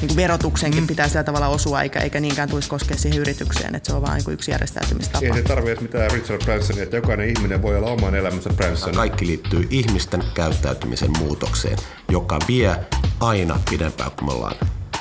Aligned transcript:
niin 0.00 0.08
kuin 0.08 0.16
verotuksenkin 0.16 0.80
mm. 0.80 0.86
pitää 0.86 1.08
sillä 1.08 1.24
tavalla 1.24 1.48
osua, 1.48 1.82
eikä, 1.82 2.00
eikä 2.00 2.20
niinkään 2.20 2.48
tulisi 2.48 2.68
koskea 2.68 2.96
siihen 2.96 3.20
yritykseen, 3.20 3.74
että 3.74 3.90
se 3.90 3.96
on 3.96 4.02
vain 4.02 4.22
niin 4.26 4.34
yksi 4.34 4.50
järjestäytymistapa. 4.50 5.26
Ei 5.26 5.34
se 5.34 5.42
tarvitse 5.42 5.82
mitään 5.82 6.10
Richard 6.10 6.44
Bransonia, 6.44 6.82
että 6.82 6.96
jokainen 6.96 7.28
ihminen 7.28 7.62
voi 7.62 7.76
olla 7.76 7.90
oman 7.90 8.14
elämänsä 8.14 8.50
Branson. 8.50 8.94
Kaikki 8.94 9.26
liittyy 9.26 9.66
ihmisten 9.70 10.22
käyttäytymisen 10.34 11.10
muutokseen, 11.18 11.78
joka 12.08 12.38
vie 12.48 12.76
aina 13.20 13.60
pidempään 13.70 14.10
kuin 14.10 14.24
me 14.24 14.32
ollaan 14.32 14.56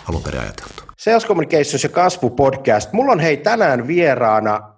alun 0.09 0.23
perin 0.23 0.42
ajateltu. 0.42 0.84
Sales 0.98 1.25
Communications 1.25 1.84
ja 1.84 1.90
kasvu 1.90 2.30
podcast. 2.30 2.94
Mulla 2.94 3.12
on 3.12 3.20
hei 3.20 3.38
tänään 3.38 3.88
vieraana 3.88 4.73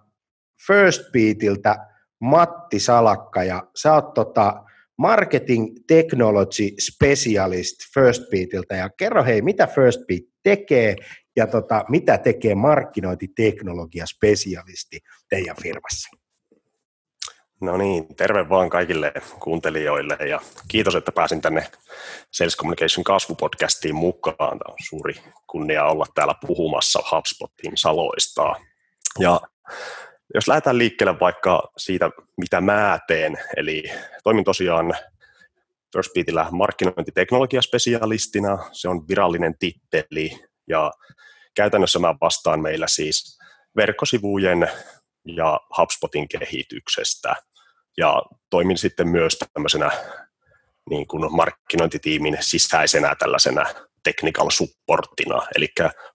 First 0.67 1.01
Beatiltä 1.11 1.75
Matti 2.21 2.79
Salakka 2.79 3.43
ja 3.43 3.63
sä 3.75 3.93
oot 3.93 4.13
tota 4.13 4.63
Marketing 4.99 5.75
Technology 5.87 6.69
Specialist 6.79 7.75
First 7.93 8.29
Beatiltä 8.29 8.75
ja 8.75 8.89
kerro 8.89 9.23
hei, 9.23 9.41
mitä 9.41 9.67
First 9.67 9.99
Beat 10.07 10.23
tekee 10.43 10.95
ja 11.35 11.47
tota, 11.47 11.85
mitä 11.89 12.17
tekee 12.17 12.55
markkinointiteknologia 12.55 14.05
spesialisti 14.05 14.99
teidän 15.29 15.55
firmassa? 15.61 16.09
No 17.61 17.77
niin, 17.77 18.15
terve 18.15 18.49
vaan 18.49 18.69
kaikille 18.69 19.13
kuuntelijoille 19.39 20.17
ja 20.29 20.41
kiitos, 20.67 20.95
että 20.95 21.11
pääsin 21.11 21.41
tänne 21.41 21.67
Sales 22.33 22.57
Communication 22.57 23.03
kasvupodcastiin 23.03 23.95
mukaan. 23.95 24.59
Tämä 24.59 24.71
on 24.71 24.77
suuri 24.89 25.13
kunnia 25.47 25.85
olla 25.85 26.05
täällä 26.15 26.35
puhumassa 26.47 26.99
HubSpotin 27.11 27.71
saloista. 27.75 28.55
Ja 29.19 29.39
jos 30.33 30.47
lähdetään 30.47 30.77
liikkeelle 30.77 31.19
vaikka 31.19 31.71
siitä, 31.77 32.09
mitä 32.37 32.61
mä 32.61 32.99
teen, 33.07 33.37
eli 33.57 33.83
toimin 34.23 34.43
tosiaan 34.43 34.93
FirstBeatillä 35.93 36.47
markkinointiteknologiaspesialistina, 36.51 38.57
se 38.71 38.89
on 38.89 39.07
virallinen 39.07 39.55
titteli, 39.59 40.31
ja 40.67 40.91
käytännössä 41.55 41.99
mä 41.99 42.15
vastaan 42.21 42.61
meillä 42.61 42.87
siis 42.87 43.39
verkkosivujen 43.75 44.69
ja 45.25 45.59
HubSpotin 45.77 46.27
kehityksestä, 46.27 47.35
ja 47.97 48.21
toimin 48.49 48.77
sitten 48.77 49.07
myös 49.07 49.39
tämmöisenä 49.53 49.91
niin 50.89 51.07
kuin 51.07 51.35
markkinointitiimin 51.35 52.37
sisäisenä 52.39 53.15
tällaisena 53.15 53.65
technical 54.03 54.49
supportina, 54.49 55.47
eli 55.55 55.67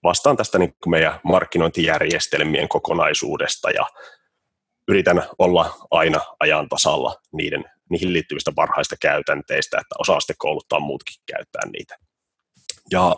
vastaan 0.03 0.37
tästä 0.37 0.59
niin 0.59 0.75
kuin 0.83 0.91
meidän 0.91 1.19
markkinointijärjestelmien 1.23 2.67
kokonaisuudesta 2.67 3.71
ja 3.71 3.85
yritän 4.87 5.23
olla 5.39 5.75
aina 5.91 6.21
ajan 6.39 6.69
tasalla 6.69 7.15
niiden, 7.33 7.65
niihin 7.89 8.13
liittyvistä 8.13 8.51
parhaista 8.55 8.95
käytänteistä, 9.01 9.77
että 9.77 9.95
osaa 9.99 10.19
sitten 10.19 10.35
kouluttaa 10.39 10.79
muutkin 10.79 11.15
käyttää 11.25 11.61
niitä. 11.71 11.95
Ja 12.91 13.15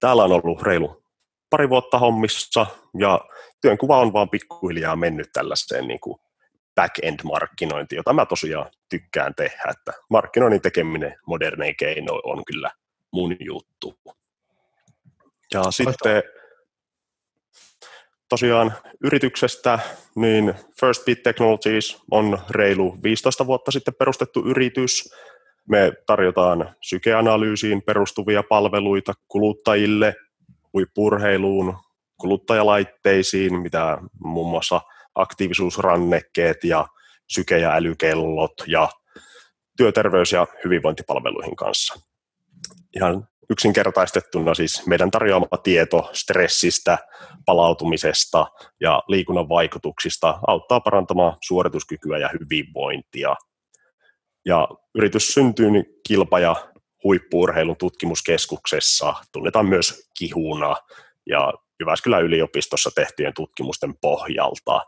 täällä 0.00 0.24
on 0.24 0.32
ollut 0.32 0.62
reilu 0.62 1.02
pari 1.50 1.68
vuotta 1.68 1.98
hommissa 1.98 2.66
ja 2.98 3.20
työnkuva 3.60 3.98
on 3.98 4.12
vaan 4.12 4.30
pikkuhiljaa 4.30 4.96
mennyt 4.96 5.28
tällaiseen 5.32 5.88
niin 5.88 6.00
kuin 6.00 6.18
back-end-markkinointiin, 6.74 7.96
jota 7.96 8.12
mä 8.12 8.26
tosiaan 8.26 8.70
tykkään 8.88 9.34
tehdä, 9.34 9.64
että 9.70 9.92
markkinoinnin 10.10 10.62
tekeminen 10.62 11.16
modernein 11.26 11.76
keino 11.76 12.20
on 12.24 12.44
kyllä 12.44 12.70
mun 13.12 13.36
juttu. 13.40 13.94
Ja 15.54 15.62
sitten 15.70 16.22
tosiaan 18.28 18.72
yrityksestä, 19.04 19.78
niin 20.16 20.54
First 20.80 21.04
Beat 21.04 21.22
Technologies 21.22 21.98
on 22.10 22.38
reilu 22.50 22.98
15 23.02 23.46
vuotta 23.46 23.70
sitten 23.70 23.94
perustettu 23.94 24.46
yritys. 24.46 25.14
Me 25.68 25.92
tarjotaan 26.06 26.74
sykeanalyysiin 26.80 27.82
perustuvia 27.82 28.42
palveluita 28.42 29.14
kuluttajille, 29.28 30.14
huippurheiluun, 30.72 31.76
kuluttajalaitteisiin, 32.20 33.60
mitä 33.60 33.98
muun 34.24 34.50
muassa 34.50 34.80
aktiivisuusrannekkeet 35.14 36.64
ja 36.64 36.88
syke- 37.28 37.58
ja 37.58 37.74
älykellot 37.74 38.52
ja 38.66 38.88
työterveys- 39.76 40.32
ja 40.32 40.46
hyvinvointipalveluihin 40.64 41.56
kanssa 41.56 42.09
ihan 42.96 43.28
yksinkertaistettuna 43.50 44.54
siis 44.54 44.86
meidän 44.86 45.10
tarjoama 45.10 45.46
tieto 45.62 46.10
stressistä, 46.12 46.98
palautumisesta 47.46 48.46
ja 48.80 49.02
liikunnan 49.08 49.48
vaikutuksista 49.48 50.38
auttaa 50.46 50.80
parantamaan 50.80 51.36
suorituskykyä 51.44 52.18
ja 52.18 52.30
hyvinvointia. 52.40 53.36
Ja 54.46 54.68
yritys 54.94 55.34
syntyy 55.34 55.68
kilpa- 56.08 56.40
ja 56.40 56.56
huippuurheilun 57.04 57.76
tutkimuskeskuksessa, 57.76 59.14
tunnetaan 59.32 59.66
myös 59.66 60.08
kihuna 60.18 60.76
ja 61.26 61.52
Jyväskylän 61.80 62.22
yliopistossa 62.22 62.90
tehtyjen 62.94 63.34
tutkimusten 63.34 63.94
pohjalta. 64.00 64.82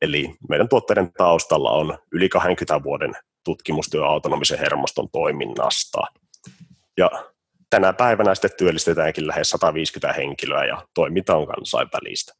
Eli 0.00 0.34
meidän 0.48 0.68
tuotteiden 0.68 1.12
taustalla 1.12 1.70
on 1.70 1.98
yli 2.12 2.28
20 2.28 2.84
vuoden 2.84 3.12
tutkimustyö 3.44 4.06
autonomisen 4.06 4.58
hermoston 4.58 5.08
toiminnasta. 5.12 6.00
Ja 6.96 7.10
tänä 7.74 7.92
päivänä 7.92 8.34
sitten 8.34 8.50
työllistetäänkin 8.58 9.26
lähes 9.26 9.50
150 9.50 10.12
henkilöä 10.12 10.64
ja 10.64 10.86
toiminta 10.94 11.36
on 11.36 11.46
kansainvälistä. 11.46 12.32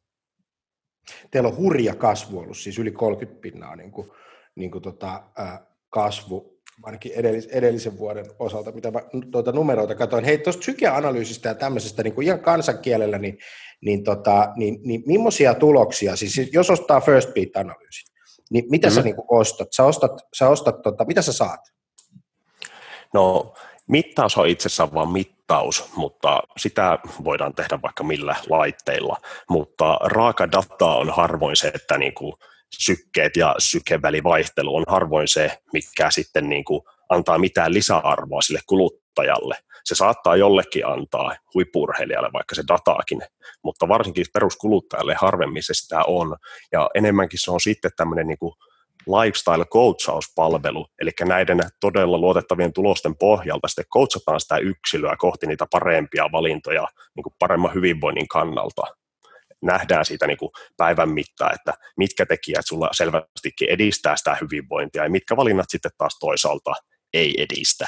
Teillä 1.31 1.49
on 1.49 1.57
hurja 1.57 1.95
kasvu 1.95 2.39
ollut, 2.39 2.57
siis 2.57 2.79
yli 2.79 2.91
30 2.91 3.41
pinnaa 3.41 3.75
niin 3.75 3.91
kuin, 3.91 4.11
niin 4.55 4.71
kuin 4.71 4.81
tota, 4.81 5.23
äh, 5.39 5.59
kasvu, 5.89 6.59
ainakin 6.83 7.11
edellis, 7.15 7.45
edellisen 7.45 7.97
vuoden 7.97 8.25
osalta, 8.39 8.71
mitä 8.71 8.91
mä 8.91 8.99
tuota 9.31 9.51
numeroita 9.51 9.95
katsoin. 9.95 10.25
Hei, 10.25 10.37
tuosta 10.37 10.59
psykeanalyysistä 10.59 11.49
ja 11.49 11.55
tämmöisestä 11.55 12.03
niin 12.03 12.13
kuin 12.13 12.27
ihan 12.27 12.39
kansankielellä, 12.39 13.17
niin, 13.17 13.37
niin, 13.81 14.03
tota, 14.03 14.53
niin, 14.55 14.79
niin 14.83 15.03
millaisia 15.05 15.53
tuloksia, 15.53 16.15
siis 16.15 16.49
jos 16.53 16.69
ostaa 16.69 17.01
First 17.01 17.29
Beat-analyysin, 17.33 18.13
niin 18.51 18.65
mitä 18.69 18.87
mm-hmm. 18.87 18.95
sä 18.95 19.01
niin 19.01 19.15
kuin 19.15 19.27
ostat? 19.29 19.67
Sä 19.75 19.83
ostat, 19.83 20.11
sä 20.37 20.49
ostat 20.49 20.81
tota, 20.81 21.05
mitä 21.05 21.21
sä 21.21 21.33
saat? 21.33 21.61
No 23.13 23.53
Mittaus 23.87 24.37
on 24.37 24.47
itsessään 24.47 24.93
vain 24.93 25.09
mittaus, 25.09 25.34
mutta 25.95 26.41
sitä 26.57 26.99
voidaan 27.23 27.55
tehdä 27.55 27.79
vaikka 27.81 28.03
millä 28.03 28.35
laitteilla, 28.49 29.17
mutta 29.49 29.99
raaka 30.01 30.51
data 30.51 30.85
on 30.85 31.09
harvoin 31.09 31.55
se, 31.55 31.67
että 31.67 31.97
niin 31.97 32.13
kuin 32.13 32.33
sykkeet 32.79 33.37
ja 33.37 33.55
sykevälivaihtelu 33.57 34.75
on 34.75 34.83
harvoin 34.87 35.27
se, 35.27 35.61
mikä 35.73 36.11
sitten 36.11 36.49
niin 36.49 36.65
kuin 36.65 36.81
antaa 37.09 37.37
mitään 37.37 37.73
lisäarvoa 37.73 38.41
sille 38.41 38.59
kuluttajalle. 38.67 39.55
Se 39.83 39.95
saattaa 39.95 40.35
jollekin 40.35 40.87
antaa 40.87 41.35
huippurheilijalle 41.53 42.29
vaikka 42.33 42.55
se 42.55 42.63
dataakin, 42.67 43.21
mutta 43.63 43.87
varsinkin 43.87 44.25
peruskuluttajalle 44.33 45.15
harvemmin 45.19 45.63
se 45.63 45.73
sitä 45.73 45.99
on. 46.07 46.35
Ja 46.71 46.89
enemmänkin 46.95 47.39
se 47.39 47.51
on 47.51 47.61
sitten 47.61 47.91
tämmöinen 47.97 48.27
niin 48.27 48.37
kuin 48.37 48.53
lifestyle-coachauspalvelu, 49.07 50.85
eli 51.01 51.11
näiden 51.25 51.59
todella 51.81 52.17
luotettavien 52.17 52.73
tulosten 52.73 53.15
pohjalta 53.15 53.67
sitten 53.67 53.85
coachataan 53.93 54.39
sitä 54.39 54.57
yksilöä 54.57 55.15
kohti 55.17 55.47
niitä 55.47 55.65
parempia 55.71 56.29
valintoja 56.31 56.87
niin 57.15 57.23
kuin 57.23 57.33
paremman 57.39 57.73
hyvinvoinnin 57.73 58.27
kannalta. 58.27 58.81
Nähdään 59.61 60.05
siitä 60.05 60.27
niin 60.27 60.37
kuin 60.37 60.51
päivän 60.77 61.09
mittaa, 61.09 61.51
että 61.51 61.73
mitkä 61.97 62.25
tekijät 62.25 62.65
sulla 62.65 62.89
selvästikin 62.91 63.69
edistää 63.69 64.15
sitä 64.17 64.37
hyvinvointia 64.41 65.03
ja 65.03 65.09
mitkä 65.09 65.37
valinnat 65.37 65.69
sitten 65.69 65.91
taas 65.97 66.17
toisaalta 66.19 66.73
ei 67.13 67.35
edistä. 67.37 67.87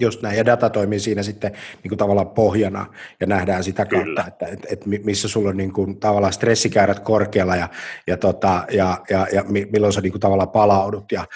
Just 0.00 0.22
näin, 0.22 0.36
ja 0.36 0.46
data 0.46 0.70
toimii 0.70 1.00
siinä 1.00 1.22
sitten 1.22 1.52
niin 1.82 1.88
kuin 1.88 1.98
tavallaan 1.98 2.30
pohjana, 2.30 2.86
ja 3.20 3.26
nähdään 3.26 3.64
sitä 3.64 3.84
kautta, 3.84 4.04
Kyllä. 4.04 4.24
että, 4.28 4.46
että, 4.46 4.68
että 4.70 4.86
missä 4.88 5.28
sulla 5.28 5.48
on 5.48 5.56
niin 5.56 5.72
kuin, 5.72 6.00
tavallaan 6.00 6.32
stressikäyrät 6.32 7.00
korkealla, 7.00 7.56
ja, 7.56 7.68
ja, 8.06 8.16
tota, 8.16 8.64
ja, 8.70 9.04
ja, 9.10 9.26
ja 9.32 9.44
milloin 9.72 9.92
sä 9.92 10.00
niin 10.00 10.12
kuin, 10.12 10.20
tavallaan 10.20 10.50
palaudut, 10.50 11.12
ja 11.12 11.26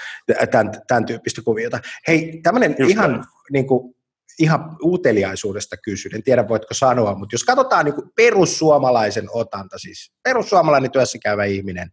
tämän, 0.51 0.73
tämän 0.87 1.07
tyyppistä 1.07 1.43
kuviota. 1.45 1.81
Hei, 2.09 2.41
tämmöinen 2.43 2.77
ihan, 2.89 3.25
niin 3.53 3.67
kuin, 3.67 3.95
ihan 4.39 4.77
uteliaisuudesta 4.83 5.77
kysyn, 5.77 6.15
en 6.15 6.23
tiedä 6.23 6.49
voitko 6.49 6.75
sanoa, 6.75 7.15
mutta 7.15 7.35
jos 7.35 7.45
katsotaan 7.45 7.85
niin 7.85 7.95
kuin 7.95 8.11
perussuomalaisen 8.17 9.27
otanta, 9.33 9.79
siis 9.79 10.13
perussuomalainen 10.23 10.91
työssä 10.91 11.19
käyvä 11.23 11.45
ihminen, 11.45 11.91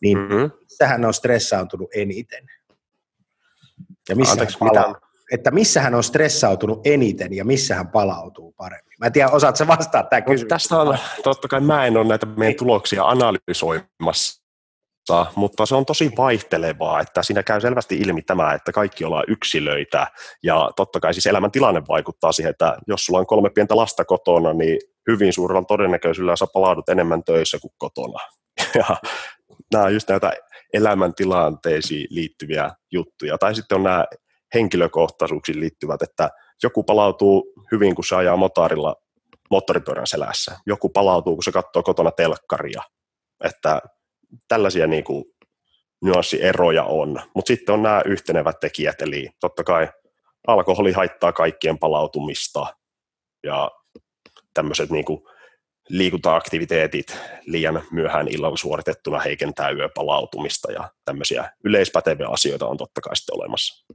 niin 0.00 0.18
mm-hmm. 0.18 0.50
sehän 0.66 1.04
on 1.04 1.14
stressaantunut 1.14 1.88
eniten. 1.94 2.46
Ja 4.08 4.16
missä 4.16 4.32
Anteeksi, 4.32 4.64
mitä? 4.64 5.07
Että 5.32 5.50
missä 5.50 5.80
hän 5.80 5.94
on 5.94 6.04
stressautunut 6.04 6.80
eniten 6.86 7.34
ja 7.34 7.44
missä 7.44 7.74
hän 7.74 7.88
palautuu 7.88 8.52
paremmin? 8.52 8.96
Mä 9.00 9.06
en 9.06 9.12
tiedä, 9.12 9.28
osaatko 9.28 9.66
vastaa 9.66 10.02
tämä 10.02 10.20
kysymys? 10.20 10.48
Tästä 10.48 10.80
on, 10.80 10.98
totta 11.22 11.48
kai 11.48 11.60
mä 11.60 11.86
en 11.86 11.96
ole 11.96 12.08
näitä 12.08 12.26
meidän 12.26 12.56
tuloksia 12.56 13.04
analysoimassa, 13.04 14.42
mutta 15.34 15.66
se 15.66 15.74
on 15.74 15.86
tosi 15.86 16.12
vaihtelevaa, 16.16 17.00
että 17.00 17.22
siinä 17.22 17.42
käy 17.42 17.60
selvästi 17.60 17.98
ilmi 17.98 18.22
tämä, 18.22 18.52
että 18.52 18.72
kaikki 18.72 19.04
ollaan 19.04 19.24
yksilöitä, 19.28 20.06
ja 20.42 20.70
totta 20.76 21.00
kai 21.00 21.14
siis 21.14 21.26
elämäntilanne 21.26 21.82
vaikuttaa 21.88 22.32
siihen, 22.32 22.50
että 22.50 22.76
jos 22.86 23.06
sulla 23.06 23.18
on 23.18 23.26
kolme 23.26 23.50
pientä 23.50 23.76
lasta 23.76 24.04
kotona, 24.04 24.52
niin 24.52 24.78
hyvin 25.10 25.32
suurella 25.32 25.64
todennäköisyydellä 25.64 26.36
sä 26.36 26.46
palaudut 26.52 26.88
enemmän 26.88 27.24
töissä 27.24 27.58
kuin 27.62 27.72
kotona. 27.78 28.18
Ja 28.74 28.96
nämä 29.72 29.84
on 29.84 29.94
just 29.94 30.08
näitä 30.08 30.32
elämäntilanteisiin 30.72 32.06
liittyviä 32.10 32.70
juttuja. 32.92 33.38
Tai 33.38 33.54
sitten 33.54 33.76
on 33.76 33.82
nämä 33.82 34.04
henkilökohtaisuuksiin 34.54 35.60
liittyvät, 35.60 36.02
että 36.02 36.30
joku 36.62 36.84
palautuu 36.84 37.52
hyvin, 37.72 37.94
kun 37.94 38.04
se 38.04 38.16
ajaa 38.16 38.36
motorilla 38.36 38.96
moottoripyörän 39.50 40.06
selässä. 40.06 40.56
Joku 40.66 40.88
palautuu, 40.88 41.34
kun 41.34 41.44
se 41.44 41.52
katsoo 41.52 41.82
kotona 41.82 42.10
telkkaria. 42.10 42.82
Että 43.44 43.82
tällaisia 44.48 44.86
niin 44.86 45.04
kuin, 45.04 45.24
nyanssieroja 46.04 46.84
on. 46.84 47.20
Mutta 47.34 47.48
sitten 47.48 47.72
on 47.72 47.82
nämä 47.82 48.02
yhtenevät 48.04 48.60
tekijät, 48.60 49.02
eli 49.02 49.28
totta 49.40 49.64
kai 49.64 49.88
alkoholi 50.46 50.92
haittaa 50.92 51.32
kaikkien 51.32 51.78
palautumista 51.78 52.66
ja 53.44 53.70
tämmöiset 54.54 54.90
niin 54.90 55.04
kuin, 55.04 55.20
liikunta-aktiviteetit 55.88 57.16
liian 57.46 57.82
myöhään 57.90 58.28
illalla 58.28 58.56
suoritettuna 58.56 59.18
heikentää 59.18 59.70
yöpalautumista 59.70 60.72
ja 60.72 60.90
tämmöisiä 61.04 61.52
yleispäteviä 61.64 62.28
asioita 62.28 62.66
on 62.66 62.76
totta 62.76 63.00
kai 63.00 63.16
sitten 63.16 63.36
olemassa. 63.36 63.86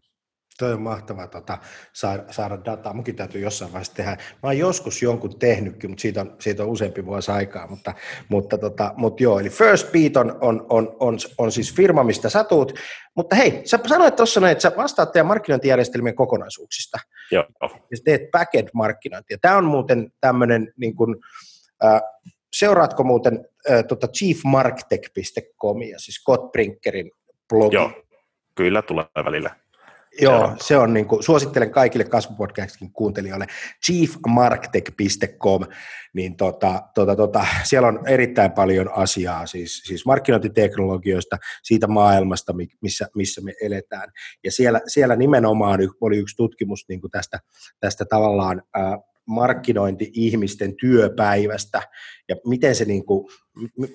Toi 0.60 0.74
on 0.74 0.82
mahtavaa 0.82 1.28
tota, 1.28 1.58
saada, 1.94 2.24
saada 2.30 2.58
dataa. 2.66 2.94
Munkin 2.94 3.16
täytyy 3.16 3.42
jossain 3.42 3.72
vaiheessa 3.72 3.96
tehdä. 3.96 4.12
Mä 4.12 4.50
oon 4.50 4.58
joskus 4.58 5.02
jonkun 5.02 5.40
tehnytkin, 5.40 5.90
mutta 5.90 6.02
siitä 6.02 6.22
on, 6.22 6.36
siitä 6.40 6.64
on 6.64 6.70
useampi 6.70 7.06
vuosi 7.06 7.32
aikaa. 7.32 7.68
Mutta, 7.68 7.94
mutta, 8.30 8.58
tota, 8.58 8.94
mutta 8.98 9.24
joo, 9.24 9.40
eli 9.40 9.50
First 9.50 9.92
Beat 9.92 10.18
on, 10.18 10.38
on, 10.42 10.66
on, 10.70 10.96
on, 11.00 11.18
on 11.38 11.52
siis 11.52 11.76
firma, 11.76 12.04
mistä 12.04 12.30
sä 12.30 12.44
tuut. 12.44 12.74
Mutta 13.16 13.36
hei, 13.36 13.62
sä 13.66 13.80
sanoit 13.88 14.16
tuossa 14.16 14.50
että 14.50 14.62
sä 14.62 14.72
vastaat 14.78 15.12
teidän 15.12 15.28
markkinointijärjestelmien 15.28 16.16
kokonaisuuksista. 16.16 16.98
Joo. 17.32 17.46
Ja 17.62 17.98
sä 17.98 18.04
teet 18.06 18.22
backend-markkinointia. 18.22 19.38
Tämä 19.42 19.58
on 19.58 19.66
muuten 19.66 20.12
tämmöinen, 20.22 20.74
niin 20.78 20.96
kuin, 20.96 21.16
äh, 21.84 22.02
seuraatko 22.54 23.04
muuten 23.04 23.46
äh, 23.72 23.84
tota 23.86 24.08
chiefmarktech.comia, 24.08 26.00
siis 26.00 26.16
Scott 26.16 26.52
Brinkerin 26.52 27.12
blogi? 27.50 27.76
Joo, 27.76 27.92
kyllä 28.56 28.82
tulee 28.82 29.06
välillä. 29.26 29.63
Joo, 30.22 30.56
se 30.62 30.78
on 30.78 30.94
niin 30.94 31.06
kuin, 31.06 31.24
suosittelen 31.24 31.72
kaikille 31.72 32.06
kasvupodcastin 32.06 32.92
kuuntelijoille 32.92 33.48
chiefmarktech.com, 33.86 35.62
niin 36.14 36.36
tota, 36.36 36.82
tota, 36.96 37.16
tota, 37.16 37.46
siellä 37.64 37.88
on 37.88 38.08
erittäin 38.08 38.52
paljon 38.52 38.90
asiaa, 38.94 39.46
siis, 39.46 39.84
siis 39.84 40.06
markkinointiteknologioista, 40.06 41.38
siitä 41.64 41.88
maailmasta, 41.88 42.54
missä, 42.82 43.08
missä 43.16 43.42
me 43.42 43.54
eletään. 43.62 44.12
Ja 44.44 44.52
siellä, 44.52 44.82
siellä 44.88 45.16
nimenomaan 45.16 45.80
oli 46.02 46.18
yksi 46.18 46.36
tutkimus 46.36 46.86
niin 46.90 47.02
kuin 47.02 47.12
tästä, 47.12 47.40
tästä 47.80 48.06
tavallaan 48.06 48.62
markkinointi 49.28 50.12
ihmisten 50.14 50.76
työpäivästä 50.80 51.82
ja 52.30 52.36
miten 52.48 52.76
se 52.76 52.86
niin 52.86 53.06
kuin, 53.06 53.28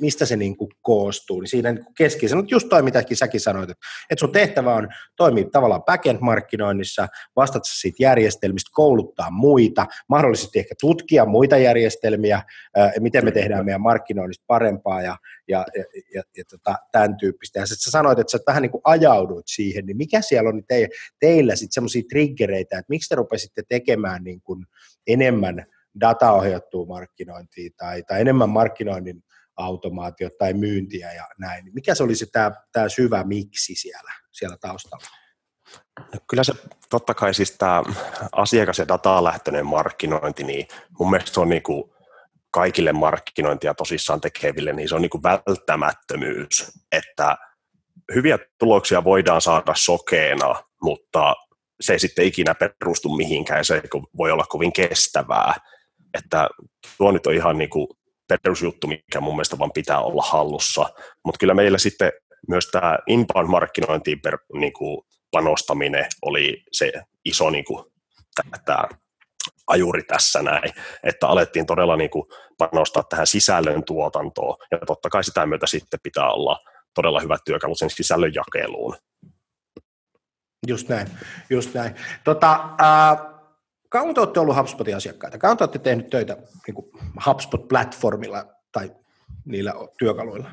mistä 0.01 0.27
se 0.27 0.37
niin 0.37 0.57
kuin 0.57 0.71
koostuu, 0.83 1.41
niin 1.41 1.49
siinä 1.49 1.73
niin 1.73 1.85
keskiössä, 1.97 2.37
mutta 2.37 2.55
just 2.55 2.69
toi, 2.69 2.83
mitä 2.83 3.03
säkin 3.13 3.41
sanoit, 3.41 3.71
että, 3.71 3.87
sun 4.19 4.33
tehtävä 4.33 4.75
on 4.75 4.89
toimia 5.17 5.45
tavallaan 5.53 5.83
backend-markkinoinnissa, 5.83 7.09
vastata 7.37 7.69
siitä 7.73 8.03
järjestelmistä, 8.03 8.71
kouluttaa 8.73 9.31
muita, 9.31 9.87
mahdollisesti 10.09 10.59
ehkä 10.59 10.75
tutkia 10.81 11.27
muita 11.27 11.59
järjestelmiä, 11.59 12.43
ää, 12.77 12.93
miten 13.01 13.25
me 13.25 13.31
tehdään 13.31 13.65
meidän 13.65 13.81
markkinoinnista 13.81 14.45
parempaa 14.47 15.03
ja, 15.03 15.17
ja, 15.49 15.67
ja, 15.77 15.85
ja, 16.15 16.23
ja 16.37 16.45
tota, 16.51 16.77
tämän 16.93 17.17
tyyppistä. 17.17 17.59
Ja 17.59 17.67
sitten 17.67 17.83
sä 17.83 17.91
sanoit, 17.91 18.19
että 18.19 18.31
sä 18.31 18.39
vähän 18.47 18.63
niin 18.63 18.71
kuin 18.71 18.83
ajauduit 18.85 19.47
siihen, 19.49 19.87
niin 19.87 19.97
mikä 19.97 20.21
siellä 20.21 20.49
on 20.49 20.63
te, 20.69 20.89
teillä 21.21 21.57
sitten 21.57 21.73
semmoisia 21.73 22.03
triggereitä, 22.09 22.79
että 22.79 22.89
miksi 22.89 23.09
te 23.09 23.15
rupesitte 23.15 23.63
tekemään 23.69 24.25
niin 24.25 24.41
kuin 24.41 24.67
enemmän 25.09 25.67
dataohjattua 26.01 26.87
markkinointia 26.87 27.71
tai, 27.77 28.03
tai 28.03 28.21
enemmän 28.21 28.49
markkinoinnin 28.49 29.23
automaatiot 29.57 30.39
tai 30.39 30.53
myyntiä 30.55 31.13
ja 31.13 31.29
näin. 31.39 31.65
Mikä 31.75 31.95
se 31.95 32.03
olisi 32.03 32.27
tämä, 32.27 32.53
tämä 32.73 32.89
syvä 32.89 33.25
miksi 33.25 33.75
siellä, 33.75 34.13
siellä 34.31 34.57
taustalla? 34.61 35.07
No 35.99 36.21
kyllä 36.31 36.45
se 36.45 36.53
totta 36.91 37.15
kai 37.15 37.35
siis 37.35 37.51
tämä 37.59 37.83
asiakas- 38.33 38.79
ja 38.79 38.89
datalähtöinen 38.89 39.67
markkinointi, 39.67 40.45
niin 40.45 40.67
mun 40.99 41.11
mielestä 41.11 41.35
se 41.35 41.41
on 41.41 41.49
niin 41.49 41.63
kuin 41.63 41.85
kaikille 42.51 42.93
markkinointia 42.93 43.75
tosissaan 43.75 44.21
tekeville, 44.21 44.73
niin 44.73 44.89
se 44.89 44.95
on 44.95 45.03
niin 45.03 45.11
kuin 45.11 45.23
välttämättömyys, 45.23 46.73
että 46.93 47.37
hyviä 48.15 48.39
tuloksia 48.59 49.05
voidaan 49.05 49.41
saada 49.41 49.73
sokeena, 49.77 50.63
mutta 50.83 51.35
se 51.81 51.93
ei 51.93 51.99
sitten 51.99 52.25
ikinä 52.25 52.55
perustu 52.55 53.17
mihinkään, 53.17 53.65
se 53.65 53.75
ei 53.75 54.01
voi 54.19 54.31
olla 54.31 54.45
kovin 54.49 54.73
kestävää. 54.73 55.55
Että 56.15 56.49
tuo 56.99 57.13
nyt 57.13 57.27
on 57.27 57.35
ihan 57.35 57.59
niin 57.59 57.71
kuin 57.71 57.89
perusjuttu, 58.43 58.87
mikä 58.87 59.21
mun 59.21 59.35
mielestä 59.35 59.59
vaan 59.59 59.73
pitää 59.73 60.01
olla 60.01 60.23
hallussa. 60.23 60.91
Mutta 61.25 61.39
kyllä 61.39 61.55
meillä 61.55 61.79
sitten 61.79 62.13
myös 62.49 62.67
tämä 62.67 62.99
inbound-markkinointiin 63.07 64.21
per, 64.23 64.39
niin 64.55 64.73
kuin 64.73 65.03
panostaminen 65.31 66.07
oli 66.23 66.63
se 66.73 66.93
iso 67.25 67.51
niin 67.51 67.65
kuin, 67.65 67.85
tämä 68.65 68.85
ajuri 69.67 70.03
tässä 70.03 70.43
näin, 70.43 70.73
että 71.05 71.29
alettiin 71.29 71.67
todella 71.67 71.97
niin 71.97 72.11
kuin 72.11 72.25
panostaa 72.59 73.03
tähän 73.03 73.27
sisällön 73.27 73.85
tuotantoon, 73.85 74.57
ja 74.71 74.79
totta 74.87 75.11
kai 75.11 75.25
sitä 75.25 75.47
myötä 75.47 75.67
sitten 75.67 76.01
pitää 76.03 76.31
olla 76.31 76.59
todella 76.95 77.21
hyvät 77.21 77.41
työkalut 77.45 77.79
sen 77.79 77.91
sisällön 77.91 78.33
jakeluun. 78.35 78.97
Just 80.69 80.89
näin, 80.89 81.09
just 81.51 81.75
näin. 81.75 81.95
Tota, 82.25 82.53
äh, 82.83 83.19
kauan 83.89 84.15
te 84.15 84.21
olette 84.21 84.41
ollut 84.41 84.57
HubSpotin 84.57 84.97
asiakkaita? 84.97 85.39
Kauan 85.39 85.57
te 85.57 85.65
olette 85.65 85.79
tehnyt 85.79 86.11
töitä 86.11 86.37
niin 86.67 86.93
HubSpot-platformilla 87.27 88.45
tai 88.73 88.93
niillä 89.45 89.75
työkaluilla? 89.99 90.51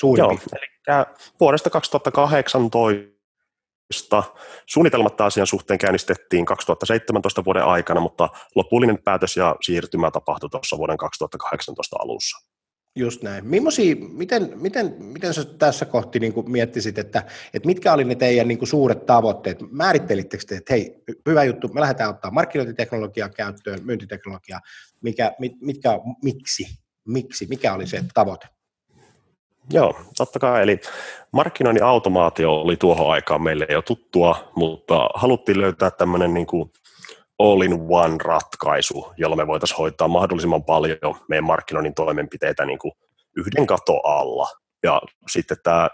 Suurin 0.00 0.22
Joo, 0.22 0.30
eli 0.30 1.06
vuodesta 1.40 1.70
2018 1.70 3.12
Suunnitelmat 4.66 5.20
asian 5.20 5.46
suhteen 5.46 5.78
käynnistettiin 5.78 6.46
2017 6.46 7.44
vuoden 7.44 7.64
aikana, 7.64 8.00
mutta 8.00 8.28
lopullinen 8.54 8.98
päätös 9.04 9.36
ja 9.36 9.56
siirtymä 9.62 10.10
tapahtui 10.10 10.50
tuossa 10.50 10.78
vuoden 10.78 10.96
2018 10.96 11.96
alussa. 12.00 12.51
Just 12.96 13.22
näin. 13.22 13.46
Mimmosia, 13.46 13.96
miten, 13.96 14.52
miten, 14.54 14.94
miten 14.98 15.34
sä 15.34 15.44
tässä 15.44 15.84
kohti 15.84 16.20
niin 16.20 16.32
kuin 16.32 16.50
miettisit, 16.50 16.98
että, 16.98 17.22
että 17.54 17.66
mitkä 17.66 17.92
oli 17.92 18.04
ne 18.04 18.14
teidän 18.14 18.48
niin 18.48 18.58
kuin 18.58 18.68
suuret 18.68 19.06
tavoitteet? 19.06 19.58
Määrittelittekö 19.70 20.44
te, 20.48 20.56
että 20.56 20.74
hei, 20.74 21.02
hyvä 21.28 21.44
juttu, 21.44 21.68
me 21.68 21.80
lähdetään 21.80 22.10
ottaa 22.10 22.30
markkinointiteknologiaa 22.30 23.28
käyttöön, 23.28 23.78
myyntiteknologiaa, 23.84 24.60
mikä, 25.02 25.32
mit, 25.38 25.52
mitkä, 25.60 26.00
miksi, 26.22 26.66
miksi, 27.08 27.46
mikä 27.46 27.74
oli 27.74 27.86
se 27.86 28.04
tavoite? 28.14 28.46
Joo, 29.70 30.00
totta 30.16 30.38
kai. 30.38 30.62
Eli 30.62 30.80
markkinoinnin 31.32 31.84
automaatio 31.84 32.54
oli 32.54 32.76
tuohon 32.76 33.12
aikaan 33.12 33.42
meille 33.42 33.66
jo 33.70 33.82
tuttua, 33.82 34.52
mutta 34.56 35.08
haluttiin 35.14 35.60
löytää 35.60 35.90
tämmöinen 35.90 36.34
niin 36.34 36.46
kuin 36.46 36.72
all-in-one 37.38 38.16
ratkaisu, 38.24 39.12
jolla 39.16 39.36
me 39.36 39.46
voitaisiin 39.46 39.78
hoitaa 39.78 40.08
mahdollisimman 40.08 40.64
paljon 40.64 40.98
meidän 41.28 41.44
markkinoinnin 41.44 41.94
toimenpiteitä 41.94 42.64
niin 42.64 42.78
kuin 42.78 42.92
yhden 43.36 43.66
kato 43.66 44.00
alla. 44.04 44.48
Ja 44.82 45.02
sitten 45.30 45.56
tämä 45.62 45.88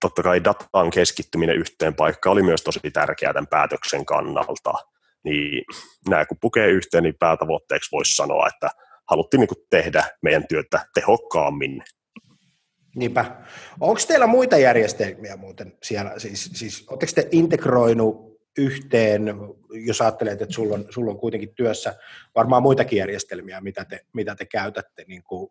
totta 0.00 0.22
kai 0.22 0.44
datan 0.44 0.90
keskittyminen 0.90 1.56
yhteen 1.56 1.94
paikkaan 1.94 2.32
oli 2.32 2.42
myös 2.42 2.62
tosi 2.62 2.90
tärkeää 2.92 3.32
tämän 3.32 3.46
päätöksen 3.46 4.06
kannalta. 4.06 4.74
Niin 5.24 5.64
nämä 6.08 6.26
kun 6.26 6.38
pukee 6.40 6.68
yhteen, 6.68 7.02
niin 7.02 7.14
päätavoitteeksi 7.18 7.92
voisi 7.92 8.14
sanoa, 8.14 8.48
että 8.48 8.70
haluttiin 9.10 9.40
niin 9.40 9.48
tehdä 9.70 10.04
meidän 10.22 10.48
työtä 10.48 10.86
tehokkaammin. 10.94 11.82
Niinpä. 12.96 13.24
Onko 13.80 14.00
teillä 14.08 14.26
muita 14.26 14.56
järjestelmiä 14.56 15.36
muuten 15.36 15.78
siellä? 15.82 16.12
Siis, 16.18 16.50
siis 16.54 16.86
oletteko 16.90 17.12
te 17.14 17.28
integroinut 17.30 18.33
yhteen, 18.58 19.34
jos 19.70 20.00
ajattelet, 20.00 20.42
että 20.42 20.54
sulla 20.54 20.74
on, 20.74 20.86
sulla 20.90 21.10
on 21.10 21.18
kuitenkin 21.18 21.54
työssä 21.54 21.94
varmaan 22.34 22.62
muitakin 22.62 22.98
järjestelmiä, 22.98 23.60
mitä 23.60 23.84
te, 23.84 24.00
mitä 24.12 24.34
te 24.34 24.46
käytätte 24.46 25.04
niin 25.08 25.22
kuin 25.22 25.50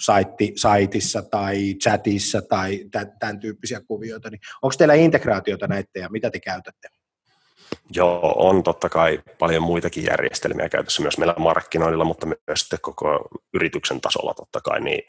saitti, 0.00 0.52
saitissa 0.56 1.22
tai 1.22 1.74
chatissa 1.74 2.42
tai 2.42 2.80
tämän 3.18 3.40
tyyppisiä 3.40 3.80
kuvioita, 3.80 4.30
niin 4.30 4.40
onko 4.62 4.74
teillä 4.78 4.94
integraatiota 4.94 5.66
näitä 5.66 5.98
ja 5.98 6.08
mitä 6.08 6.30
te 6.30 6.40
käytätte? 6.40 6.88
Joo, 7.90 8.34
on 8.36 8.62
totta 8.62 8.88
kai 8.88 9.22
paljon 9.38 9.62
muitakin 9.62 10.04
järjestelmiä 10.04 10.68
käytössä 10.68 11.02
myös 11.02 11.18
meillä 11.18 11.34
markkinoinnilla, 11.38 12.04
mutta 12.04 12.26
myös 12.26 12.60
sitten 12.60 12.78
koko 12.82 13.28
yrityksen 13.54 14.00
tasolla 14.00 14.34
totta 14.34 14.60
kai, 14.60 14.80
niin 14.80 15.02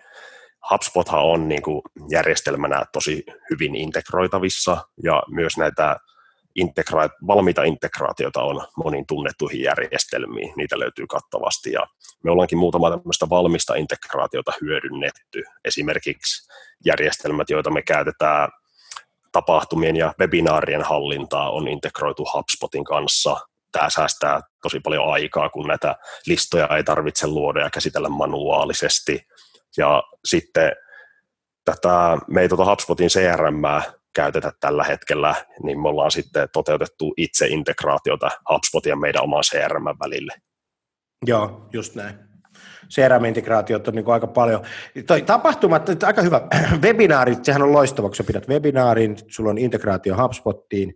HubSpothan 0.71 1.23
on 1.23 1.49
niin 1.49 1.61
kuin 1.61 1.81
järjestelmänä 2.09 2.83
tosi 2.93 3.23
hyvin 3.49 3.75
integroitavissa 3.75 4.77
ja 5.03 5.23
myös 5.27 5.57
näitä 5.57 5.97
integra- 6.61 7.27
valmiita 7.27 7.63
integraatioita 7.63 8.41
on 8.41 8.67
moniin 8.77 9.07
tunnettuihin 9.07 9.61
järjestelmiin, 9.61 10.53
niitä 10.55 10.79
löytyy 10.79 11.07
kattavasti 11.07 11.71
ja 11.71 11.87
me 12.23 12.31
ollaankin 12.31 12.57
muutama 12.57 12.89
tämmöistä 12.89 13.29
valmista 13.29 13.75
integraatiota 13.75 14.51
hyödynnetty. 14.61 15.43
Esimerkiksi 15.65 16.51
järjestelmät, 16.85 17.49
joita 17.49 17.71
me 17.71 17.81
käytetään 17.81 18.49
tapahtumien 19.31 19.95
ja 19.95 20.13
webinaarien 20.19 20.81
hallintaa 20.81 21.51
on 21.51 21.67
integroitu 21.67 22.25
HubSpotin 22.33 22.83
kanssa. 22.83 23.37
Tämä 23.71 23.89
säästää 23.89 24.41
tosi 24.61 24.79
paljon 24.79 25.13
aikaa, 25.13 25.49
kun 25.49 25.67
näitä 25.67 25.95
listoja 26.27 26.67
ei 26.77 26.83
tarvitse 26.83 27.27
luoda 27.27 27.61
ja 27.61 27.69
käsitellä 27.69 28.09
manuaalisesti. 28.09 29.27
Ja 29.77 30.03
sitten 30.25 30.71
tätä, 31.65 32.17
me 32.27 32.41
ei 32.41 32.49
tuota 32.49 32.65
HubSpotin 32.65 33.09
CRM 33.09 33.61
käytetä 34.17 34.51
tällä 34.59 34.83
hetkellä, 34.83 35.35
niin 35.63 35.81
me 35.81 35.89
ollaan 35.89 36.11
sitten 36.11 36.49
toteutettu 36.53 37.13
itse 37.17 37.47
integraatiota 37.47 38.29
HubSpotin 38.51 38.89
ja 38.89 38.95
meidän 38.95 39.23
oman 39.23 39.43
CRM 39.43 39.85
välille. 40.03 40.33
Joo, 41.25 41.69
just 41.73 41.95
näin. 41.95 42.15
CRM-integraatiot 42.93 43.87
on 43.87 43.95
niin 43.95 44.07
aika 44.07 44.27
paljon. 44.27 44.61
Toi 45.07 45.21
tapahtumat, 45.21 46.03
aika 46.03 46.21
hyvä. 46.21 46.41
Webinaarit, 46.85 47.45
sehän 47.45 47.61
on 47.61 47.71
loistava, 47.71 48.07
kun 48.07 48.15
sä 48.15 48.23
pidät 48.23 48.47
webinaarin, 48.47 49.17
sulla 49.27 49.49
on 49.49 49.57
integraatio 49.57 50.15
HubSpottiin, 50.21 50.93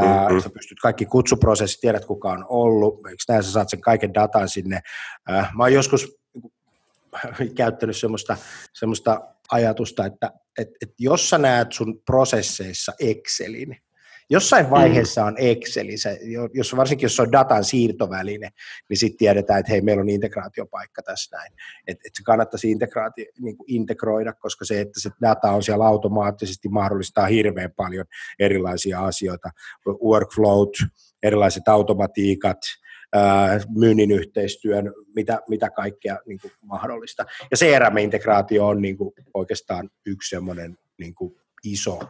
mm-hmm. 0.00 0.40
sä 0.40 0.50
pystyt 0.50 0.78
kaikki 0.82 1.06
kutsuprosessit, 1.06 1.80
tiedät 1.80 2.04
kuka 2.04 2.30
on 2.30 2.46
ollut, 2.48 3.06
eikö 3.06 3.22
näin 3.28 3.42
sä 3.42 3.50
saat 3.52 3.70
sen 3.70 3.80
kaiken 3.80 4.14
datan 4.14 4.48
sinne. 4.48 4.80
Mä 5.28 5.62
oon 5.62 5.72
joskus 5.72 6.18
käyttänyt 7.54 7.96
semmoista, 7.96 8.36
semmoista 8.72 9.20
ajatusta, 9.50 10.06
että 10.06 10.32
et, 10.58 10.68
et 10.82 10.94
jos 10.98 11.30
sä 11.30 11.38
näet 11.38 11.72
sun 11.72 12.02
prosesseissa 12.06 12.92
Excelin, 13.00 13.76
jossain 14.30 14.66
mm. 14.66 14.70
vaiheessa 14.70 15.24
on 15.24 15.34
Excel, 15.38 15.86
se, 15.96 16.18
jos, 16.54 16.76
varsinkin 16.76 17.04
jos 17.04 17.16
se 17.16 17.22
on 17.22 17.32
datan 17.32 17.64
siirtoväline, 17.64 18.50
niin 18.88 18.96
sitten 18.96 19.18
tiedetään, 19.18 19.60
että 19.60 19.72
hei, 19.72 19.80
meillä 19.80 20.00
on 20.00 20.08
integraatiopaikka 20.08 21.02
tässä 21.02 21.36
näin. 21.36 21.52
Että 21.86 22.02
et 22.06 22.14
se 22.14 22.22
kannattaisi 22.22 22.70
integraatio, 22.70 23.24
niin 23.40 23.56
kuin 23.56 23.74
integroida, 23.74 24.32
koska 24.32 24.64
se, 24.64 24.80
että 24.80 25.00
se 25.00 25.10
data 25.20 25.50
on 25.50 25.62
siellä 25.62 25.86
automaattisesti 25.86 26.68
mahdollistaa 26.68 27.26
hirveän 27.26 27.72
paljon 27.76 28.04
erilaisia 28.38 29.00
asioita, 29.04 29.50
workflowt, 30.04 30.76
erilaiset 31.22 31.68
automatiikat, 31.68 32.58
myynnin 33.78 34.10
yhteistyön, 34.10 34.92
mitä, 35.14 35.40
mitä 35.48 35.70
kaikkea 35.70 36.18
niin 36.26 36.38
kuin 36.42 36.52
mahdollista. 36.62 37.24
Ja 37.50 37.56
CRM-integraatio 37.56 38.68
on 38.68 38.82
niin 38.82 38.96
kuin 38.96 39.12
oikeastaan 39.34 39.90
yksi 40.06 40.28
semmoinen 40.36 40.78
niin 40.98 41.14
kuin 41.14 41.34
iso, 41.64 42.00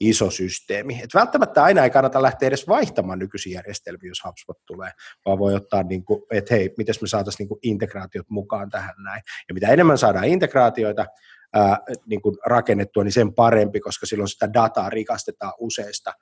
iso 0.00 0.30
systeemi. 0.30 1.00
Et 1.02 1.14
välttämättä 1.14 1.64
aina 1.64 1.84
ei 1.84 1.90
kannata 1.90 2.22
lähteä 2.22 2.46
edes 2.46 2.68
vaihtamaan 2.68 3.18
nykyisiä 3.18 3.54
järjestelmiä, 3.54 4.08
jos 4.10 4.24
HubSpot 4.24 4.58
tulee, 4.66 4.90
vaan 5.26 5.38
voi 5.38 5.54
ottaa, 5.54 5.82
niin 5.82 6.04
kuin, 6.04 6.22
että 6.30 6.54
hei, 6.54 6.74
miten 6.78 6.94
me 7.00 7.08
saataisiin 7.08 7.48
niin 7.48 7.58
integraatiot 7.62 8.30
mukaan 8.30 8.70
tähän 8.70 8.94
näin. 9.04 9.22
Ja 9.48 9.54
mitä 9.54 9.68
enemmän 9.68 9.98
saadaan 9.98 10.24
integraatioita, 10.24 11.06
ää, 11.54 11.78
niin 12.06 12.22
kuin 12.22 12.36
rakennettua, 12.46 13.04
niin 13.04 13.12
sen 13.12 13.34
parempi, 13.34 13.80
koska 13.80 14.06
silloin 14.06 14.28
sitä 14.28 14.52
dataa 14.52 14.90
rikastetaan 14.90 15.52
useista, 15.58 16.12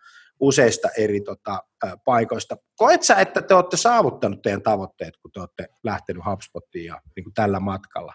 useista 0.41 0.89
eri 0.99 1.21
tota, 1.21 1.63
paikoista. 2.05 2.57
Koet 2.77 3.03
sä, 3.03 3.15
että 3.15 3.43
te 3.43 3.55
olette 3.55 3.77
saavuttanut 3.77 4.43
teidän 4.43 4.63
tavoitteet, 4.63 5.17
kun 5.17 5.31
te 5.33 5.41
olette 5.41 5.67
lähtenyt 5.85 6.23
HubSpotiin 6.31 6.85
ja 6.85 7.01
niin 7.17 7.25
kuin 7.25 7.35
tällä 7.35 7.61
matkalla, 7.61 8.15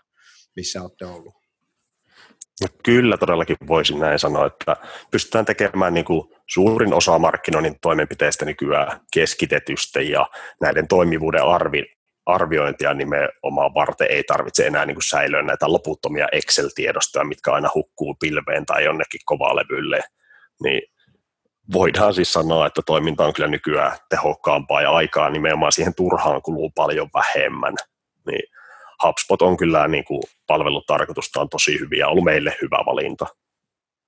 missä 0.55 0.81
olette 0.81 1.05
ollut? 1.05 1.33
No 2.61 2.67
kyllä 2.83 3.17
todellakin 3.17 3.57
voisin 3.67 3.99
näin 3.99 4.19
sanoa, 4.19 4.45
että 4.45 4.75
pystytään 5.11 5.45
tekemään 5.45 5.93
niin 5.93 6.05
kuin 6.05 6.35
suurin 6.47 6.93
osa 6.93 7.19
markkinoinnin 7.19 7.79
toimenpiteistä 7.81 8.45
nykyään 8.45 8.99
keskitetystä 9.13 10.01
ja 10.01 10.25
näiden 10.61 10.87
toimivuuden 10.87 11.43
arvi, 11.43 11.85
arviointia 12.25 12.93
nimenomaan 12.93 13.73
varten 13.73 14.07
ei 14.11 14.23
tarvitse 14.23 14.67
enää 14.67 14.85
niin 14.85 14.95
kuin 14.95 15.09
säilöä 15.09 15.41
näitä 15.41 15.71
loputtomia 15.71 16.27
Excel-tiedostoja, 16.31 17.23
mitkä 17.23 17.51
aina 17.51 17.69
hukkuu 17.75 18.15
pilveen 18.19 18.65
tai 18.65 18.83
jonnekin 18.83 19.21
kovalevylle. 19.25 19.99
Niin 20.63 20.81
voidaan 21.73 22.13
siis 22.13 22.33
sanoa, 22.33 22.67
että 22.67 22.81
toiminta 22.85 23.25
on 23.25 23.33
kyllä 23.33 23.49
nykyään 23.49 23.97
tehokkaampaa 24.09 24.81
ja 24.81 24.91
aikaa 24.91 25.29
nimenomaan 25.29 25.71
siihen 25.71 25.95
turhaan 25.95 26.41
kuluu 26.41 26.71
paljon 26.75 27.09
vähemmän. 27.13 27.75
Niin 28.27 28.43
HubSpot 29.03 29.41
on 29.41 29.57
kyllä 29.57 29.87
niin 29.87 30.05
kuin 30.05 30.23
palvelutarkoitustaan 30.47 31.49
tosi 31.49 31.79
hyviä, 31.79 32.07
ollut 32.07 32.23
meille 32.23 32.55
hyvä 32.61 32.77
valinta. 32.85 33.25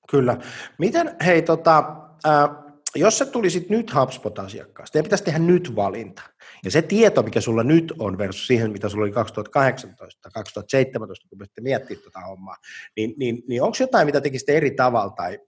Kyllä. 0.10 0.38
Miten, 0.78 1.16
hei, 1.26 1.42
tota, 1.42 1.84
äh, 2.28 2.71
jos 2.96 3.18
sä 3.18 3.26
tulisit 3.26 3.70
nyt 3.70 3.94
HubSpot-asiakkaasta, 3.96 4.94
teidän 4.94 5.06
pitäisi 5.06 5.24
tehdä 5.24 5.40
nyt 5.40 5.76
valinta. 5.76 6.22
Ja 6.64 6.72
se 6.72 6.82
tieto, 6.82 7.24
mikä 7.24 7.42
sulla 7.42 7.64
nyt 7.64 7.94
on 8.00 8.18
versus 8.18 8.48
siihen, 8.48 8.72
mitä 8.72 8.90
sulla 8.90 9.04
oli 9.04 9.12
2018 9.12 10.22
tai 10.22 10.32
2017, 10.32 11.28
kun 11.30 11.38
pystytte 11.38 11.62
miettimään 11.62 12.02
tuota 12.04 12.20
hommaa, 12.20 12.58
niin, 12.96 13.14
niin, 13.18 13.44
niin 13.48 13.64
onko 13.64 13.78
jotain, 13.80 14.06
mitä 14.06 14.22
tekisitte 14.22 14.58
eri 14.58 14.72
tavalla 14.72 15.10
tai 15.10 15.40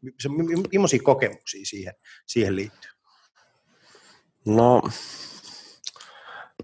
millaisia 0.72 1.00
kokemuksia 1.04 1.66
siihen, 1.66 1.94
siihen 2.26 2.56
liittyy? 2.56 2.92
No, 4.46 4.82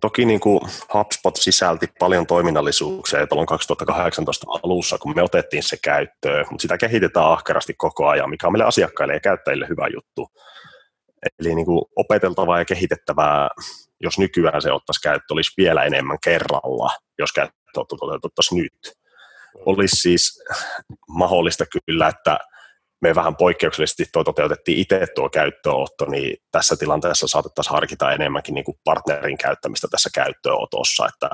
Toki 0.01 0.25
niin 0.25 0.39
kuin 0.39 0.59
HubSpot 0.93 1.35
sisälti 1.35 1.87
paljon 1.99 2.27
toiminnallisuuksia 2.27 3.27
tuolloin 3.27 3.47
2018 3.47 4.47
alussa, 4.63 4.97
kun 4.97 5.15
me 5.15 5.23
otettiin 5.23 5.63
se 5.63 5.77
käyttöön, 5.83 6.45
mutta 6.51 6.61
sitä 6.61 6.77
kehitetään 6.77 7.31
ahkerasti 7.31 7.73
koko 7.77 8.07
ajan, 8.07 8.29
mikä 8.29 8.47
on 8.47 8.53
meille 8.53 8.65
asiakkaille 8.65 9.13
ja 9.13 9.19
käyttäjille 9.19 9.67
hyvä 9.69 9.87
juttu. 9.93 10.27
Eli 11.39 11.55
niin 11.55 11.65
kuin 11.65 11.81
opeteltavaa 11.95 12.59
ja 12.59 12.65
kehitettävää, 12.65 13.49
jos 13.99 14.19
nykyään 14.19 14.61
se 14.61 14.71
ottaisi 14.71 15.01
käyttö, 15.01 15.33
olisi 15.33 15.51
vielä 15.57 15.83
enemmän 15.83 16.17
kerralla, 16.23 16.91
jos 17.19 17.33
käyttö 17.33 17.57
toteutettaisiin 17.73 18.63
nyt. 18.63 18.93
Olisi 19.65 19.95
siis 19.95 20.43
mahdollista 21.07 21.65
kyllä, 21.85 22.07
että 22.07 22.37
me 23.01 23.15
vähän 23.15 23.35
poikkeuksellisesti 23.35 24.05
tuo 24.13 24.23
toteutettiin 24.23 24.77
itse 24.77 25.07
tuo 25.15 25.29
käyttöönotto, 25.29 26.05
niin 26.05 26.37
tässä 26.51 26.75
tilanteessa 26.75 27.27
saatettaisiin 27.27 27.73
harkita 27.73 28.11
enemmänkin 28.11 28.55
niin 28.55 28.65
kuin 28.65 28.79
partnerin 28.83 29.37
käyttämistä 29.37 29.87
tässä 29.91 30.09
käyttöönotossa, 30.13 31.07
että 31.07 31.29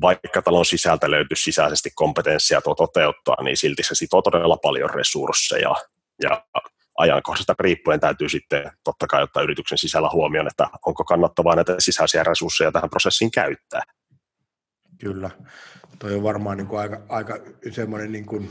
vaikka 0.00 0.42
talon 0.42 0.64
sisältä 0.64 1.10
löytyisi 1.10 1.42
sisäisesti 1.42 1.90
kompetenssia 1.94 2.60
tuo 2.60 2.74
toteuttaa, 2.74 3.42
niin 3.42 3.56
silti 3.56 3.82
se 3.82 3.94
sitoo 3.94 4.22
todella 4.22 4.56
paljon 4.56 4.90
resursseja 4.90 5.74
ja 6.22 6.44
ajankohdasta 6.98 7.54
riippuen 7.60 8.00
täytyy 8.00 8.28
sitten 8.28 8.70
totta 8.84 9.06
kai 9.06 9.22
ottaa 9.22 9.42
yrityksen 9.42 9.78
sisällä 9.78 10.08
huomioon, 10.12 10.48
että 10.48 10.68
onko 10.86 11.04
kannattavaa 11.04 11.54
näitä 11.54 11.74
sisäisiä 11.78 12.24
resursseja 12.24 12.72
tähän 12.72 12.90
prosessiin 12.90 13.30
käyttää. 13.30 13.82
Kyllä, 15.00 15.30
toi 15.98 16.14
on 16.14 16.22
varmaan 16.22 16.56
niin 16.56 16.66
kuin 16.66 16.80
aika, 16.80 17.02
aika 17.08 17.38
semmoinen 17.70 18.12
niin 18.12 18.26
kuin 18.26 18.50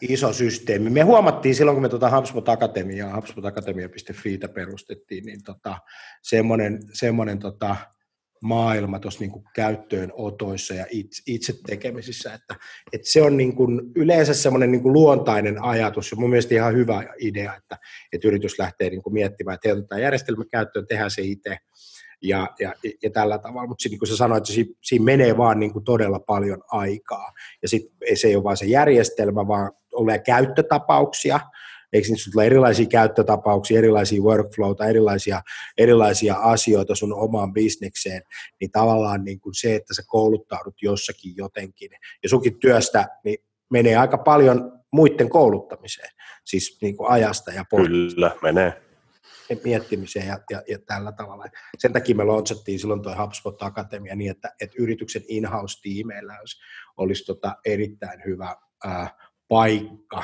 iso 0.00 0.32
systeemi. 0.32 0.90
Me 0.90 1.02
huomattiin 1.02 1.54
silloin, 1.54 1.74
kun 1.74 1.82
me 1.82 1.88
tuota 1.88 2.10
HubSpot 2.16 2.48
Akatemiaa, 2.48 3.16
HubSpotakatemia.fiitä 3.16 4.48
perustettiin, 4.48 5.24
niin 5.24 5.42
tota, 5.44 5.78
semmoinen, 6.22 6.80
semmoinen 6.92 7.38
tota, 7.38 7.76
maailma 8.42 8.98
tuossa 8.98 9.20
niin 9.20 9.44
käyttöönotoissa 9.54 10.74
ja 10.74 10.86
itse, 10.90 11.22
itse 11.26 11.54
tekemisissä, 11.66 12.34
että, 12.34 12.56
että 12.92 13.10
se 13.10 13.22
on 13.22 13.36
niin 13.36 13.56
kuin 13.56 13.80
yleensä 13.96 14.34
semmoinen 14.34 14.72
niin 14.72 14.92
luontainen 14.92 15.62
ajatus 15.62 16.10
ja 16.10 16.16
mun 16.16 16.30
mielestä 16.30 16.54
ihan 16.54 16.74
hyvä 16.74 17.04
idea, 17.18 17.54
että, 17.54 17.78
että 18.12 18.28
yritys 18.28 18.58
lähtee 18.58 18.90
niin 18.90 19.02
kuin 19.02 19.14
miettimään, 19.14 19.54
että 19.54 19.72
otetaan 19.72 20.02
järjestelmä 20.02 20.44
käyttöön, 20.50 20.86
tehdään 20.86 21.10
se 21.10 21.22
itse 21.22 21.56
ja, 22.22 22.48
ja, 22.60 22.74
ja 23.02 23.10
tällä 23.10 23.38
tavalla, 23.38 23.68
mutta 23.68 23.88
niin 23.88 23.98
kuin 23.98 24.08
sä 24.08 24.16
sanoit, 24.16 24.40
että 24.40 24.52
siinä, 24.52 24.74
siinä 24.82 25.04
menee 25.04 25.36
vaan 25.36 25.60
niin 25.60 25.72
kuin 25.72 25.84
todella 25.84 26.20
paljon 26.20 26.62
aikaa. 26.72 27.32
Ja 27.62 27.68
sitten 27.68 28.16
se 28.16 28.28
ei 28.28 28.36
ole 28.36 28.44
vain 28.44 28.56
se 28.56 28.66
järjestelmä, 28.66 29.48
vaan 29.48 29.72
tulee 29.90 30.18
käyttötapauksia, 30.18 31.40
eikö 31.92 32.08
niistä 32.08 32.30
tule 32.32 32.46
erilaisia 32.46 32.86
käyttötapauksia, 32.86 33.78
erilaisia 33.78 34.22
workflowta, 34.22 34.86
erilaisia, 34.86 35.42
erilaisia 35.78 36.34
asioita 36.34 36.94
sun 36.94 37.14
omaan 37.14 37.52
bisnekseen, 37.52 38.22
niin 38.60 38.70
tavallaan 38.70 39.24
niin 39.24 39.40
kuin 39.40 39.54
se, 39.54 39.74
että 39.74 39.94
sä 39.94 40.02
kouluttaudut 40.06 40.82
jossakin 40.82 41.36
jotenkin, 41.36 41.90
ja 42.22 42.28
sunkin 42.28 42.60
työstä 42.60 43.08
niin 43.24 43.38
menee 43.70 43.96
aika 43.96 44.18
paljon 44.18 44.80
muiden 44.92 45.28
kouluttamiseen, 45.28 46.10
siis 46.44 46.78
niin 46.82 46.96
kuin 46.96 47.10
ajasta 47.10 47.52
ja 47.52 47.64
pohjasta. 47.70 48.14
Kyllä, 48.14 48.36
menee. 48.42 48.89
Miettimiseen 49.64 50.26
ja, 50.26 50.38
ja, 50.50 50.62
ja 50.68 50.78
tällä 50.86 51.12
tavalla. 51.12 51.44
Sen 51.78 51.92
takia 51.92 52.14
me 52.14 52.24
launchattiin 52.24 52.78
silloin 52.78 53.02
tuo 53.02 53.14
HubSpot 53.22 53.62
Akatemia 53.62 54.16
niin, 54.16 54.30
että, 54.30 54.54
että 54.60 54.76
yrityksen 54.78 55.22
in-house-tiimeillä 55.28 56.38
olisi, 56.40 56.60
olisi 56.96 57.24
tota 57.24 57.56
erittäin 57.64 58.22
hyvä 58.26 58.56
ää, 58.84 59.10
paikka 59.48 60.22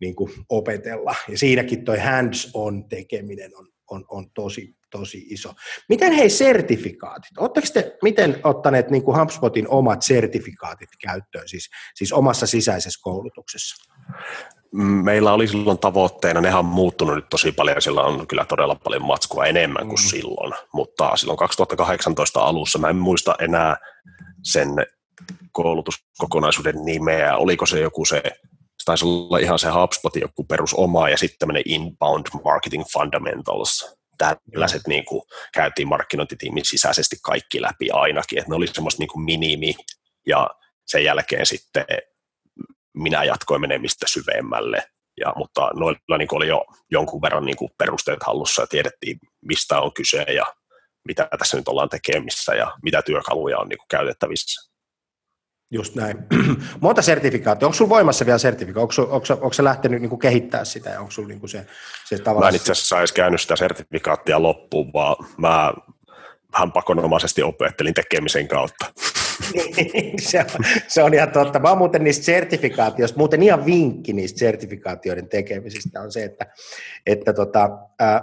niin 0.00 0.16
kuin 0.16 0.32
opetella. 0.48 1.14
Ja 1.28 1.38
siinäkin 1.38 1.84
tuo 1.84 1.96
hands-on 1.96 2.88
tekeminen 2.88 3.56
on, 3.56 3.68
on, 3.90 4.04
on 4.08 4.30
tosi, 4.30 4.74
tosi 4.90 5.26
iso. 5.30 5.52
Miten 5.88 6.12
hei 6.12 6.30
sertifikaatit? 6.30 7.38
Oletteko 7.38 7.66
te 7.74 7.96
miten 8.02 8.40
ottaneet 8.44 8.90
niin 8.90 9.02
kuin 9.02 9.20
HubSpotin 9.20 9.68
omat 9.68 10.02
sertifikaatit 10.02 10.88
käyttöön, 11.02 11.48
siis, 11.48 11.70
siis 11.94 12.12
omassa 12.12 12.46
sisäisessä 12.46 13.00
koulutuksessa? 13.02 13.92
Meillä 15.02 15.32
oli 15.32 15.48
silloin 15.48 15.78
tavoitteena, 15.78 16.40
nehän 16.40 16.58
on 16.58 16.64
muuttunut 16.64 17.14
nyt 17.16 17.28
tosi 17.30 17.52
paljon, 17.52 17.82
sillä 17.82 18.02
on 18.02 18.26
kyllä 18.26 18.44
todella 18.44 18.74
paljon 18.74 19.04
matskua 19.04 19.46
enemmän 19.46 19.88
kuin 19.88 20.00
mm. 20.00 20.08
silloin, 20.08 20.52
mutta 20.72 21.16
silloin 21.16 21.38
2018 21.38 22.40
alussa, 22.40 22.78
mä 22.78 22.88
en 22.88 22.96
muista 22.96 23.34
enää 23.40 23.76
sen 24.42 24.68
koulutuskokonaisuuden 25.52 26.84
nimeä, 26.84 27.36
oliko 27.36 27.66
se 27.66 27.80
joku 27.80 28.04
se 28.04 28.22
taisi 28.88 29.04
olla 29.04 29.38
ihan 29.38 29.58
se 29.58 29.68
HubSpotin 29.70 30.20
joku 30.20 30.44
perusoma 30.44 31.08
ja 31.08 31.16
sitten 31.16 31.38
tämmöinen 31.38 31.62
Inbound 31.66 32.26
Marketing 32.44 32.84
Fundamentals. 32.92 33.96
Tällaiset 34.18 34.82
niin 34.86 35.04
kuin, 35.04 35.22
käytiin 35.54 35.88
markkinointitiimin 35.88 36.64
sisäisesti 36.64 37.16
kaikki 37.22 37.62
läpi 37.62 37.90
ainakin, 37.90 38.38
että 38.38 38.50
ne 38.50 38.56
oli 38.56 38.66
semmoista 38.66 39.00
niin 39.02 39.08
kuin 39.08 39.24
minimi 39.24 39.74
ja 40.26 40.50
sen 40.86 41.04
jälkeen 41.04 41.46
sitten 41.46 41.84
minä 42.94 43.24
jatkoin 43.24 43.60
menemistä 43.60 44.06
syvemmälle. 44.08 44.84
Ja, 45.20 45.32
mutta 45.36 45.70
noilla 45.74 46.18
niin 46.18 46.28
oli 46.30 46.48
jo 46.48 46.64
jonkun 46.90 47.22
verran 47.22 47.44
niin 47.44 47.56
kuin 47.56 47.70
perusteet 47.78 48.22
hallussa 48.26 48.62
ja 48.62 48.66
tiedettiin, 48.66 49.18
mistä 49.44 49.80
on 49.80 49.92
kyse 49.92 50.22
ja 50.22 50.44
mitä 51.08 51.28
tässä 51.38 51.56
nyt 51.56 51.68
ollaan 51.68 51.88
tekemissä 51.88 52.54
ja 52.54 52.76
mitä 52.82 53.02
työkaluja 53.02 53.58
on 53.58 53.68
niin 53.68 53.78
kuin 53.78 53.88
käytettävissä. 53.90 54.67
Just 55.70 55.94
näin. 55.94 56.18
Monta 56.80 57.02
sertifikaattia. 57.02 57.66
Onko 57.66 57.74
sinulla 57.76 57.94
voimassa 57.94 58.26
vielä 58.26 58.38
sertifikaatti? 58.38 59.00
Onko, 59.00 59.14
onko, 59.14 59.26
onko 59.32 59.52
se 59.52 59.64
lähtenyt 59.64 60.02
niin 60.02 60.18
kehittää 60.18 60.64
sitä 60.64 61.00
onko 61.00 61.10
sulla 61.10 61.28
niin 61.28 61.48
se, 61.48 61.66
se 62.04 62.18
tavallaan... 62.18 62.44
Mä 62.44 62.48
en 62.48 62.54
itse 62.54 62.72
asiassa 62.72 62.98
edes 62.98 63.12
käynyt 63.12 63.40
sitä 63.40 63.56
sertifikaattia 63.56 64.42
loppuun, 64.42 64.92
vaan 64.92 65.16
mä 65.36 65.72
vähän 66.52 66.72
pakonomaisesti 66.72 67.42
opettelin 67.42 67.94
tekemisen 67.94 68.48
kautta. 68.48 68.86
se, 70.20 70.38
on, 70.38 70.64
se 70.88 71.02
on 71.02 71.14
ihan 71.14 71.32
totta. 71.32 71.58
Mä 71.58 71.68
oon 71.68 71.78
muuten 71.78 72.04
niistä 72.04 72.24
sertifikaatioista, 72.24 73.18
muuten 73.18 73.42
ihan 73.42 73.66
vinkki 73.66 74.12
niistä 74.12 74.38
sertifikaatioiden 74.38 75.28
tekemisistä 75.28 76.00
on 76.00 76.12
se, 76.12 76.24
että, 76.24 76.46
että 77.06 77.32
tota, 77.32 77.70
äh, 78.02 78.22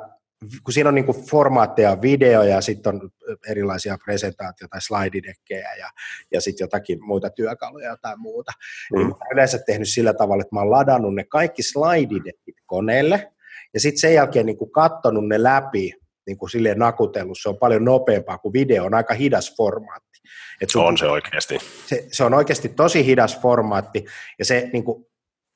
kun 0.63 0.73
siinä 0.73 0.89
on 0.89 0.95
niin 0.95 1.05
kuin 1.05 1.25
formaatteja, 1.29 2.01
videoja, 2.01 2.61
sitten 2.61 2.95
on 2.95 3.09
erilaisia 3.49 3.97
presentaatioita 4.05 4.71
tai 4.71 4.81
slaididekkejä 4.81 5.75
ja, 5.75 5.89
ja 6.31 6.41
sitten 6.41 6.63
jotakin 6.63 7.05
muita 7.05 7.29
työkaluja 7.29 7.97
tai 8.01 8.17
muuta, 8.17 8.51
niin 8.91 8.99
mm. 8.99 8.99
niin 8.99 9.07
mä 9.07 9.15
olen 9.15 9.33
yleensä 9.33 9.59
tehnyt 9.65 9.89
sillä 9.89 10.13
tavalla, 10.13 10.41
että 10.41 10.55
mä 10.55 10.59
oon 10.59 10.71
ladannut 10.71 11.15
ne 11.15 11.23
kaikki 11.23 11.63
slaididekkit 11.63 12.55
koneelle 12.65 13.31
ja 13.73 13.79
sitten 13.79 13.99
sen 13.99 14.13
jälkeen 14.13 14.45
niin 14.45 14.57
kuin 14.57 14.71
katsonut 14.71 15.27
ne 15.27 15.43
läpi 15.43 15.93
niin 16.27 16.37
kuin 16.37 16.49
silleen 16.49 16.79
nakutellut, 16.79 17.37
se 17.41 17.49
on 17.49 17.57
paljon 17.57 17.85
nopeampaa 17.85 18.37
kuin 18.37 18.53
video, 18.53 18.85
on 18.85 18.93
aika 18.93 19.13
hidas 19.13 19.55
formaatti. 19.57 20.19
Et 20.61 20.69
sun, 20.69 20.85
on 20.85 20.97
se 20.97 21.07
oikeasti. 21.07 21.59
Se, 21.85 22.07
se 22.11 22.23
on 22.23 22.33
oikeasti 22.33 22.69
tosi 22.69 23.05
hidas 23.05 23.39
formaatti, 23.41 24.05
ja 24.39 24.45
se 24.45 24.69
niin 24.73 24.83
kuin, 24.83 25.05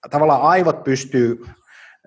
tavallaan 0.09 0.41
aivot 0.41 0.83
pystyy, 0.83 1.45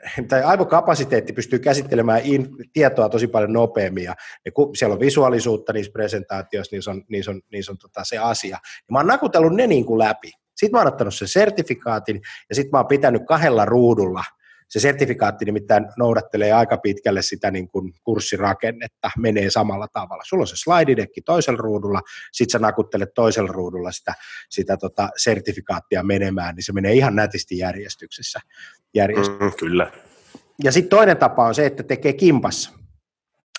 tai 0.28 0.42
aivokapasiteetti 0.42 1.32
pystyy 1.32 1.58
käsittelemään 1.58 2.20
in, 2.24 2.48
tietoa 2.72 3.08
tosi 3.08 3.26
paljon 3.26 3.52
nopeammin, 3.52 4.04
ja, 4.04 4.14
ja 4.44 4.52
kun 4.52 4.76
siellä 4.76 4.94
on 4.94 5.00
visuaalisuutta 5.00 5.72
niissä 5.72 5.92
presentaatioissa, 5.92 6.74
niin 6.76 6.82
se 6.82 6.90
on, 6.90 7.02
se 7.22 7.30
on, 7.30 7.40
se, 7.62 7.70
on 7.70 7.78
tota, 7.78 8.04
se 8.04 8.18
asia. 8.18 8.58
Ja 8.74 8.92
mä 8.92 8.98
oon 8.98 9.06
nakutellut 9.06 9.54
ne 9.54 9.66
niin 9.66 9.84
kuin 9.84 9.98
läpi. 9.98 10.30
Sitten 10.56 10.70
mä 10.72 10.78
oon 10.78 10.88
ottanut 10.88 11.14
sen 11.14 11.28
sertifikaatin, 11.28 12.20
ja 12.48 12.54
sitten 12.54 12.70
mä 12.72 12.78
oon 12.78 12.86
pitänyt 12.86 13.22
kahdella 13.26 13.64
ruudulla– 13.64 14.24
se 14.72 14.80
sertifikaatti 14.80 15.44
nimittäin 15.44 15.86
noudattelee 15.98 16.52
aika 16.52 16.76
pitkälle 16.76 17.22
sitä 17.22 17.50
niin 17.50 17.68
kuin 17.68 17.92
kurssirakennetta, 18.04 19.10
menee 19.18 19.50
samalla 19.50 19.88
tavalla. 19.92 20.22
Sulla 20.26 20.42
on 20.42 20.46
se 20.46 20.56
slaididekki 20.56 21.20
toisella 21.22 21.56
ruudulla, 21.56 22.00
sit 22.32 22.50
sä 22.50 22.58
nakuttelet 22.58 23.14
toisella 23.14 23.52
ruudulla 23.52 23.92
sitä, 23.92 24.14
sitä 24.50 24.76
tota 24.76 25.08
sertifikaattia 25.16 26.02
menemään, 26.02 26.54
niin 26.54 26.64
se 26.64 26.72
menee 26.72 26.92
ihan 26.92 27.16
nätisti 27.16 27.58
järjestyksessä. 27.58 28.40
järjestyksessä. 28.94 29.44
Mm, 29.44 29.52
kyllä. 29.58 29.92
Ja 30.64 30.72
sitten 30.72 30.90
toinen 30.90 31.16
tapa 31.16 31.46
on 31.46 31.54
se, 31.54 31.66
että 31.66 31.82
tekee 31.82 32.12
kimpassa 32.12 32.81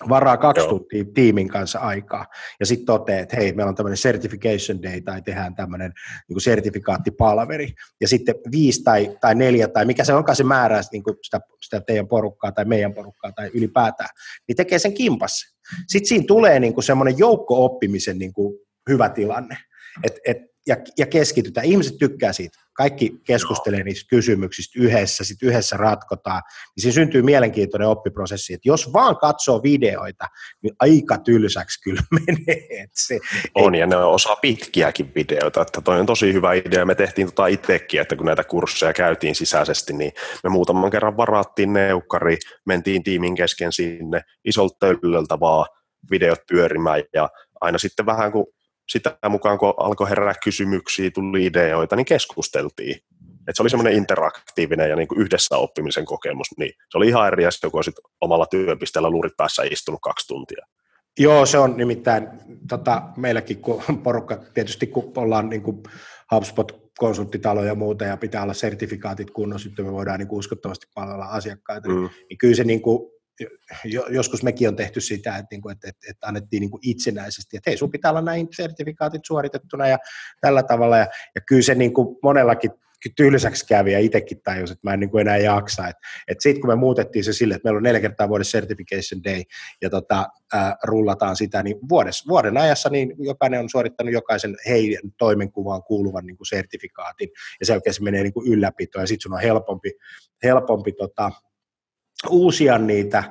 varaa 0.10 0.38
kaksi 0.38 0.62
Joo. 0.64 0.70
tuntia 0.70 1.04
tiimin 1.14 1.48
kanssa 1.48 1.80
aikaa, 1.80 2.26
ja 2.60 2.66
sitten 2.66 2.86
toteaa, 2.86 3.20
että 3.20 3.36
hei, 3.36 3.54
meillä 3.54 3.70
on 3.70 3.76
tämmöinen 3.76 3.98
certification 3.98 4.84
day, 4.84 5.02
tai 5.02 5.22
tehdään 5.22 5.56
tämmöinen 5.56 5.94
niin 6.30 6.42
sertifikaattipalveri, 6.42 7.74
ja 8.02 8.08
sitten 8.08 8.36
viisi 8.52 8.84
tai, 8.84 9.18
tai 9.22 9.36
neljä, 9.36 9.68
tai 9.68 9.86
mikä 9.86 10.04
se 10.04 10.14
onkaan 10.14 10.36
se 10.36 10.44
määrä 10.44 10.82
niin 10.92 11.04
kuin 11.04 11.16
sitä, 11.24 11.40
sitä 11.62 11.82
teidän 11.82 12.08
porukkaa, 12.08 12.52
tai 12.52 12.66
meidän 12.66 12.94
porukkaa, 12.94 13.32
tai 13.32 13.52
ylipäätään, 13.54 14.10
niin 14.48 14.56
tekee 14.56 14.80
sen 14.80 14.94
kimpassa. 14.94 15.56
Sitten 15.88 16.08
siinä 16.08 16.26
tulee 16.28 16.60
niin 16.60 16.74
kuin 16.74 16.84
semmoinen 16.84 17.18
joukko-oppimisen 17.18 18.20
niin 18.20 18.34
kuin 18.34 18.60
hyvä 18.90 19.10
tilanne, 19.10 19.58
että 20.04 20.20
et 20.26 20.38
ja, 20.68 20.76
ja 20.98 21.06
keskitytään. 21.06 21.66
Ihmiset 21.66 21.98
tykkää 21.98 22.34
siitä. 22.34 22.60
Kaikki 22.74 23.22
keskustelee 23.24 23.84
niistä 23.84 24.10
kysymyksistä 24.10 24.80
yhdessä, 24.80 25.24
sitten 25.24 25.50
yhdessä 25.50 25.78
ratkotaan. 25.78 26.42
Niin 26.76 26.82
siinä 26.82 26.94
syntyy 26.94 27.22
mielenkiintoinen 27.22 27.88
oppiprosessi. 27.88 28.54
Että 28.54 28.70
jos 28.70 28.94
vaan 28.94 29.18
katsoo 29.18 29.64
videoita, 29.64 30.26
niin 30.62 30.76
aika 30.80 31.18
tylsäksi 31.18 31.82
kyllä 31.82 32.02
menee. 32.26 32.88
se, 32.94 33.20
on, 33.56 33.76
ei... 33.76 33.80
ja 33.82 33.88
ne 33.88 33.96
on 33.96 34.12
osa 34.12 34.36
pitkiäkin 34.36 35.12
videoita. 35.16 35.62
Että 35.62 35.82
toi 35.82 36.00
on 36.00 36.06
tosi 36.06 36.34
hyvä 36.34 36.54
idea. 36.54 36.86
Me 36.86 36.96
tehtiin 36.96 37.28
tota 37.28 37.48
itsekin, 37.48 38.02
että 38.02 38.16
kun 38.16 38.26
näitä 38.26 38.44
kursseja 38.44 38.94
käytiin 38.94 39.36
sisäisesti, 39.36 39.94
niin 39.94 40.12
me 40.44 40.50
muutaman 40.50 40.92
kerran 40.92 41.18
varattiin 41.18 41.74
neukkari, 41.74 42.38
mentiin 42.66 43.04
tiimin 43.04 43.36
kesken 43.36 43.74
sinne 43.74 44.22
isolta 44.46 44.76
töllöltä 44.80 45.40
vaan 45.40 45.66
videot 46.12 46.40
pyörimään 46.50 47.04
ja 47.14 47.30
aina 47.62 47.78
sitten 47.78 48.06
vähän 48.06 48.32
kun 48.32 48.46
sitä 48.90 49.18
mukaan, 49.30 49.58
kun 49.58 49.74
alkoi 49.78 50.10
herää 50.10 50.34
kysymyksiä, 50.44 51.12
tuli 51.12 51.46
ideoita, 51.46 51.96
niin 51.96 52.06
keskusteltiin. 52.06 52.96
Et 53.48 53.56
se 53.56 53.64
oli 53.64 53.70
semmoinen 53.70 53.94
interaktiivinen 53.94 54.90
ja 54.90 54.96
niin 54.96 55.08
kuin 55.08 55.22
yhdessä 55.22 55.58
oppimisen 55.58 56.06
kokemus, 56.06 56.48
niin 56.58 56.72
se 56.90 56.98
oli 56.98 57.08
ihan 57.08 57.28
eri 57.28 57.46
asia, 57.46 57.70
kun 57.70 57.78
olisit 57.78 57.96
omalla 58.22 58.46
työpisteellä 58.46 59.10
luurit 59.10 59.38
päässä 59.38 59.64
istunut 59.72 60.00
kaksi 60.02 60.28
tuntia. 60.28 60.66
Joo, 61.20 61.46
se 61.46 61.58
on 61.58 61.78
nimittäin 61.78 62.28
tota, 62.70 63.02
meilläkin, 63.18 63.62
kun 63.62 63.82
porukka, 64.04 64.38
tietysti 64.54 64.88
kun 64.88 65.12
ollaan 65.16 65.50
niin 65.50 65.62
kuin 65.62 65.84
HubSpot-konsulttitalo 66.32 67.64
ja 67.64 67.76
muuta, 67.76 68.06
ja 68.06 68.18
pitää 68.18 68.44
olla 68.44 68.54
sertifikaatit 68.54 69.32
kunnossa, 69.32 69.70
että 69.70 69.84
me 69.84 69.92
voidaan 69.92 70.20
niin 70.20 70.28
kuin 70.28 70.40
uskottavasti 70.40 70.88
palvella 70.96 71.26
asiakkaita, 71.26 71.90
mm. 71.90 72.10
niin 72.30 72.38
kyllä 72.38 72.56
se 72.56 72.64
niin 72.64 72.82
kuin 72.82 73.13
joskus 74.10 74.44
mekin 74.44 74.68
on 74.68 74.76
tehty 74.76 75.02
sitä, 75.02 75.38
että, 75.38 75.56
että, 75.72 75.88
että, 75.88 76.08
että 76.10 76.28
annettiin 76.28 76.62
niin 76.62 76.72
kuin 76.72 76.82
itsenäisesti, 76.84 77.58
että 77.58 77.70
hei, 77.70 77.78
sun 77.78 77.92
pitää 77.92 78.12
olla 78.12 78.22
näin 78.22 78.48
sertifikaatit 78.56 79.22
suoritettuna 79.26 79.88
ja 79.88 79.98
tällä 80.42 80.64
tavalla. 80.64 80.98
Ja, 80.98 81.08
ja 81.36 81.42
kyllä 81.42 81.62
se 81.62 81.76
niin 81.76 81.94
kuin 81.94 82.18
monellakin 82.24 82.72
tylsäksi 83.16 83.66
kävi 83.68 83.92
ja 83.92 84.00
itsekin 84.00 84.42
tajus, 84.44 84.72
että 84.72 84.88
mä 84.88 84.94
en 84.94 85.00
niin 85.00 85.10
kuin 85.10 85.22
enää 85.22 85.38
jaksa. 85.38 85.88
Et, 85.88 85.96
et 86.28 86.42
sitten 86.42 86.62
kun 86.62 86.70
me 86.70 86.76
muutettiin 86.76 87.24
se 87.24 87.34
sille, 87.34 87.54
että 87.56 87.66
meillä 87.66 87.78
on 87.78 87.84
neljä 87.84 88.02
kertaa 88.02 88.30
vuodessa 88.30 88.58
certification 88.58 89.24
day 89.24 89.44
ja 89.82 89.90
tota, 89.90 90.28
äh, 90.56 90.74
rullataan 90.84 91.36
sitä, 91.36 91.64
niin 91.64 91.78
vuodessa, 91.90 92.26
vuoden 92.30 92.58
ajassa 92.58 92.90
niin 92.90 93.16
jokainen 93.18 93.60
on 93.60 93.70
suorittanut 93.70 94.14
jokaisen 94.14 94.58
heidän 94.68 95.12
toimenkuvaan 95.18 95.84
kuuluvan 95.84 96.26
niin 96.26 96.38
kuin 96.38 96.48
sertifikaatin 96.48 97.30
ja 97.60 97.66
sen 97.66 97.74
jälkeen 97.74 97.94
se 97.94 98.04
menee 98.04 98.24
niin 98.24 98.34
kuin 98.34 98.48
ylläpitoon 98.48 99.04
ja 99.04 99.08
sitten 99.08 99.24
sun 99.24 99.34
on 99.34 99.42
helpompi, 99.42 99.92
helpompi 100.44 100.92
tota, 100.92 101.32
uusia 102.30 102.78
niitä, 102.78 103.24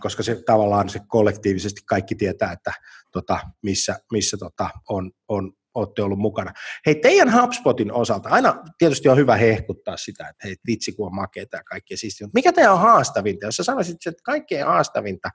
koska 0.00 0.22
se 0.22 0.42
tavallaan 0.46 0.88
se 0.88 1.00
kollektiivisesti 1.08 1.80
kaikki 1.86 2.14
tietää, 2.14 2.52
että 2.52 2.72
tota, 3.12 3.40
missä, 3.62 3.98
missä 4.12 4.36
tota, 4.36 4.70
on, 4.88 5.10
on, 5.28 5.52
olette 5.74 6.02
ollut 6.02 6.18
mukana. 6.18 6.52
Hei, 6.86 6.94
teidän 6.94 7.40
HubSpotin 7.40 7.92
osalta, 7.92 8.28
aina 8.28 8.62
tietysti 8.78 9.08
on 9.08 9.16
hyvä 9.16 9.36
hehkuttaa 9.36 9.96
sitä, 9.96 10.28
että 10.28 10.46
hei, 10.46 10.56
vitsi 10.66 10.92
kun 10.92 11.06
on 11.06 11.14
makeita 11.14 11.56
ja 11.56 11.62
kaikkea 11.64 11.96
siistiä, 11.96 12.26
mutta 12.26 12.38
mikä 12.38 12.52
teidän 12.52 12.72
on 12.72 12.80
haastavinta? 12.80 13.46
Jos 13.46 13.56
sä 13.56 13.64
sanoisit, 13.64 14.06
että 14.06 14.22
kaikkein 14.24 14.66
haastavinta 14.66 15.30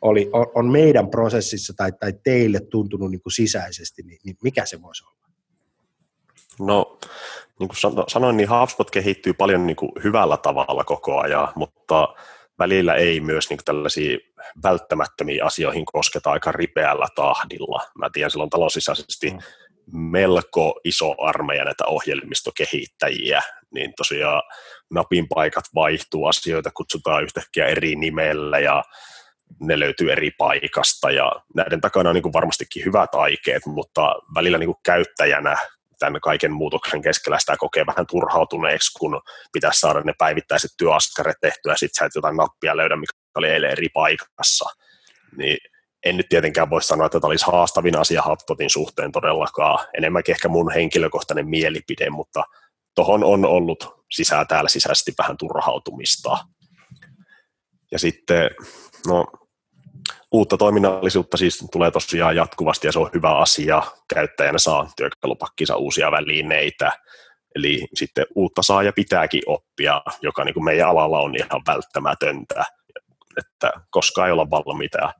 oli, 0.00 0.30
on, 0.32 0.46
on 0.54 0.72
meidän 0.72 1.10
prosessissa 1.10 1.72
tai, 1.76 1.92
tai 2.00 2.12
teille 2.24 2.60
tuntunut 2.70 3.10
niin 3.10 3.22
kuin 3.22 3.32
sisäisesti, 3.32 4.02
niin, 4.02 4.18
niin 4.24 4.36
mikä 4.42 4.66
se 4.66 4.82
voisi 4.82 5.04
olla? 5.04 5.29
No, 6.60 6.98
niin 7.58 7.68
kuin 7.68 8.06
sanoin, 8.08 8.36
niin 8.36 8.50
HubSpot 8.50 8.90
kehittyy 8.90 9.32
paljon 9.32 9.66
niin 9.66 9.76
kuin 9.76 9.92
hyvällä 10.04 10.36
tavalla 10.36 10.84
koko 10.84 11.20
ajan, 11.20 11.48
mutta 11.54 12.14
välillä 12.58 12.94
ei 12.94 13.20
myös 13.20 13.50
niin 13.50 13.58
kuin 13.58 13.64
tällaisia 13.64 14.18
välttämättömiä 14.62 15.44
asioihin 15.44 15.84
kosketa 15.84 16.30
aika 16.30 16.52
ripeällä 16.52 17.06
tahdilla. 17.14 17.82
Mä 17.98 18.10
tiedän, 18.12 18.30
silloin 18.30 18.50
talon 18.50 18.70
sisäisesti 18.70 19.30
mm. 19.30 19.38
melko 19.92 20.80
iso 20.84 21.14
armeija 21.18 21.64
näitä 21.64 21.86
ohjelmistokehittäjiä, 21.86 23.42
niin 23.74 23.92
tosiaan 23.96 24.42
napin 24.90 25.28
paikat 25.28 25.64
vaihtuu, 25.74 26.26
asioita 26.26 26.70
kutsutaan 26.70 27.22
yhtäkkiä 27.22 27.66
eri 27.66 27.96
nimellä 27.96 28.58
ja 28.58 28.82
ne 29.60 29.80
löytyy 29.80 30.12
eri 30.12 30.30
paikasta 30.30 31.10
ja 31.10 31.32
näiden 31.54 31.80
takana 31.80 32.10
on 32.10 32.14
niin 32.14 32.22
kuin 32.22 32.32
varmastikin 32.32 32.84
hyvät 32.84 33.14
aikeet, 33.14 33.66
mutta 33.66 34.14
välillä 34.34 34.58
niin 34.58 34.68
kuin 34.68 34.80
käyttäjänä 34.84 35.56
tämän 36.00 36.20
kaiken 36.20 36.52
muutoksen 36.52 37.02
keskellä 37.02 37.38
sitä 37.38 37.56
kokee 37.56 37.86
vähän 37.86 38.06
turhautuneeksi, 38.06 38.98
kun 38.98 39.20
pitäisi 39.52 39.80
saada 39.80 40.00
ne 40.00 40.12
päivittäiset 40.18 40.70
työaskaret 40.78 41.36
tehtyä 41.40 41.72
ja 41.72 41.76
sitten 41.76 41.98
sä 41.98 42.04
et 42.04 42.14
jotain 42.14 42.36
nappia 42.36 42.76
löydä, 42.76 42.96
mikä 42.96 43.12
oli 43.34 43.48
eilen 43.48 43.70
eri 43.70 43.88
paikassa. 43.88 44.64
Niin 45.36 45.58
en 46.04 46.16
nyt 46.16 46.28
tietenkään 46.28 46.70
voi 46.70 46.82
sanoa, 46.82 47.06
että 47.06 47.20
tämä 47.20 47.28
olisi 47.28 47.46
haastavin 47.46 47.98
asia 47.98 48.22
HubSpotin 48.28 48.70
suhteen 48.70 49.12
todellakaan. 49.12 49.86
Enemmänkin 49.96 50.32
ehkä 50.32 50.48
mun 50.48 50.72
henkilökohtainen 50.72 51.48
mielipide, 51.48 52.10
mutta 52.10 52.44
tuohon 52.94 53.24
on 53.24 53.44
ollut 53.44 54.04
sisään 54.10 54.46
täällä 54.46 54.68
sisäisesti 54.68 55.12
vähän 55.18 55.36
turhautumista. 55.36 56.38
Ja 57.92 57.98
sitten, 57.98 58.50
no, 59.06 59.26
uutta 60.32 60.56
toiminnallisuutta 60.56 61.36
siis 61.36 61.66
tulee 61.72 61.90
tosiaan 61.90 62.36
jatkuvasti 62.36 62.86
ja 62.86 62.92
se 62.92 62.98
on 62.98 63.10
hyvä 63.14 63.38
asia. 63.38 63.82
Käyttäjänä 64.14 64.58
saa 64.58 64.90
työkalupakkinsa 64.96 65.76
uusia 65.76 66.10
välineitä, 66.10 66.92
eli 67.54 67.86
sitten 67.94 68.26
uutta 68.34 68.62
saa 68.62 68.82
ja 68.82 68.92
pitääkin 68.92 69.42
oppia, 69.46 70.02
joka 70.22 70.44
niin 70.44 70.54
kuin 70.54 70.64
meidän 70.64 70.88
alalla 70.88 71.20
on 71.20 71.36
ihan 71.36 71.62
välttämätöntä, 71.66 72.64
että 73.38 73.72
koskaan 73.90 74.26
ei 74.26 74.32
olla 74.32 74.50
valmiita 74.50 74.98
ja 74.98 75.14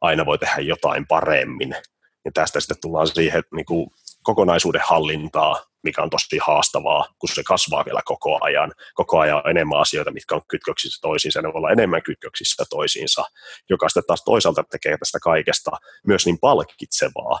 aina 0.00 0.26
voi 0.26 0.38
tehdä 0.38 0.60
jotain 0.60 1.06
paremmin. 1.06 1.76
Ja 2.24 2.30
tästä 2.34 2.60
sitten 2.60 2.76
tullaan 2.80 3.06
siihen 3.06 3.42
niin 3.54 3.66
kuin 3.66 3.90
kokonaisuuden 4.22 4.82
hallintaa, 4.84 5.64
mikä 5.82 6.02
on 6.02 6.10
tosi 6.10 6.38
haastavaa, 6.46 7.06
kun 7.18 7.28
se 7.34 7.42
kasvaa 7.42 7.84
vielä 7.84 8.00
koko 8.04 8.38
ajan. 8.40 8.72
Koko 8.94 9.18
ajan 9.18 9.36
on 9.36 9.50
enemmän 9.50 9.80
asioita, 9.80 10.10
mitkä 10.10 10.34
on 10.34 10.42
kytköksissä 10.48 10.98
toisiinsa, 11.02 11.42
ne 11.42 11.48
voi 11.48 11.58
olla 11.58 11.70
enemmän 11.70 12.02
kytköksissä 12.02 12.64
toisiinsa, 12.70 13.24
joka 13.70 13.88
sitten 13.88 14.04
taas 14.06 14.24
toisaalta 14.24 14.64
tekee 14.70 14.98
tästä 14.98 15.18
kaikesta 15.22 15.70
myös 16.06 16.26
niin 16.26 16.38
palkitsevaa. 16.38 17.40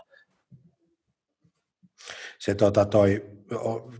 Se 2.40 2.54
tota, 2.54 2.84
toi, 2.84 3.30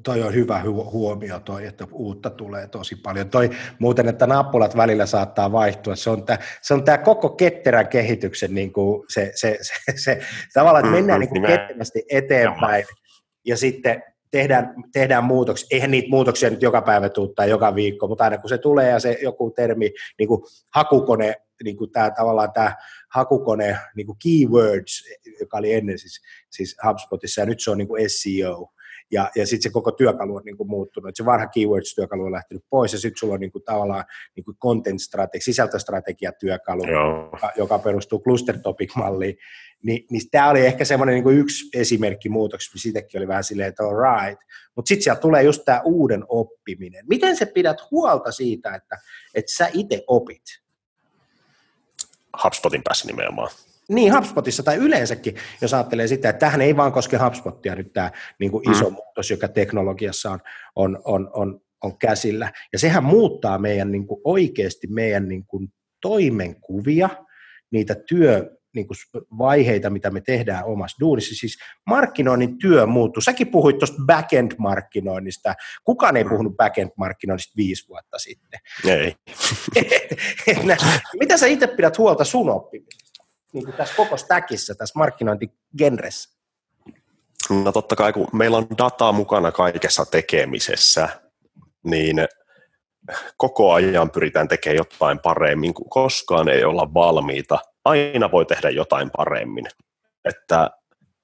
toi 0.03 0.23
on 0.23 0.35
hyvä 0.35 0.63
huomio 0.93 1.41
toi, 1.41 1.67
että 1.67 1.87
uutta 1.93 2.31
tulee 2.31 2.69
tosi 2.69 2.97
paljon. 2.97 3.31
Toi 3.31 3.51
muuten, 3.79 4.09
että 4.09 4.27
nappulat 4.27 4.77
välillä 4.77 5.07
saattaa 5.07 5.53
vaihtua, 5.53 5.97
se 5.97 6.11
on 6.11 6.25
tämä 6.25 6.39
se 6.63 6.75
on 6.75 6.85
tää 6.85 6.99
koko 6.99 7.29
ketterän 7.29 7.89
kehityksen 7.89 8.55
niin 8.55 8.73
kuin 8.73 9.05
se, 9.09 9.33
se, 9.35 9.59
se, 9.61 9.75
se, 9.87 9.93
se, 9.97 10.21
tavallaan, 10.55 10.85
että 10.85 10.97
mennään 10.97 11.21
niin 11.21 11.29
kuin 11.29 11.47
ketterästi 11.47 12.03
eteenpäin. 12.11 12.85
Ja 13.47 13.57
sitten 13.57 14.03
tehdään, 14.31 14.75
tehdään 14.93 15.25
muutoksia. 15.25 15.69
Eihän 15.71 15.91
niitä 15.91 16.09
muutoksia 16.09 16.51
nyt 16.51 16.63
joka 16.63 16.83
päivä 16.83 17.09
tule 17.09 17.31
tai 17.37 17.51
joka 17.51 17.75
viikko, 17.75 18.09
mutta 18.09 18.25
aina 18.25 18.39
kun 18.39 18.49
se 18.49 18.59
tulee 18.59 18.89
ja 18.89 19.01
se 19.01 19.19
joku 19.23 19.51
termi, 19.51 19.91
niin 20.19 20.29
kuin 20.29 20.43
hakukone, 20.75 21.35
niin 21.65 21.77
kuin 21.77 21.91
tämä, 21.91 22.11
tavallaan 22.11 22.53
tämä 22.53 22.77
hakukone, 23.15 23.79
niin 23.97 24.07
kuin 24.07 24.19
keywords, 24.23 25.05
joka 25.41 25.57
oli 25.57 25.73
ennen 25.73 25.99
siis, 25.99 26.21
siis 26.51 26.77
HubSpotissa, 26.87 27.41
ja 27.41 27.47
nyt 27.47 27.61
se 27.61 27.71
on 27.71 27.79
niin 27.79 27.89
kuin 27.89 28.05
SEO, 28.07 28.73
ja, 29.11 29.31
ja 29.37 29.47
sitten 29.47 29.63
se 29.63 29.71
koko 29.71 29.93
työkalu 29.93 30.37
on 30.37 30.43
niin 30.45 30.57
kuin 30.57 30.69
muuttunut. 30.71 31.09
Et 31.09 31.17
se 31.17 31.25
vanha 31.25 31.47
keywords-työkalu 31.47 32.25
on 32.25 32.33
lähtenyt 32.33 32.65
pois, 32.71 32.93
ja 32.93 32.99
sitten 32.99 33.19
sulla 33.19 33.35
on 33.35 33.41
niin 33.41 33.53
kuin 33.53 33.65
tavallaan 33.65 34.05
niin 34.37 34.45
kuin 34.45 34.57
content-strategia, 34.57 35.45
sisältöstrategiatyökalu, 35.45 36.83
joka, 36.87 37.53
joka 37.57 37.79
perustuu 37.79 38.23
cluster 38.23 38.59
topic-malliin. 38.59 39.37
Ni, 39.83 40.07
niin 40.11 40.31
tämä 40.31 40.51
oli 40.51 40.67
ehkä 40.67 40.85
semmoinen 40.85 41.25
niin 41.25 41.39
yksi 41.39 41.79
esimerkki 41.79 42.29
muutoksesta, 42.29 42.79
siitäkin 42.79 43.21
oli 43.21 43.29
vähän 43.29 43.45
silleen, 43.45 43.69
että 43.69 43.83
all 43.83 43.97
right. 43.97 44.43
Mutta 44.77 44.89
sitten 44.89 45.05
sieltä 45.05 45.21
tulee 45.21 45.43
just 45.43 45.63
tämä 45.65 45.81
uuden 45.85 46.25
oppiminen. 46.29 47.05
Miten 47.09 47.37
sä 47.37 47.47
pidät 47.47 47.91
huolta 47.91 48.33
siitä, 48.33 48.75
että, 48.75 48.99
että 49.35 49.55
sä 49.55 49.69
itse 49.73 50.05
opit? 50.07 50.43
HubSpotin 52.45 52.83
päässä 52.85 53.07
nimenomaan. 53.07 53.51
Niin, 53.91 54.15
HubSpotissa 54.15 54.63
tai 54.63 54.77
yleensäkin, 54.77 55.35
jos 55.61 55.75
ajattelee 55.75 56.07
sitä, 56.07 56.29
että 56.29 56.47
tähän 56.47 56.61
ei 56.61 56.77
vaan 56.77 56.93
koske 56.93 57.17
HubSpotia 57.17 57.75
nyt 57.75 57.93
tämä 57.93 58.11
niin 58.39 58.51
kuin 58.51 58.71
iso 58.71 58.91
mm. 58.91 58.95
muutos, 58.95 59.31
joka 59.31 59.49
teknologiassa 59.49 60.31
on, 60.31 60.41
on, 60.77 61.01
on, 61.05 61.31
on, 61.33 61.61
on 61.83 61.99
käsillä. 61.99 62.53
Ja 62.73 62.79
sehän 62.79 63.05
muuttaa 63.05 63.59
meidän 63.59 63.93
niin 63.93 64.07
kuin 64.07 64.21
oikeasti 64.25 64.87
meidän 64.87 65.29
niin 65.29 65.47
kuin 65.47 65.73
toimenkuvia, 66.01 67.09
niitä 67.71 67.95
työ, 68.09 68.57
niin 68.75 68.87
kuin 68.87 68.97
vaiheita, 69.39 69.91
mitä 69.91 70.11
me 70.11 70.21
tehdään 70.21 70.65
omassa 70.65 70.97
duunissa. 71.01 71.35
Siis 71.35 71.59
markkinoinnin 71.87 72.59
työ 72.59 72.87
muuttuu. 72.87 73.21
Säkin 73.21 73.49
puhuit 73.49 73.79
tuosta 73.79 74.03
backend-markkinoinnista. 74.07 75.55
Kukaan 75.85 76.17
ei 76.17 76.25
puhunut 76.25 76.57
backend-markkinoinnista 76.57 77.53
viisi 77.57 77.89
vuotta 77.89 78.19
sitten. 78.19 78.61
Ei. 78.89 79.15
mitä 81.21 81.37
sä 81.37 81.47
itse 81.47 81.67
pidät 81.67 81.99
huolta 81.99 82.25
sun 82.25 82.51
oppimisesta? 82.51 83.10
Niin 83.53 83.65
kuin 83.65 83.77
tässä 83.77 83.95
koko 83.97 84.17
stackissa, 84.17 84.75
tässä 84.75 84.99
markkinointigenressä? 84.99 86.41
No 87.65 87.73
totta 87.73 87.97
kai, 87.97 88.13
kun 88.13 88.29
meillä 88.33 88.57
on 88.57 88.67
dataa 88.79 89.13
mukana 89.13 89.53
kaikessa 89.53 90.07
tekemisessä, 90.07 91.09
niin 91.85 92.17
koko 93.37 93.73
ajan 93.73 94.11
pyritään 94.11 94.49
tekemään 94.49 94.77
jotain 94.77 95.19
paremmin, 95.19 95.75
kun 95.75 95.91
koskaan 95.91 96.49
ei 96.49 96.65
olla 96.65 96.95
valmiita. 96.95 97.59
Aina 97.85 98.31
voi 98.31 98.47
tehdä 98.47 98.71
jotain 98.71 99.11
paremmin. 99.17 99.67
Että 100.25 100.71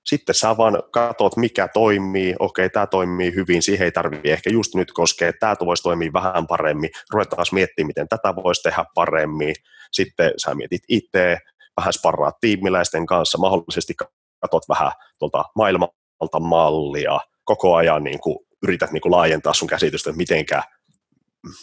sitten 0.07 0.35
sä 0.35 0.57
vaan 0.57 0.83
katsot, 0.91 1.37
mikä 1.37 1.69
toimii, 1.69 2.35
okei, 2.39 2.71
tämä 2.71 2.87
toimii 2.87 3.35
hyvin, 3.35 3.63
siihen 3.63 3.85
ei 3.85 3.93
tarvitse 3.93 4.33
ehkä 4.33 4.51
just 4.51 4.75
nyt 4.75 4.93
koskea, 4.93 5.33
tämä 5.41 5.57
voisi 5.61 5.83
toimia 5.83 6.13
vähän 6.13 6.47
paremmin, 6.47 6.91
ruvetaan 7.11 7.47
miettimään, 7.53 7.87
miten 7.87 8.09
tätä 8.09 8.37
voisi 8.37 8.63
tehdä 8.63 8.85
paremmin, 8.95 9.55
sitten 9.93 10.33
sä 10.37 10.55
mietit 10.55 10.83
itse, 10.89 11.39
vähän 11.77 11.93
sparraa 11.93 12.33
tiimiläisten 12.41 13.07
kanssa, 13.07 13.39
mahdollisesti 13.39 13.95
katsot 14.41 14.69
vähän 14.69 14.93
tuolta 15.19 15.45
maailmalta 15.57 16.41
mallia, 16.41 17.21
koko 17.45 17.75
ajan 17.75 18.05
niin 18.05 18.21
kuin, 18.21 18.39
yrität 18.63 18.93
niin 18.93 19.01
kuin 19.01 19.13
laajentaa 19.13 19.55
sun 19.55 19.69
käsitystä, 19.69 20.11
että 20.11 20.17
mitenkä, 20.17 20.63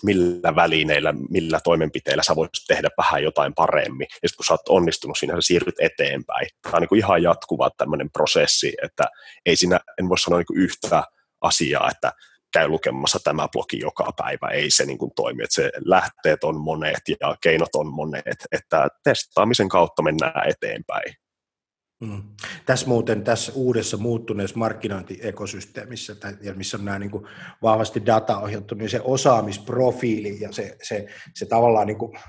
millä 0.03 0.55
välineillä, 0.55 1.13
millä 1.29 1.59
toimenpiteillä 1.63 2.23
sä 2.23 2.35
voisit 2.35 2.65
tehdä 2.67 2.89
vähän 2.97 3.23
jotain 3.23 3.53
paremmin. 3.53 4.07
Ja 4.09 4.29
sitten 4.29 4.37
kun 4.37 4.45
sä 4.45 4.53
oot 4.53 4.69
onnistunut 4.69 5.17
siinä, 5.17 5.35
sä 5.35 5.41
siirryt 5.41 5.79
eteenpäin. 5.79 6.47
Tämä 6.61 6.75
on 6.75 6.81
niin 6.81 6.89
kuin 6.89 6.99
ihan 6.99 7.23
jatkuva 7.23 7.69
tämmöinen 7.77 8.09
prosessi, 8.11 8.73
että 8.83 9.03
ei 9.45 9.55
siinä, 9.55 9.79
en 9.99 10.09
voi 10.09 10.19
sanoa 10.19 10.39
niin 10.39 10.45
kuin 10.45 10.59
yhtä 10.59 11.03
asiaa, 11.41 11.89
että 11.91 12.11
käy 12.53 12.67
lukemassa 12.67 13.19
tämä 13.23 13.47
blogi 13.47 13.79
joka 13.79 14.11
päivä, 14.17 14.47
ei 14.47 14.71
se 14.71 14.85
niin 14.85 14.97
kuin 14.97 15.11
toimi, 15.15 15.43
että 15.43 15.55
se 15.55 15.71
lähteet 15.85 16.43
on 16.43 16.61
monet 16.61 17.01
ja 17.21 17.35
keinot 17.41 17.75
on 17.75 17.93
monet, 17.93 18.45
että 18.51 18.87
testaamisen 19.03 19.69
kautta 19.69 20.01
mennään 20.01 20.49
eteenpäin. 20.49 21.13
Mm. 22.01 22.23
Tässä 22.65 22.87
muuten 22.87 23.23
tässä 23.23 23.51
uudessa 23.55 23.97
muuttuneessa 23.97 24.57
markkinointiekosysteemissä, 24.57 26.15
missä 26.55 26.77
on 26.77 26.85
nämä 26.85 26.99
niin 26.99 27.11
kuin 27.11 27.27
vahvasti 27.61 28.05
data 28.05 28.39
ohjattu, 28.39 28.75
niin 28.75 28.89
se 28.89 29.01
osaamisprofiili 29.03 30.39
ja 30.39 30.51
se, 30.51 30.77
se, 30.83 31.05
se 31.35 31.45
tavallaan, 31.45 31.87
niin 31.87 31.97
kuin, 31.97 32.19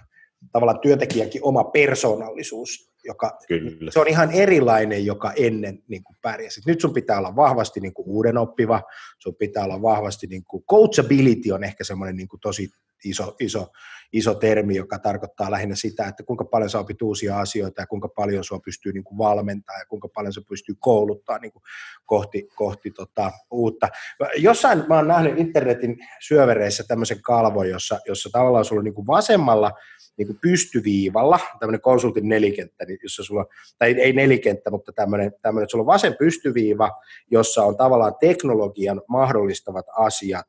tavallaan 0.52 0.80
työntekijänkin 0.80 1.44
oma 1.44 1.64
persoonallisuus 1.64 2.93
joka 3.04 3.38
Kyllä. 3.48 3.90
se 3.90 4.00
on 4.00 4.08
ihan 4.08 4.30
erilainen, 4.30 5.06
joka 5.06 5.32
ennen 5.36 5.82
niin 5.88 6.04
kuin 6.04 6.16
pärjäsi. 6.22 6.60
Nyt 6.66 6.80
sun 6.80 6.94
pitää 6.94 7.18
olla 7.18 7.36
vahvasti 7.36 7.80
niin 7.80 7.94
kuin 7.94 8.08
uuden 8.08 8.38
oppiva, 8.38 8.82
sun 9.18 9.34
pitää 9.34 9.64
olla 9.64 9.82
vahvasti, 9.82 10.26
niin 10.26 10.44
kuin 10.44 10.64
coachability 10.70 11.50
on 11.52 11.64
ehkä 11.64 11.84
semmoinen 11.84 12.16
niin 12.16 12.28
kuin 12.28 12.40
tosi 12.40 12.70
iso, 13.04 13.36
iso, 13.40 13.66
iso 14.12 14.34
termi, 14.34 14.76
joka 14.76 14.98
tarkoittaa 14.98 15.50
lähinnä 15.50 15.74
sitä, 15.74 16.06
että 16.06 16.22
kuinka 16.22 16.44
paljon 16.44 16.70
sä 16.70 16.78
opit 16.78 17.02
uusia 17.02 17.40
asioita 17.40 17.82
ja 17.82 17.86
kuinka 17.86 18.08
paljon 18.08 18.44
sua 18.44 18.60
pystyy 18.64 18.92
niin 18.92 19.04
kuin 19.04 19.18
valmentamaan 19.18 19.80
ja 19.80 19.86
kuinka 19.86 20.08
paljon 20.08 20.32
se 20.32 20.40
pystyy 20.48 20.74
kouluttaa 20.78 21.38
niin 21.38 21.52
kuin 21.52 21.62
kohti, 22.06 22.48
kohti 22.54 22.90
tota 22.90 23.32
uutta. 23.50 23.88
Jossain 24.36 24.84
mä 24.88 24.96
oon 24.96 25.08
nähnyt 25.08 25.38
internetin 25.38 25.96
syövereissä 26.20 26.84
tämmöisen 26.88 27.22
kalvon, 27.22 27.68
jossa, 27.68 28.00
jossa 28.06 28.30
tavallaan 28.32 28.64
sulla 28.64 28.82
niin 28.82 28.94
kuin 28.94 29.06
vasemmalla 29.06 29.72
niin 30.16 30.26
kuin 30.26 30.38
pystyviivalla, 30.40 31.38
tämmöinen 31.60 31.80
konsultin 31.80 32.28
nelikenttä, 32.28 32.84
niin 32.84 32.98
jossa 33.02 33.24
sulla, 33.24 33.46
tai 33.78 33.92
ei 33.92 34.12
nelikenttä, 34.12 34.70
mutta 34.70 34.92
tämmöinen, 34.92 35.32
tämmöinen, 35.42 35.64
että 35.64 35.70
sulla 35.70 35.82
on 35.82 35.86
vasen 35.86 36.16
pystyviiva, 36.18 36.90
jossa 37.30 37.64
on 37.64 37.76
tavallaan 37.76 38.14
teknologian 38.20 39.02
mahdollistavat 39.08 39.86
asiat 39.96 40.46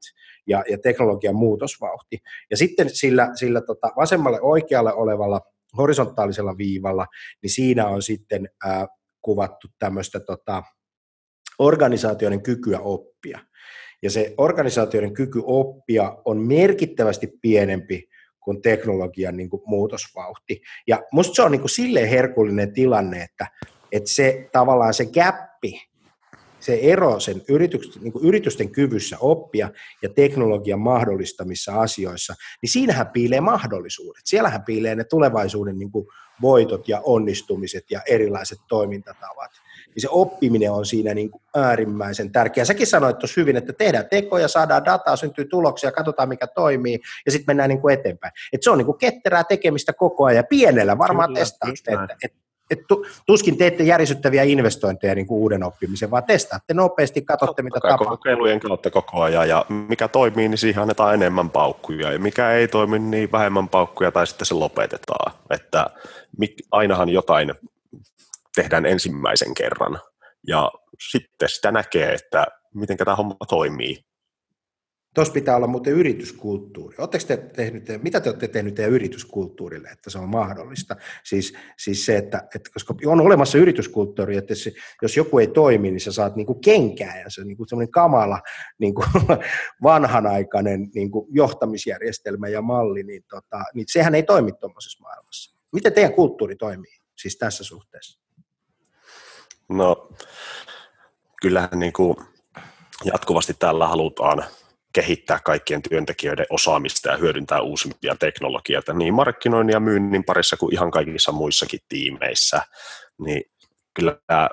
ja, 0.47 0.63
ja 0.69 0.77
teknologian 0.77 1.35
muutosvauhti. 1.35 2.17
Ja 2.51 2.57
sitten 2.57 2.89
sillä, 2.89 3.29
sillä 3.35 3.61
tota 3.61 3.91
vasemmalle 3.95 4.41
oikealle 4.41 4.93
olevalla 4.93 5.41
horisontaalisella 5.77 6.57
viivalla, 6.57 7.05
niin 7.43 7.51
siinä 7.51 7.87
on 7.87 8.01
sitten 8.01 8.49
ää, 8.65 8.87
kuvattu 9.21 9.67
tämmöistä 9.79 10.19
tota, 10.19 10.63
organisaatioiden 11.59 12.41
kykyä 12.41 12.79
oppia. 12.79 13.39
Ja 14.03 14.11
se 14.11 14.33
organisaatioiden 14.37 15.13
kyky 15.13 15.41
oppia 15.45 16.17
on 16.25 16.47
merkittävästi 16.47 17.27
pienempi 17.41 18.09
kuin 18.39 18.61
teknologian 18.61 19.37
niin 19.37 19.49
kuin 19.49 19.61
muutosvauhti. 19.65 20.61
Ja 20.87 21.03
musta 21.11 21.35
se 21.35 21.41
on 21.41 21.51
niin 21.51 21.61
kuin 21.61 21.69
silleen 21.69 22.09
herkullinen 22.09 22.73
tilanne, 22.73 23.23
että, 23.23 23.47
että 23.91 24.09
se 24.09 24.49
tavallaan 24.51 24.93
se 24.93 25.05
gappi 25.05 25.81
se 26.65 26.79
ero 26.81 27.19
sen 27.19 27.41
yrityksen, 27.49 28.03
niin 28.03 28.13
yritysten 28.21 28.71
kyvyssä 28.71 29.17
oppia 29.19 29.69
ja 30.01 30.09
teknologian 30.09 30.79
mahdollistamissa 30.79 31.81
asioissa, 31.81 32.33
niin 32.61 32.69
siinähän 32.69 33.07
piilee 33.07 33.41
mahdollisuudet. 33.41 34.21
Siellähän 34.25 34.63
piilee 34.63 34.95
ne 34.95 35.03
tulevaisuuden 35.03 35.79
niin 35.79 35.91
kuin 35.91 36.07
voitot 36.41 36.87
ja 36.87 37.01
onnistumiset 37.03 37.91
ja 37.91 38.01
erilaiset 38.09 38.57
toimintatavat. 38.67 39.51
Niin 39.87 40.01
se 40.01 40.07
oppiminen 40.11 40.71
on 40.71 40.85
siinä 40.85 41.13
niin 41.13 41.31
kuin 41.31 41.41
äärimmäisen 41.55 42.31
tärkeää. 42.31 42.65
Säkin 42.65 42.87
sanoit 42.87 43.19
tuossa 43.19 43.41
hyvin, 43.41 43.57
että 43.57 43.73
tehdään 43.73 44.09
tekoja, 44.09 44.47
saadaan 44.47 44.85
dataa, 44.85 45.15
syntyy 45.15 45.45
tuloksia, 45.45 45.91
katsotaan 45.91 46.29
mikä 46.29 46.47
toimii 46.47 46.99
ja 47.25 47.31
sitten 47.31 47.45
mennään 47.47 47.69
niin 47.69 47.81
kuin 47.81 47.93
eteenpäin. 47.93 48.33
Et 48.53 48.63
se 48.63 48.69
on 48.69 48.77
niin 48.77 48.85
kuin 48.85 48.97
ketterää 48.97 49.43
tekemistä 49.43 49.93
koko 49.93 50.25
ajan 50.25 50.35
ja 50.35 50.43
pienellä 50.43 50.97
varmaan 50.97 51.33
testaa, 51.33 51.69
että, 51.69 52.15
että 52.23 52.44
et 52.71 52.79
tuskin 53.25 53.57
teette 53.57 53.83
järisyttäviä 53.83 54.43
investointeja 54.43 55.15
niin 55.15 55.27
kuin 55.27 55.39
uuden 55.39 55.63
oppimisen, 55.63 56.11
vaan 56.11 56.23
testaatte 56.23 56.73
nopeasti, 56.73 57.21
katsotte 57.21 57.61
mitä 57.63 57.79
tapahtuu. 57.79 58.07
Kokeilujen 58.07 58.59
kautta 58.59 58.91
koko 58.91 59.21
ajan, 59.21 59.49
ja 59.49 59.65
mikä 59.69 60.07
toimii, 60.07 60.49
niin 60.49 60.57
siihen 60.57 60.81
annetaan 60.81 61.13
enemmän 61.13 61.49
paukkuja, 61.49 62.11
ja 62.11 62.19
mikä 62.19 62.51
ei 62.51 62.67
toimi, 62.67 62.99
niin 62.99 63.31
vähemmän 63.31 63.69
paukkuja, 63.69 64.11
tai 64.11 64.27
sitten 64.27 64.45
se 64.45 64.53
lopetetaan. 64.53 65.33
Että 65.49 65.89
ainahan 66.71 67.09
jotain 67.09 67.53
tehdään 68.55 68.85
ensimmäisen 68.85 69.53
kerran, 69.53 69.99
ja 70.47 70.71
sitten 71.11 71.49
sitä 71.49 71.71
näkee, 71.71 72.13
että 72.13 72.45
miten 72.73 72.97
tämä 72.97 73.15
homma 73.15 73.35
toimii. 73.49 74.04
Tuossa 75.15 75.33
pitää 75.33 75.55
olla 75.55 75.67
muuten 75.67 75.93
yrityskulttuuri. 75.93 76.97
te 77.27 77.37
tehnyt, 77.37 77.83
mitä 78.01 78.19
te 78.19 78.29
olette 78.29 78.47
tehneet 78.47 78.75
teidän 78.75 78.93
yrityskulttuurille, 78.93 79.89
että 79.89 80.09
se 80.09 80.17
on 80.17 80.29
mahdollista? 80.29 80.95
Siis, 81.23 81.53
siis 81.77 82.05
se, 82.05 82.17
että, 82.17 82.47
että 82.55 82.69
koska 82.73 82.95
on 83.05 83.21
olemassa 83.21 83.57
yrityskulttuuri, 83.57 84.37
että 84.37 84.55
se, 84.55 84.71
jos 85.01 85.17
joku 85.17 85.39
ei 85.39 85.47
toimi, 85.47 85.91
niin 85.91 85.99
sä 85.99 86.11
saat 86.11 86.35
niin 86.35 86.45
kuin 86.45 86.61
kenkää 86.61 87.19
ja 87.19 87.29
se 87.29 87.41
on 87.41 87.47
niin 87.47 87.57
kuin 87.57 87.69
semmoinen 87.69 87.91
kamala 87.91 88.41
niin 88.77 88.95
kuin 88.95 89.07
vanhanaikainen 89.83 90.89
niin 90.95 91.11
kuin 91.11 91.27
johtamisjärjestelmä 91.29 92.47
ja 92.47 92.61
malli, 92.61 93.03
niin, 93.03 93.23
tota, 93.29 93.63
niin 93.73 93.85
sehän 93.89 94.15
ei 94.15 94.23
toimi 94.23 94.51
tuommoisessa 94.51 95.03
maailmassa. 95.03 95.55
Miten 95.73 95.93
teidän 95.93 96.13
kulttuuri 96.13 96.55
toimii 96.55 96.97
siis 97.15 97.37
tässä 97.37 97.63
suhteessa? 97.63 98.19
No, 99.69 100.09
kyllähän 101.41 101.79
niin 101.79 101.93
kuin 101.93 102.17
jatkuvasti 103.05 103.53
täällä 103.59 103.87
halutaan 103.87 104.43
kehittää 104.95 105.39
kaikkien 105.43 105.81
työntekijöiden 105.81 106.45
osaamista 106.49 107.09
ja 107.09 107.17
hyödyntää 107.17 107.61
uusimpia 107.61 108.15
teknologioita 108.15 108.93
niin 108.93 109.13
markkinoinnin 109.13 109.73
ja 109.73 109.79
myynnin 109.79 110.23
parissa 110.23 110.57
kuin 110.57 110.73
ihan 110.73 110.91
kaikissa 110.91 111.31
muissakin 111.31 111.79
tiimeissä, 111.89 112.61
niin 113.19 113.43
kyllä 113.93 114.17
tämä 114.27 114.49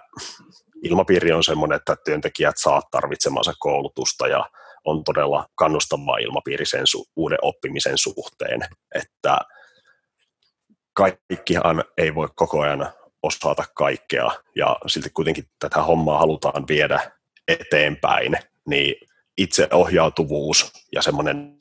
ilmapiiri 0.83 1.33
on 1.33 1.45
sellainen, 1.45 1.77
että 1.77 1.97
työntekijät 2.05 2.55
saa 2.59 2.83
tarvitsemansa 2.91 3.53
koulutusta 3.59 4.29
ja 4.29 4.51
on 4.85 5.05
todella 5.05 5.47
kannustava 5.55 6.19
ilmapiiri 6.19 6.67
sen 6.67 6.85
su- 6.97 7.11
uuden 7.17 7.39
oppimisen 7.43 7.99
suhteen, 7.99 8.61
että 8.95 9.39
kaikkihan 10.93 11.85
ei 11.99 12.15
voi 12.15 12.29
koko 12.35 12.61
ajan 12.61 12.93
osata 13.23 13.65
kaikkea 13.75 14.31
ja 14.57 14.77
silti 14.87 15.11
kuitenkin 15.11 15.45
tätä 15.59 15.83
hommaa 15.83 16.19
halutaan 16.19 16.65
viedä 16.69 17.01
eteenpäin, 17.49 18.37
niin 18.69 19.12
itseohjautuvuus 19.39 20.73
ja 20.93 21.03
semmoinen 21.03 21.59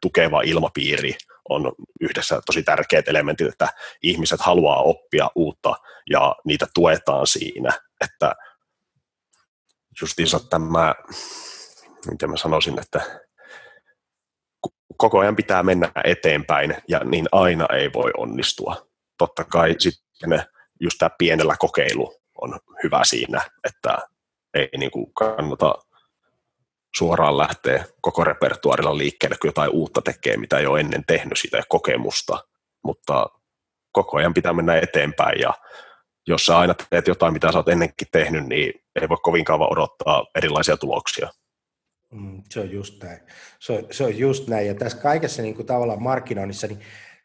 tukeva 0.00 0.42
ilmapiiri 0.42 1.14
on 1.48 1.72
yhdessä 2.00 2.40
tosi 2.46 2.62
tärkeät 2.62 3.08
elementit, 3.08 3.48
että 3.48 3.68
ihmiset 4.02 4.40
haluaa 4.40 4.82
oppia 4.82 5.30
uutta 5.34 5.74
ja 6.10 6.36
niitä 6.44 6.66
tuetaan 6.74 7.26
siinä, 7.26 7.72
että 8.00 8.34
justiinsa 10.00 10.40
tämä, 10.50 10.94
miten 12.10 12.30
mä 12.30 12.36
sanoisin, 12.36 12.78
että 12.80 13.20
koko 14.96 15.18
ajan 15.18 15.36
pitää 15.36 15.62
mennä 15.62 15.92
eteenpäin 16.04 16.76
ja 16.88 16.98
niin 16.98 17.28
aina 17.32 17.66
ei 17.72 17.92
voi 17.92 18.10
onnistua. 18.16 18.86
Totta 19.18 19.44
kai 19.44 19.74
sitten 19.78 20.44
just 20.80 20.98
tämä 20.98 21.10
pienellä 21.18 21.56
kokeilu 21.58 22.20
on 22.40 22.60
hyvä 22.82 23.00
siinä, 23.04 23.40
että 23.64 23.98
ei 24.54 24.68
niin 24.78 24.90
kuin 24.90 25.12
kannata 25.12 25.74
suoraan 26.96 27.38
lähtee 27.38 27.84
koko 28.00 28.24
repertuarilla 28.24 28.98
liikkeelle, 28.98 29.36
kun 29.40 29.48
jotain 29.48 29.70
uutta 29.70 30.02
tekee, 30.02 30.36
mitä 30.36 30.58
ei 30.58 30.66
ole 30.66 30.80
ennen 30.80 31.04
tehnyt 31.06 31.38
sitä 31.38 31.62
kokemusta, 31.68 32.44
mutta 32.84 33.26
koko 33.92 34.16
ajan 34.16 34.34
pitää 34.34 34.52
mennä 34.52 34.78
eteenpäin 34.78 35.40
ja 35.40 35.54
jos 36.26 36.46
sä 36.46 36.58
aina 36.58 36.74
teet 36.90 37.06
jotain, 37.06 37.32
mitä 37.32 37.52
sä 37.52 37.58
oot 37.58 37.68
ennenkin 37.68 38.08
tehnyt, 38.12 38.46
niin 38.46 38.72
ei 39.00 39.08
voi 39.08 39.16
kovin 39.22 39.44
kauan 39.44 39.72
odottaa 39.72 40.26
erilaisia 40.34 40.76
tuloksia. 40.76 41.28
Mm, 42.12 42.42
se 42.50 42.60
on 42.60 42.70
just 42.70 43.02
näin. 43.02 43.20
Se 43.58 43.72
on, 43.72 43.86
se 43.90 44.04
on 44.04 44.18
just 44.18 44.48
näin. 44.48 44.66
Ja 44.66 44.74
tässä 44.74 44.98
kaikessa 44.98 45.42
niin 45.42 45.54
kuin 45.54 45.66
tavallaan 45.66 46.02
markkinoinnissa, 46.02 46.66
niin 46.66 46.80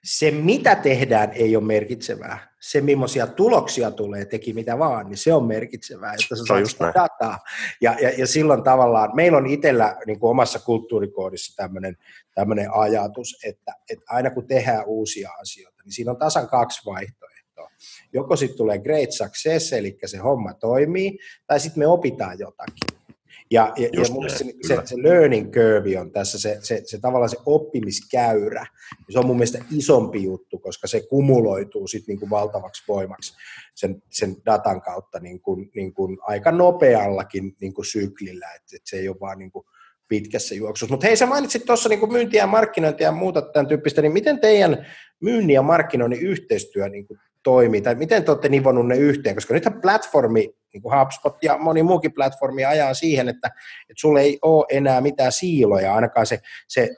se 0.05 0.31
mitä 0.31 0.75
tehdään 0.75 1.31
ei 1.31 1.55
ole 1.55 1.63
merkitsevää. 1.63 2.55
Se 2.59 2.81
millaisia 2.81 3.27
tuloksia 3.27 3.91
tulee, 3.91 4.25
teki 4.25 4.53
mitä 4.53 4.79
vaan, 4.79 5.05
niin 5.05 5.17
se 5.17 5.33
on 5.33 5.45
merkitsevää, 5.45 6.13
että 6.13 6.35
sä 6.35 6.43
saat 6.47 6.69
sitä 6.69 6.91
dataa. 6.95 7.39
Ja, 7.81 7.95
ja, 8.01 8.09
ja 8.17 8.27
silloin 8.27 8.63
tavallaan, 8.63 9.15
meillä 9.15 9.37
on 9.37 9.47
itsellä 9.47 9.97
niin 10.05 10.19
kuin 10.19 10.29
omassa 10.29 10.59
kulttuurikoodissa 10.59 11.55
tämmöinen, 11.55 11.97
tämmöinen 12.35 12.73
ajatus, 12.73 13.39
että, 13.45 13.73
että 13.89 14.05
aina 14.09 14.29
kun 14.29 14.47
tehdään 14.47 14.85
uusia 14.85 15.29
asioita, 15.41 15.81
niin 15.85 15.93
siinä 15.93 16.11
on 16.11 16.17
tasan 16.17 16.47
kaksi 16.47 16.81
vaihtoehtoa. 16.85 17.71
Joko 18.13 18.35
sitten 18.35 18.57
tulee 18.57 18.79
great 18.79 19.11
success, 19.11 19.73
eli 19.73 19.97
se 20.05 20.17
homma 20.17 20.53
toimii, 20.53 21.19
tai 21.47 21.59
sitten 21.59 21.79
me 21.79 21.87
opitaan 21.87 22.39
jotakin. 22.39 23.04
Ja, 23.51 23.73
ja, 23.77 23.89
ja 23.93 24.01
mun 24.11 24.29
se, 24.29 24.45
se, 24.67 24.81
se 24.85 24.95
learning 24.97 25.51
curve 25.51 25.99
on 25.99 26.11
tässä, 26.11 26.39
se, 26.39 26.57
se, 26.61 26.81
se 26.85 26.99
tavallaan 26.99 27.29
se 27.29 27.37
oppimiskäyrä, 27.45 28.65
se 29.09 29.19
on 29.19 29.25
mun 29.25 29.35
mielestä 29.35 29.65
isompi 29.71 30.23
juttu, 30.23 30.59
koska 30.59 30.87
se 30.87 31.01
kumuloituu 31.09 31.87
sitten 31.87 32.13
niin 32.13 32.19
kuin 32.19 32.29
valtavaksi 32.29 32.83
voimaksi 32.87 33.33
sen, 33.75 34.03
sen 34.09 34.35
datan 34.45 34.81
kautta 34.81 35.19
niin 35.19 35.41
kuin, 35.41 35.71
niin 35.75 35.93
kuin 35.93 36.17
aika 36.21 36.51
nopeallakin 36.51 37.55
niin 37.61 37.73
kuin 37.73 37.85
syklillä, 37.85 38.47
että, 38.55 38.75
että 38.75 38.89
se 38.89 38.97
ei 38.97 39.09
ole 39.09 39.17
vaan 39.19 39.39
niin 39.39 39.51
kuin 39.51 39.65
pitkässä 40.07 40.55
juoksussa. 40.55 40.93
Mutta 40.93 41.07
hei, 41.07 41.15
sä 41.15 41.25
mainitsit 41.25 41.65
tuossa 41.65 41.89
niin 41.89 42.11
myyntiä 42.11 42.43
ja 42.43 42.47
markkinointia 42.47 43.07
ja 43.07 43.11
muuta 43.11 43.41
tämän 43.41 43.67
tyyppistä, 43.67 44.01
niin 44.01 44.13
miten 44.13 44.39
teidän 44.39 44.85
myynnin 45.19 45.53
ja 45.53 45.61
markkinoinnin 45.61 46.21
yhteistyö 46.21 46.89
niin 46.89 47.07
kuin 47.07 47.19
toimii, 47.43 47.81
tai 47.81 47.95
miten 47.95 48.23
te 48.23 48.31
olette 48.31 48.49
nivonut 48.49 48.87
ne 48.87 48.97
yhteen, 48.97 49.35
koska 49.35 49.53
nythän 49.53 49.81
platformi, 49.81 50.55
niin 50.75 50.81
kuin 50.81 50.99
HubSpot 50.99 51.43
ja 51.43 51.57
moni 51.57 51.83
muukin 51.83 52.13
platformi 52.13 52.65
ajaa 52.65 52.93
siihen, 52.93 53.29
että, 53.29 53.47
että 53.81 54.01
sulle 54.01 54.21
ei 54.21 54.39
ole 54.41 54.65
enää 54.69 55.01
mitään 55.01 55.31
siiloja, 55.31 55.95
ainakaan 55.95 56.25
se, 56.25 56.39
se 56.67 56.95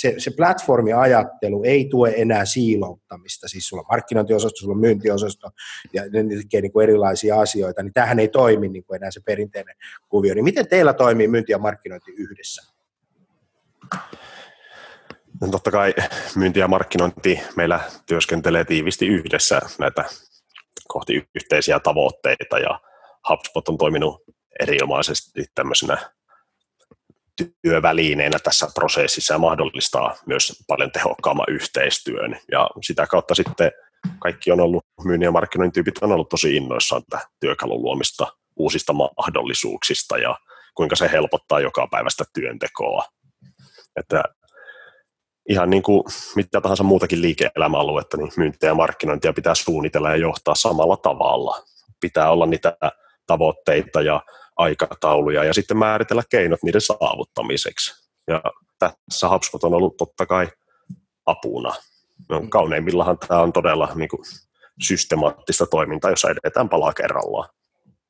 se, 0.00 0.14
se 0.18 0.30
platformiajattelu 0.36 1.62
ei 1.64 1.88
tue 1.90 2.12
enää 2.16 2.44
siilouttamista, 2.44 3.48
siis 3.48 3.68
sulla 3.68 3.80
on 3.80 3.86
markkinointiosasto, 3.90 4.56
sulla 4.56 4.74
on 4.74 4.80
myyntiosasto 4.80 5.50
ja 5.92 6.02
ne 6.02 6.36
tekee 6.36 6.60
niin 6.60 6.72
kuin 6.72 6.82
erilaisia 6.82 7.40
asioita, 7.40 7.82
niin 7.82 7.92
tähän 7.92 8.18
ei 8.18 8.28
toimi 8.28 8.68
niin 8.68 8.84
kuin 8.84 8.96
enää 8.96 9.10
se 9.10 9.20
perinteinen 9.26 9.76
kuvio. 10.08 10.34
Niin 10.34 10.44
miten 10.44 10.68
teillä 10.68 10.92
toimii 10.92 11.28
myynti 11.28 11.52
ja 11.52 11.58
markkinointi 11.58 12.12
yhdessä? 12.12 12.62
No 15.40 15.48
totta 15.50 15.70
kai 15.70 15.94
myynti 16.36 16.60
ja 16.60 16.68
markkinointi 16.68 17.40
meillä 17.56 17.80
työskentelee 18.06 18.64
tiivisti 18.64 19.06
yhdessä 19.06 19.60
näitä 19.78 20.04
kohti 20.88 21.28
yhteisiä 21.34 21.80
tavoitteita 21.80 22.58
ja 22.58 22.80
HubSpot 23.28 23.68
on 23.68 23.78
toiminut 23.78 24.22
erinomaisesti 24.60 25.44
tämmöisenä 25.54 26.10
työvälineenä 27.62 28.38
tässä 28.38 28.68
prosessissa 28.74 29.34
ja 29.34 29.38
mahdollistaa 29.38 30.16
myös 30.26 30.64
paljon 30.68 30.92
tehokkaamman 30.92 31.46
yhteistyön. 31.48 32.40
Ja 32.52 32.70
sitä 32.82 33.06
kautta 33.06 33.34
sitten 33.34 33.72
kaikki 34.18 34.52
on 34.52 34.60
ollut, 34.60 34.84
myynnin 35.04 35.26
ja 35.26 35.32
markkinoinnin 35.32 35.72
tyypit 35.72 36.02
on 36.02 36.12
ollut 36.12 36.28
tosi 36.28 36.56
innoissaan 36.56 37.02
tätä 37.10 37.28
työkalun 37.40 37.82
luomista 37.82 38.26
uusista 38.56 38.92
mahdollisuuksista 38.92 40.18
ja 40.18 40.38
kuinka 40.74 40.96
se 40.96 41.10
helpottaa 41.12 41.60
joka 41.60 41.86
päivästä 41.90 42.24
työntekoa. 42.34 43.04
Että 43.96 44.22
ihan 45.48 45.70
niin 45.70 45.82
kuin 45.82 46.04
mitä 46.36 46.60
tahansa 46.60 46.82
muutakin 46.82 47.22
liike-elämäaluetta, 47.22 48.16
niin 48.16 48.32
myyntiä 48.36 48.68
ja 48.68 48.74
markkinointia 48.74 49.32
pitää 49.32 49.54
suunnitella 49.54 50.10
ja 50.10 50.16
johtaa 50.16 50.54
samalla 50.54 50.96
tavalla. 50.96 51.64
Pitää 52.00 52.30
olla 52.30 52.46
niitä 52.46 52.76
tavoitteita 53.30 54.02
ja 54.02 54.22
aikatauluja 54.56 55.44
ja 55.44 55.54
sitten 55.54 55.76
määritellä 55.76 56.22
keinot 56.30 56.62
niiden 56.62 56.80
saavuttamiseksi. 56.80 58.06
Ja 58.28 58.42
tässä 58.78 59.28
HubSpot 59.28 59.64
on 59.64 59.74
ollut 59.74 59.96
totta 59.96 60.26
kai 60.26 60.48
apuna. 61.26 61.74
No, 62.28 62.42
kauneimmillahan 62.48 63.18
tämä 63.18 63.40
on 63.40 63.52
todella 63.52 63.88
niin 63.94 64.08
kuin, 64.08 64.20
systemaattista 64.82 65.66
toimintaa, 65.66 66.10
jossa 66.10 66.28
edetään 66.30 66.68
palaa 66.68 66.92
kerrallaan. 66.92 67.48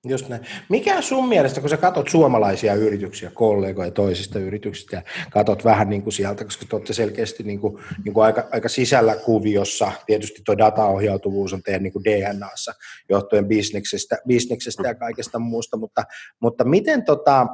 Just 0.09 0.29
näin. 0.29 0.47
Mikä 0.69 1.03
sun 1.03 1.29
mielestä, 1.29 1.61
kun 1.61 1.71
sä 1.71 1.77
katot 1.77 2.09
suomalaisia 2.09 2.75
yrityksiä, 2.75 3.31
kollegoja 3.35 3.91
toisista 3.91 4.39
yrityksistä 4.39 4.97
ja 4.97 5.03
katot 5.31 5.65
vähän 5.65 5.91
niin 5.91 6.03
kuin 6.03 6.13
sieltä, 6.13 6.45
koska 6.45 6.67
te 6.69 6.77
olette 6.77 6.93
selkeästi 6.93 7.43
niin 7.43 7.61
kuin, 7.61 7.83
niin 8.05 8.15
kuin 8.15 8.25
aika, 8.25 8.49
aika 8.53 8.69
sisällä 8.69 9.17
kuviossa, 9.17 9.93
tietysti 10.07 10.43
tuo 10.45 10.59
dataohjautuvuus 10.59 11.53
on 11.53 11.63
teidän 11.63 11.83
niin 11.83 11.93
kuin 11.93 12.05
DNAssa 12.05 12.73
johtuen 13.09 13.49
bisneksestä, 13.49 14.17
bisneksestä 14.27 14.89
ja 14.89 14.95
kaikesta 14.95 15.39
muusta, 15.39 15.77
mutta, 15.77 16.05
mutta 16.41 16.65
miten 16.65 17.05
tota, 17.05 17.47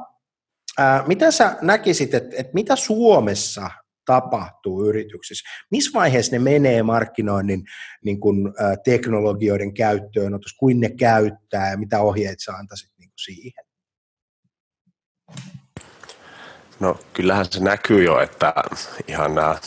ää, 0.77 1.03
mitä 1.07 1.31
sä 1.31 1.57
näkisit, 1.61 2.13
että, 2.13 2.35
että 2.37 2.53
mitä 2.53 2.75
Suomessa 2.75 3.69
tapahtuu 4.07 4.85
yrityksissä? 4.85 5.49
Missä 5.71 5.99
vaiheessa 5.99 6.31
ne 6.31 6.39
menee 6.39 6.83
markkinoinnin 6.83 7.63
niin 8.05 8.19
kuin, 8.19 8.47
ä, 8.47 8.77
teknologioiden 8.83 9.73
käyttöön, 9.73 10.33
kuin 10.59 10.79
ne 10.79 10.89
käyttää 10.89 11.71
ja 11.71 11.77
mitä 11.77 12.01
ohjeet 12.01 12.39
sä 12.39 12.51
antaisit 12.51 12.89
niin 12.97 13.09
kuin 13.09 13.19
siihen? 13.19 13.65
No 16.79 16.99
kyllähän 17.13 17.45
se 17.45 17.63
näkyy 17.63 18.03
jo, 18.03 18.19
että 18.19 18.53
ihan 19.07 19.35
nämä 19.35 19.57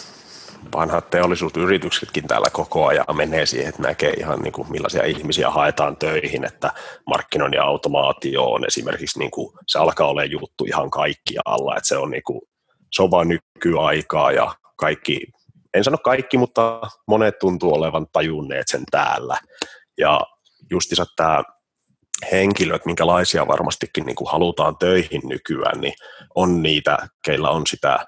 vanhat 0.74 1.10
teollisuusyrityksetkin 1.10 2.26
täällä 2.26 2.48
koko 2.52 2.86
ajan 2.86 3.16
menee 3.16 3.46
siihen, 3.46 3.68
että 3.68 3.82
näkee 3.82 4.12
ihan 4.12 4.38
niin 4.38 4.52
kuin 4.52 4.70
millaisia 4.70 5.04
ihmisiä 5.04 5.50
haetaan 5.50 5.96
töihin, 5.96 6.44
että 6.44 6.72
markkinoinnin 7.06 7.62
automaatio 7.62 8.44
on 8.44 8.66
esimerkiksi, 8.66 9.18
niin 9.18 9.30
kuin, 9.30 9.52
se 9.66 9.78
alkaa 9.78 10.08
olla 10.08 10.24
juttu 10.24 10.64
ihan 10.64 10.90
kaikkialla, 10.90 11.76
että 11.76 11.88
se 11.88 11.96
on 11.96 12.10
niin 12.10 12.22
kuin, 12.26 12.40
vaan 13.10 13.28
nykyaikaa 13.28 14.32
ja 14.32 14.54
kaikki, 14.76 15.20
en 15.74 15.84
sano 15.84 15.98
kaikki, 15.98 16.38
mutta 16.38 16.80
monet 17.08 17.38
tuntuu 17.38 17.74
olevan 17.74 18.06
tajunneet 18.12 18.68
sen 18.68 18.82
täällä. 18.90 19.38
Ja 19.98 20.20
justiinsa 20.70 21.06
tämä 21.16 21.42
henkilöt, 22.32 22.86
minkälaisia 22.86 23.46
varmastikin 23.46 24.06
niin 24.06 24.16
kuin 24.16 24.30
halutaan 24.30 24.76
töihin 24.76 25.20
nykyään, 25.24 25.80
niin 25.80 25.94
on 26.34 26.62
niitä, 26.62 27.08
keillä 27.24 27.50
on 27.50 27.66
sitä 27.66 28.06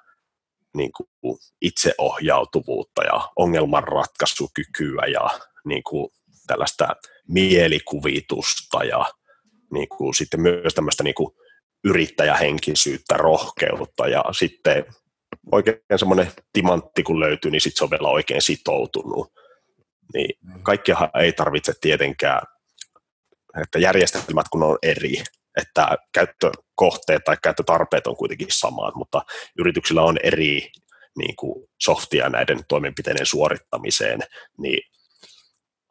niin 0.76 0.90
kuin 0.92 1.38
itseohjautuvuutta 1.62 3.02
ja 3.02 3.28
ongelmanratkaisukykyä 3.36 5.06
ja 5.12 5.30
niin 5.64 5.82
kuin 5.82 6.08
tällaista 6.46 6.88
mielikuvitusta 7.28 8.84
ja 8.84 9.04
niin 9.72 9.88
kuin 9.88 10.14
sitten 10.14 10.40
myös 10.40 10.74
tämmöistä 10.74 11.02
niin 11.02 11.14
kuin 11.14 11.34
yrittäjähenkisyyttä, 11.84 13.16
rohkeutta 13.16 14.08
ja 14.08 14.24
sitten 14.32 14.84
oikein 15.52 15.76
semmoinen 15.96 16.32
timantti 16.52 17.02
kun 17.02 17.20
löytyy, 17.20 17.50
niin 17.50 17.60
sitten 17.60 17.78
se 17.78 17.84
on 17.84 17.90
vielä 17.90 18.08
oikein 18.08 18.42
sitoutunut. 18.42 19.32
Niin 20.14 20.38
mm. 20.40 20.62
kaikkiahan 20.62 21.10
ei 21.20 21.32
tarvitse 21.32 21.72
tietenkään, 21.80 22.40
että 23.62 23.78
järjestelmät 23.78 24.48
kun 24.48 24.62
on 24.62 24.78
eri, 24.82 25.22
että 25.60 25.98
käyttökohteet 26.12 27.24
tai 27.24 27.36
käyttötarpeet 27.42 28.06
on 28.06 28.16
kuitenkin 28.16 28.46
samat, 28.50 28.94
mutta 28.94 29.22
yrityksillä 29.58 30.02
on 30.02 30.16
eri 30.22 30.70
niin 31.18 31.36
kuin 31.36 31.68
softia 31.80 32.28
näiden 32.28 32.60
toimenpiteiden 32.68 33.26
suorittamiseen, 33.26 34.20
niin 34.58 34.82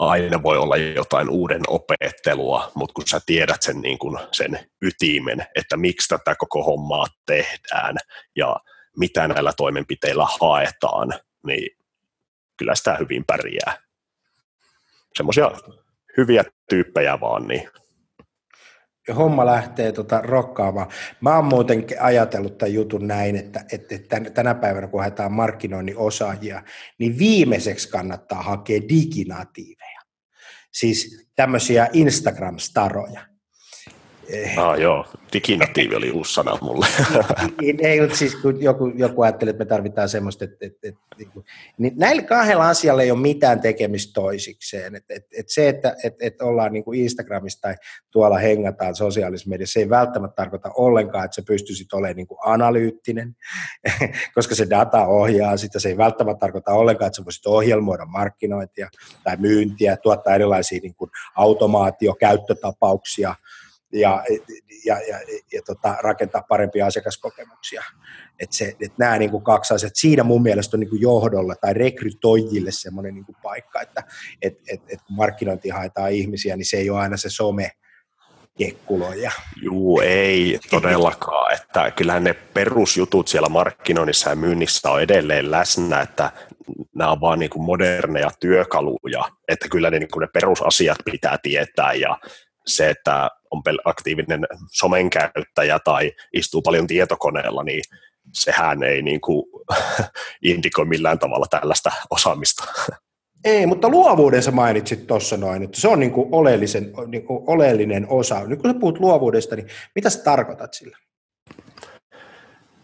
aina 0.02 0.44
voi 0.44 0.58
olla 0.58 0.78
jotain 0.78 1.30
uuden 1.30 1.62
opettelua, 1.68 2.72
mutta 2.76 2.94
kun 2.94 3.08
sä 3.08 3.20
tiedät 3.26 3.62
sen, 3.62 3.82
niin 3.82 3.98
kuin 3.98 4.20
sen 4.32 4.60
ytimen, 4.82 5.46
että 5.56 5.78
miksi 5.78 6.08
tätä 6.08 6.36
koko 6.36 6.64
hommaa 6.64 7.06
tehdään 7.26 7.96
ja 8.36 8.56
mitä 8.98 9.28
näillä 9.28 9.54
toimenpiteillä 9.58 10.28
haetaan, 10.40 11.14
niin 11.46 11.78
kyllä 12.58 12.76
sitä 12.76 12.98
hyvin 13.00 13.24
pärjää. 13.28 13.78
Semmoisia 15.18 15.52
hyviä 16.18 16.44
tyyppejä 16.70 17.20
vaan, 17.20 17.48
niin 17.48 17.70
homma 19.16 19.46
lähtee 19.46 19.92
tota 19.92 20.22
rokkaamaan. 20.22 20.88
Mä 21.22 21.36
oon 21.36 21.46
muuten 21.46 21.86
ajatellut 22.00 22.58
tämän 22.58 22.74
jutun 22.74 23.08
näin, 23.08 23.36
että, 23.36 23.66
että 23.72 24.20
tänä 24.34 24.56
päivänä 24.56 24.88
kun 24.88 25.00
haetaan 25.00 25.32
markkinoinnin 25.32 25.98
osaajia, 25.98 26.64
niin 26.98 27.18
viimeiseksi 27.18 27.90
kannattaa 27.90 28.42
hakea 28.42 28.82
diginatiiveja. 28.90 30.02
Siis 30.72 31.28
tämmöisiä 31.36 31.88
Instagram-staroja. 31.94 33.31
Ah, 34.58 34.80
joo, 34.80 35.06
diginatiivi 35.34 35.96
oli 35.96 36.12
uusi 36.12 36.34
sana 36.34 36.58
mulle. 36.62 36.88
niin, 37.62 37.86
ei, 37.86 38.02
mutta 38.02 38.18
siis 38.18 38.36
kun 38.36 38.62
joku, 38.62 38.92
joku 38.96 39.22
ajattelee, 39.22 39.50
että 39.50 39.64
me 39.64 39.70
tarvitaan 39.70 40.10
semmoista, 40.10 40.46
että, 40.46 40.66
että, 40.66 40.88
että 40.88 41.02
niin, 41.18 41.30
niin 41.78 41.94
näillä 41.96 42.22
kahdella 42.22 42.70
asialla 42.70 43.02
ei 43.02 43.12
ole 43.12 43.20
mitään 43.20 43.62
tekemistä 43.62 44.14
toisikseen. 44.14 44.96
Että, 44.96 45.14
että, 45.14 45.30
että 45.40 45.54
se, 45.54 45.70
että, 45.70 45.96
että, 46.04 46.26
että 46.26 46.46
ollaan 46.46 46.74
niin 46.74 46.84
kuin 46.84 47.00
Instagramissa 47.00 47.62
tai 47.62 47.76
tuolla 48.12 48.38
hengataan 48.38 48.96
sosiaalisessa 48.96 49.50
mediassa, 49.50 49.74
se 49.74 49.80
ei 49.80 49.90
välttämättä 49.90 50.36
tarkoita 50.36 50.72
ollenkaan, 50.74 51.26
että 51.26 51.36
sä 51.36 51.42
pystyisit 51.48 51.94
olemaan 51.94 52.16
niin 52.16 52.28
kuin 52.28 52.40
analyyttinen, 52.46 53.36
koska 54.36 54.56
se 54.56 54.70
data 54.70 55.06
ohjaa 55.06 55.58
sitä. 55.58 55.80
Se 55.80 55.90
ei 55.90 55.98
välttämättä 55.98 56.40
tarkoita 56.40 56.74
ollenkaan, 56.74 57.08
että 57.08 57.16
sä 57.16 57.26
voisit 57.26 57.46
ohjelmoida 57.46 58.06
markkinointia 58.06 58.90
tai 59.24 59.38
myyntiä, 59.38 59.98
tuottaa 59.98 60.36
erilaisia 60.36 60.80
niin 60.84 60.96
kuin 60.96 61.12
automaatiokäyttötapauksia, 61.36 63.36
ja, 63.94 64.24
ja, 64.86 65.00
ja, 65.08 65.20
ja 65.54 65.62
tota, 65.66 65.96
rakentaa 66.02 66.44
parempia 66.50 66.86
asiakaskokemuksia. 66.86 67.84
Et 68.40 68.52
se, 68.52 68.76
et 68.80 68.98
nämä 68.98 69.18
niin 69.18 69.32
kuin 69.32 69.44
kaksi 69.44 69.74
asiaa, 69.74 69.92
siinä 69.94 70.24
mun 70.24 70.42
mielestä 70.42 70.78
on 70.78 70.80
niin 70.80 70.90
kuin 70.90 71.02
johdolle 71.02 71.56
tai 71.62 71.74
rekrytoijille 71.74 72.72
semmoinen 72.72 73.14
niin 73.14 73.26
paikka, 73.44 73.82
että 73.82 74.04
et, 74.42 74.54
et, 74.68 74.82
et 74.88 75.00
kun 75.08 75.16
markkinointi 75.16 75.70
haetaan 75.70 76.12
ihmisiä, 76.12 76.58
niin 76.58 76.66
se 76.66 76.78
ei 76.78 76.90
ole 76.90 77.00
aina 77.00 77.18
se 77.18 77.30
some, 77.30 77.72
kekkuloja. 78.58 79.32
Juu, 79.64 80.00
ei 80.00 80.60
todellakaan. 80.70 81.54
Että 81.54 81.92
kyllähän 81.92 82.24
ne 82.24 82.34
perusjutut 82.34 83.28
siellä 83.28 83.50
markkinoinnissa 83.50 84.30
ja 84.30 84.36
myynnissä 84.36 84.92
on 84.92 85.02
edelleen 85.02 85.52
läsnä, 85.52 86.02
että 86.02 86.32
nämä 86.96 87.12
on 87.12 87.22
vaan 87.22 87.40
niin 87.40 87.50
kuin 87.50 87.64
moderneja 87.64 88.30
työkaluja, 88.40 89.24
että 89.48 89.68
kyllä 89.70 89.90
ne, 89.90 90.00
niin 90.00 90.12
kuin 90.12 90.22
ne 90.22 90.28
perusasiat 90.34 90.98
pitää 91.12 91.38
tietää 91.44 91.94
ja 91.94 92.18
se, 92.68 92.90
että 92.90 93.30
on 93.52 93.62
aktiivinen 93.86 94.48
somen 94.72 95.10
käyttäjä 95.10 95.80
tai 95.80 96.12
istuu 96.34 96.62
paljon 96.62 96.88
tietokoneella, 96.88 97.64
niin 97.64 97.84
sehän 98.34 98.84
ei 98.84 99.02
niin 99.02 99.22
kuin 99.22 99.46
indikoi 100.44 100.86
millään 100.86 101.20
tavalla 101.20 101.46
tällaista 101.50 101.92
osaamista. 102.10 102.64
Ei, 103.44 103.66
mutta 103.66 103.90
luovuuden 103.90 104.44
sä 104.44 104.52
mainitsit 104.52 105.08
tuossa 105.08 105.38
noin, 105.38 105.64
että 105.64 105.82
se 105.82 105.88
on 105.88 106.00
niin 106.00 106.12
kuin 106.12 106.30
oleellisen, 106.32 106.94
niin 107.08 107.26
kuin 107.26 107.44
oleellinen 107.48 108.06
osa. 108.10 108.44
Nyt 108.48 108.62
kun 108.62 108.70
sä 108.74 108.80
puhut 108.80 109.00
luovuudesta, 109.00 109.56
niin 109.56 109.68
mitä 109.96 110.10
sä 110.10 110.24
tarkoitat 110.24 110.74
sillä? 110.74 110.98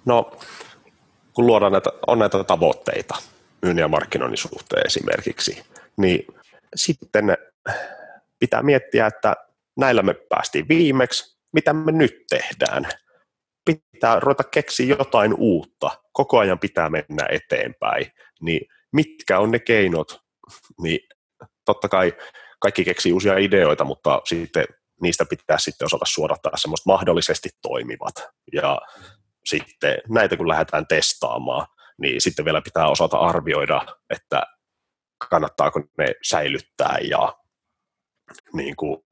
No, 0.05 0.31
kun 1.33 1.47
luodaan 1.47 1.71
näitä, 1.71 1.89
on 2.07 2.19
näitä 2.19 2.43
tavoitteita 2.43 3.15
myynnin 3.61 3.81
ja 3.81 3.87
markkinoinnin 3.87 4.37
suhteen 4.37 4.85
esimerkiksi, 4.85 5.63
niin 5.97 6.27
sitten 6.75 7.37
pitää 8.39 8.63
miettiä, 8.63 9.07
että 9.07 9.35
näillä 9.77 10.03
me 10.03 10.13
päästiin 10.13 10.67
viimeksi, 10.67 11.37
mitä 11.53 11.73
me 11.73 11.91
nyt 11.91 12.15
tehdään. 12.29 12.87
Pitää 13.65 14.19
ruveta 14.19 14.43
keksiä 14.43 14.95
jotain 14.95 15.33
uutta, 15.37 15.89
koko 16.13 16.39
ajan 16.39 16.59
pitää 16.59 16.89
mennä 16.89 17.25
eteenpäin, 17.29 18.11
niin 18.41 18.61
mitkä 18.93 19.39
on 19.39 19.51
ne 19.51 19.59
keinot, 19.59 20.21
niin 20.81 20.99
totta 21.65 21.89
kai 21.89 22.13
kaikki 22.59 22.83
keksii 22.83 23.13
uusia 23.13 23.37
ideoita, 23.37 23.83
mutta 23.83 24.21
sitten 24.25 24.65
niistä 25.01 25.25
pitää 25.25 25.57
sitten 25.57 25.85
osata 25.85 26.05
suodattaa 26.07 26.57
semmoista 26.57 26.89
mahdollisesti 26.89 27.49
toimivat. 27.61 28.13
Ja 28.53 28.81
sitten 29.45 29.97
näitä 30.09 30.37
kun 30.37 30.47
lähdetään 30.47 30.87
testaamaan, 30.87 31.67
niin 32.01 32.21
sitten 32.21 32.45
vielä 32.45 32.61
pitää 32.61 32.87
osata 32.87 33.17
arvioida, 33.17 33.85
että 34.09 34.43
kannattaako 35.29 35.81
ne 35.97 36.13
säilyttää 36.23 36.97
ja 37.09 37.37
niin 38.53 38.75
kuin 38.75 39.03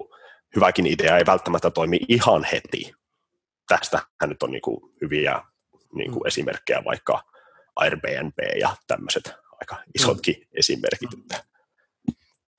hyväkin 0.56 0.88
idea 0.88 1.18
ei 1.18 1.26
välttämättä 1.26 1.72
toimi 1.72 2.00
ihan 2.08 2.44
heti. 2.52 2.94
Tästähän 3.68 4.30
nyt 4.30 4.44
on 4.44 4.52
niin 4.52 4.62
kuin 4.62 4.94
hyviä 5.02 5.42
niin 5.94 6.12
kuin 6.12 6.22
mm. 6.22 6.28
esimerkkejä, 6.28 6.84
vaikka 6.86 7.24
Airbnb 7.76 8.40
ja 8.60 8.76
tämmöiset 8.88 9.34
aika 9.62 9.84
isotkin 9.96 10.36
mm. 10.40 10.46
esimerkit. 10.54 11.10
Mm. 11.16 11.38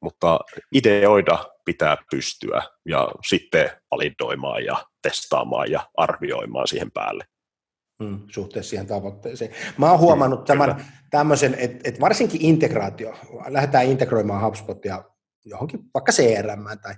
Mutta 0.01 0.41
ideoida 0.73 1.45
pitää 1.65 1.97
pystyä 2.11 2.63
ja 2.85 3.09
sitten 3.29 3.71
validoimaan 3.91 4.65
ja 4.65 4.87
testaamaan 5.03 5.71
ja 5.71 5.89
arvioimaan 5.97 6.69
siihen 6.69 6.91
päälle. 6.91 7.25
Hmm, 8.05 8.21
suhteessa 8.31 8.71
siihen 8.71 8.87
tavoitteeseen. 8.87 9.51
Mä 9.79 9.91
oon 9.91 10.01
huomannut 10.01 10.39
hmm, 10.39 10.47
tämän, 10.47 10.85
tämmöisen, 11.11 11.55
että, 11.59 11.89
että 11.89 12.01
varsinkin 12.01 12.41
integraatio, 12.45 13.15
lähdetään 13.49 13.87
integroimaan 13.87 14.45
HubSpotia 14.45 15.05
johonkin 15.47 15.81
vaikka 15.95 16.13
CRM 16.13 16.65
tai, 16.83 16.95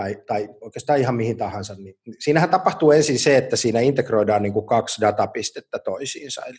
tai, 0.00 0.16
tai 0.26 0.48
oikeastaan 0.60 0.98
ihan 0.98 1.14
mihin 1.14 1.36
tahansa, 1.36 1.74
niin 1.74 1.94
siinähän 2.18 2.50
tapahtuu 2.50 2.90
ensin 2.90 3.18
se, 3.18 3.36
että 3.36 3.56
siinä 3.56 3.80
integroidaan 3.80 4.42
niin 4.42 4.52
kuin 4.52 4.66
kaksi 4.66 5.00
datapistettä 5.00 5.78
toisiinsa, 5.78 6.42
eli, 6.46 6.56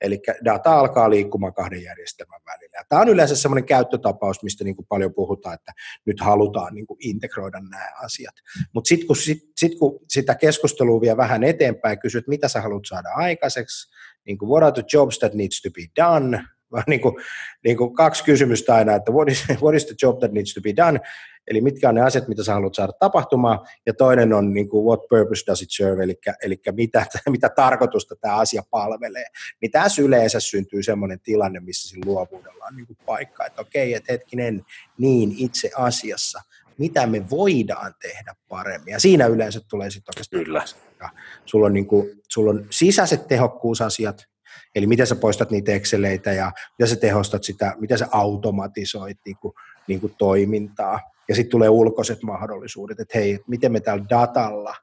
eli 0.00 0.20
data 0.44 0.78
alkaa 0.78 1.10
liikkumaan 1.10 1.54
kahden 1.54 1.82
järjestelmän 1.82 2.40
välillä. 2.46 2.78
Ja 2.78 2.84
tämä 2.88 3.02
on 3.02 3.08
yleensä 3.08 3.36
sellainen 3.36 3.66
käyttötapaus, 3.66 4.42
mistä 4.42 4.64
niin 4.64 4.76
kuin 4.76 4.86
paljon 4.86 5.14
puhutaan, 5.14 5.54
että 5.54 5.72
nyt 6.04 6.20
halutaan 6.20 6.74
niin 6.74 6.86
kuin 6.86 6.98
integroida 7.00 7.60
nämä 7.60 7.90
asiat. 8.04 8.34
Mutta 8.74 8.88
sitten 8.88 9.06
kun, 9.06 9.16
sit, 9.16 9.38
sit, 9.56 9.78
kun 9.78 10.00
sitä 10.08 10.34
keskustelua 10.34 11.00
vie 11.00 11.16
vähän 11.16 11.44
eteenpäin, 11.44 11.98
kysyt, 11.98 12.28
mitä 12.28 12.48
sä 12.48 12.60
haluat 12.60 12.84
saada 12.86 13.08
aikaiseksi, 13.08 13.90
niin 14.26 14.38
kuin 14.38 14.48
what 14.48 14.62
are 14.62 14.72
the 14.72 14.84
jobs 14.92 15.18
that 15.18 15.34
needs 15.34 15.62
to 15.62 15.70
be 15.70 16.02
done, 16.02 16.44
vaan 16.72 16.84
niin 16.86 17.00
kuin, 17.00 17.14
niin 17.64 17.76
kuin 17.76 17.94
kaksi 17.94 18.24
kysymystä 18.24 18.74
aina, 18.74 18.94
että 18.94 19.12
what 19.12 19.28
is, 19.28 19.44
what 19.62 19.74
is 19.74 19.86
the 19.86 19.94
job 20.02 20.18
that 20.18 20.32
needs 20.32 20.54
to 20.54 20.60
be 20.60 20.76
done, 20.76 21.00
eli 21.50 21.60
mitkä 21.60 21.88
on 21.88 21.94
ne 21.94 22.00
asiat, 22.00 22.28
mitä 22.28 22.44
sä 22.44 22.54
haluat 22.54 22.74
saada 22.74 22.92
tapahtumaan, 22.92 23.58
ja 23.86 23.94
toinen 23.94 24.32
on 24.32 24.52
niin 24.52 24.68
kuin 24.68 24.84
what 24.84 25.00
purpose 25.08 25.46
does 25.46 25.62
it 25.62 25.68
serve, 25.70 26.04
eli, 26.04 26.14
eli 26.42 26.60
mitä, 26.72 27.06
mitä 27.30 27.48
tarkoitusta 27.48 28.16
tämä 28.20 28.36
asia 28.36 28.62
palvelee. 28.70 29.24
Niin 29.62 29.70
tässä 29.70 30.02
yleensä 30.02 30.40
syntyy 30.40 30.82
sellainen 30.82 31.20
tilanne, 31.20 31.60
missä 31.60 31.88
sillä 31.88 32.02
luovuudella 32.06 32.64
on 32.64 32.76
niin 32.76 32.86
kuin 32.86 32.98
paikka, 33.06 33.46
että 33.46 33.62
okei, 33.62 33.94
että 33.94 34.12
hetkinen, 34.12 34.64
niin 34.98 35.34
itse 35.36 35.70
asiassa, 35.76 36.40
mitä 36.78 37.06
me 37.06 37.30
voidaan 37.30 37.94
tehdä 38.02 38.34
paremmin. 38.48 38.92
Ja 38.92 39.00
siinä 39.00 39.26
yleensä 39.26 39.60
tulee 39.70 39.90
sitten 39.90 40.10
oikeastaan 40.10 40.44
Kyllä. 40.44 40.64
Sulla 41.44 41.66
on, 41.66 41.72
niin 41.72 41.86
kuin, 41.86 42.20
sulla 42.28 42.50
on 42.50 42.66
sisäiset 42.70 43.28
tehokkuusasiat, 43.28 44.24
Eli 44.74 44.86
miten 44.86 45.06
sä 45.06 45.16
poistat 45.16 45.50
niitä 45.50 45.72
Exceleitä 45.72 46.32
ja 46.32 46.52
miten 46.78 46.88
sä 46.88 46.96
tehostat 46.96 47.44
sitä, 47.44 47.74
miten 47.78 47.98
sä 47.98 48.08
automatisoit 48.10 49.18
niin 49.24 49.36
kuin, 49.36 49.54
niin 49.86 50.00
kuin 50.00 50.14
toimintaa. 50.18 51.00
Ja 51.28 51.34
sitten 51.34 51.50
tulee 51.50 51.68
ulkoiset 51.68 52.22
mahdollisuudet, 52.22 53.00
että 53.00 53.18
hei, 53.18 53.38
miten 53.46 53.72
me 53.72 53.80
täällä 53.80 54.04
datalla 54.08 54.74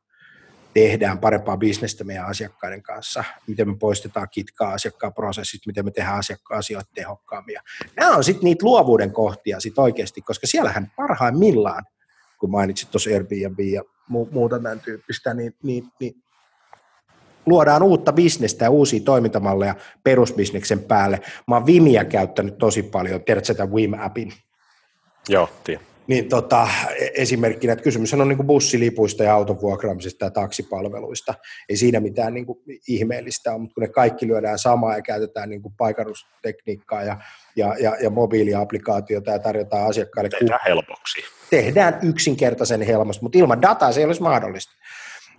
tehdään 0.73 1.17
parempaa 1.17 1.57
bisnestä 1.57 2.03
meidän 2.03 2.26
asiakkaiden 2.26 2.82
kanssa, 2.84 3.23
miten 3.47 3.69
me 3.69 3.76
poistetaan 3.80 4.28
kitkaa 4.32 4.73
asiakkaan 4.73 5.13
prosessit, 5.13 5.61
miten 5.65 5.86
me 5.86 5.91
tehdään 5.91 6.17
asiakkaan 6.17 6.59
asioita 6.59 6.89
tehokkaammin. 6.95 7.57
Nämä 7.95 8.15
on 8.15 8.23
sitten 8.23 8.43
niitä 8.43 8.65
luovuuden 8.65 9.11
kohtia 9.11 9.59
sit 9.59 9.80
oikeasti, 9.80 10.21
koska 10.21 10.47
siellähän 10.47 10.91
parhaimmillaan, 10.95 11.84
kun 12.39 12.51
mainitsit 12.51 12.91
tuossa 12.91 13.09
Airbnb 13.09 13.59
ja 13.59 13.84
muuta 14.07 14.55
tämän 14.55 14.80
tyyppistä, 14.80 15.34
niin, 15.34 15.55
niin, 15.63 15.84
niin 15.99 16.23
luodaan 17.46 17.84
uutta 17.84 18.14
bisnestä 18.14 18.66
ja 18.66 18.70
uusia 18.70 19.00
toimintamalleja 19.06 19.76
perusbisneksen 20.04 20.80
päälle. 20.80 21.20
Mä 21.48 21.56
oon 21.56 21.66
Vimiä 21.66 22.06
käyttänyt 22.06 22.58
tosi 22.58 22.84
paljon, 22.84 23.24
tiedätkö 23.24 23.46
sitä 23.46 23.66
Vim-appin? 23.66 24.34
Joo, 25.30 25.50
tiedän. 25.64 25.86
Niin 26.08 26.30
tota, 26.30 26.68
esimerkkinä, 27.16 27.74
että 27.74 27.84
kysymys 27.84 28.14
on 28.14 28.28
niin 28.28 28.38
kuin 28.38 28.48
bussilipuista 28.48 29.24
ja 29.24 29.34
autovuokraamisesta 29.34 30.26
ja 30.26 30.32
taksipalveluista. 30.32 31.34
Ei 31.70 31.78
siinä 31.78 32.00
mitään 32.00 32.34
niin 32.34 32.46
kuin 32.46 32.60
ihmeellistä 32.88 33.52
ole, 33.52 33.60
mutta 33.60 33.74
kun 33.74 33.82
ne 33.82 33.88
kaikki 33.88 34.28
lyödään 34.28 34.60
samaa 34.60 34.96
ja 34.96 35.02
käytetään 35.02 35.50
niin 35.50 35.62
kuin 35.62 35.74
paikannustekniikkaa 35.78 37.04
ja, 37.04 37.18
ja, 37.56 37.76
ja, 37.80 37.96
ja 38.02 38.10
mobiiliaplikaatiota 38.10 39.32
ja 39.32 39.39
tarjotaan 39.39 39.89
asiakkaille. 39.89 40.30
Tehdään 40.30 40.60
helpoksi. 40.66 41.22
Tehdään 41.50 42.00
yksinkertaisen 42.04 42.82
helposti, 42.82 43.24
mutta 43.24 43.38
ilman 43.38 43.62
dataa 43.62 43.91
se 43.91 44.00
ei 44.00 44.06
olisi 44.06 44.22
mahdollista. 44.22 44.74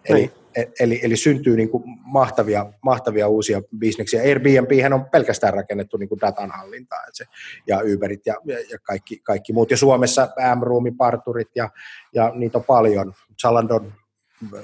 Eli. 0.09 0.33
E, 0.57 0.65
eli, 0.81 1.01
eli 1.03 1.17
syntyy 1.17 1.57
niin 1.57 1.69
kuin 1.69 1.85
mahtavia, 2.05 2.67
mahtavia 2.83 3.29
uusia 3.29 3.63
bisneksiä. 3.79 4.23
Airbnb 4.23 4.71
on 4.95 5.05
pelkästään 5.05 5.55
rakennettu 5.55 5.97
niin 5.97 6.09
kuin 6.09 6.21
datan 6.21 6.51
hallintaa 6.51 6.99
se, 7.13 7.25
ja 7.67 7.81
Uberit 7.95 8.27
ja, 8.27 8.35
ja, 8.45 8.59
ja 8.59 8.79
kaikki, 8.83 9.19
kaikki 9.19 9.53
muut. 9.53 9.71
Ja 9.71 9.77
Suomessa 9.77 10.29
M-Roomi, 10.57 10.91
Parturit 10.91 11.49
ja, 11.55 11.71
ja 12.15 12.33
niitä 12.35 12.59
on 12.59 12.65
paljon. 12.65 13.15
Zalandon 13.43 13.93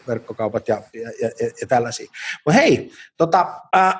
verkkokaupat 0.08 0.68
ja, 0.68 0.82
ja, 0.94 1.10
ja, 1.20 1.50
ja 1.60 1.66
tällaisia. 1.66 2.10
Mutta 2.46 2.60
hei, 2.60 2.90
tota, 3.16 3.60
äh, 3.76 3.94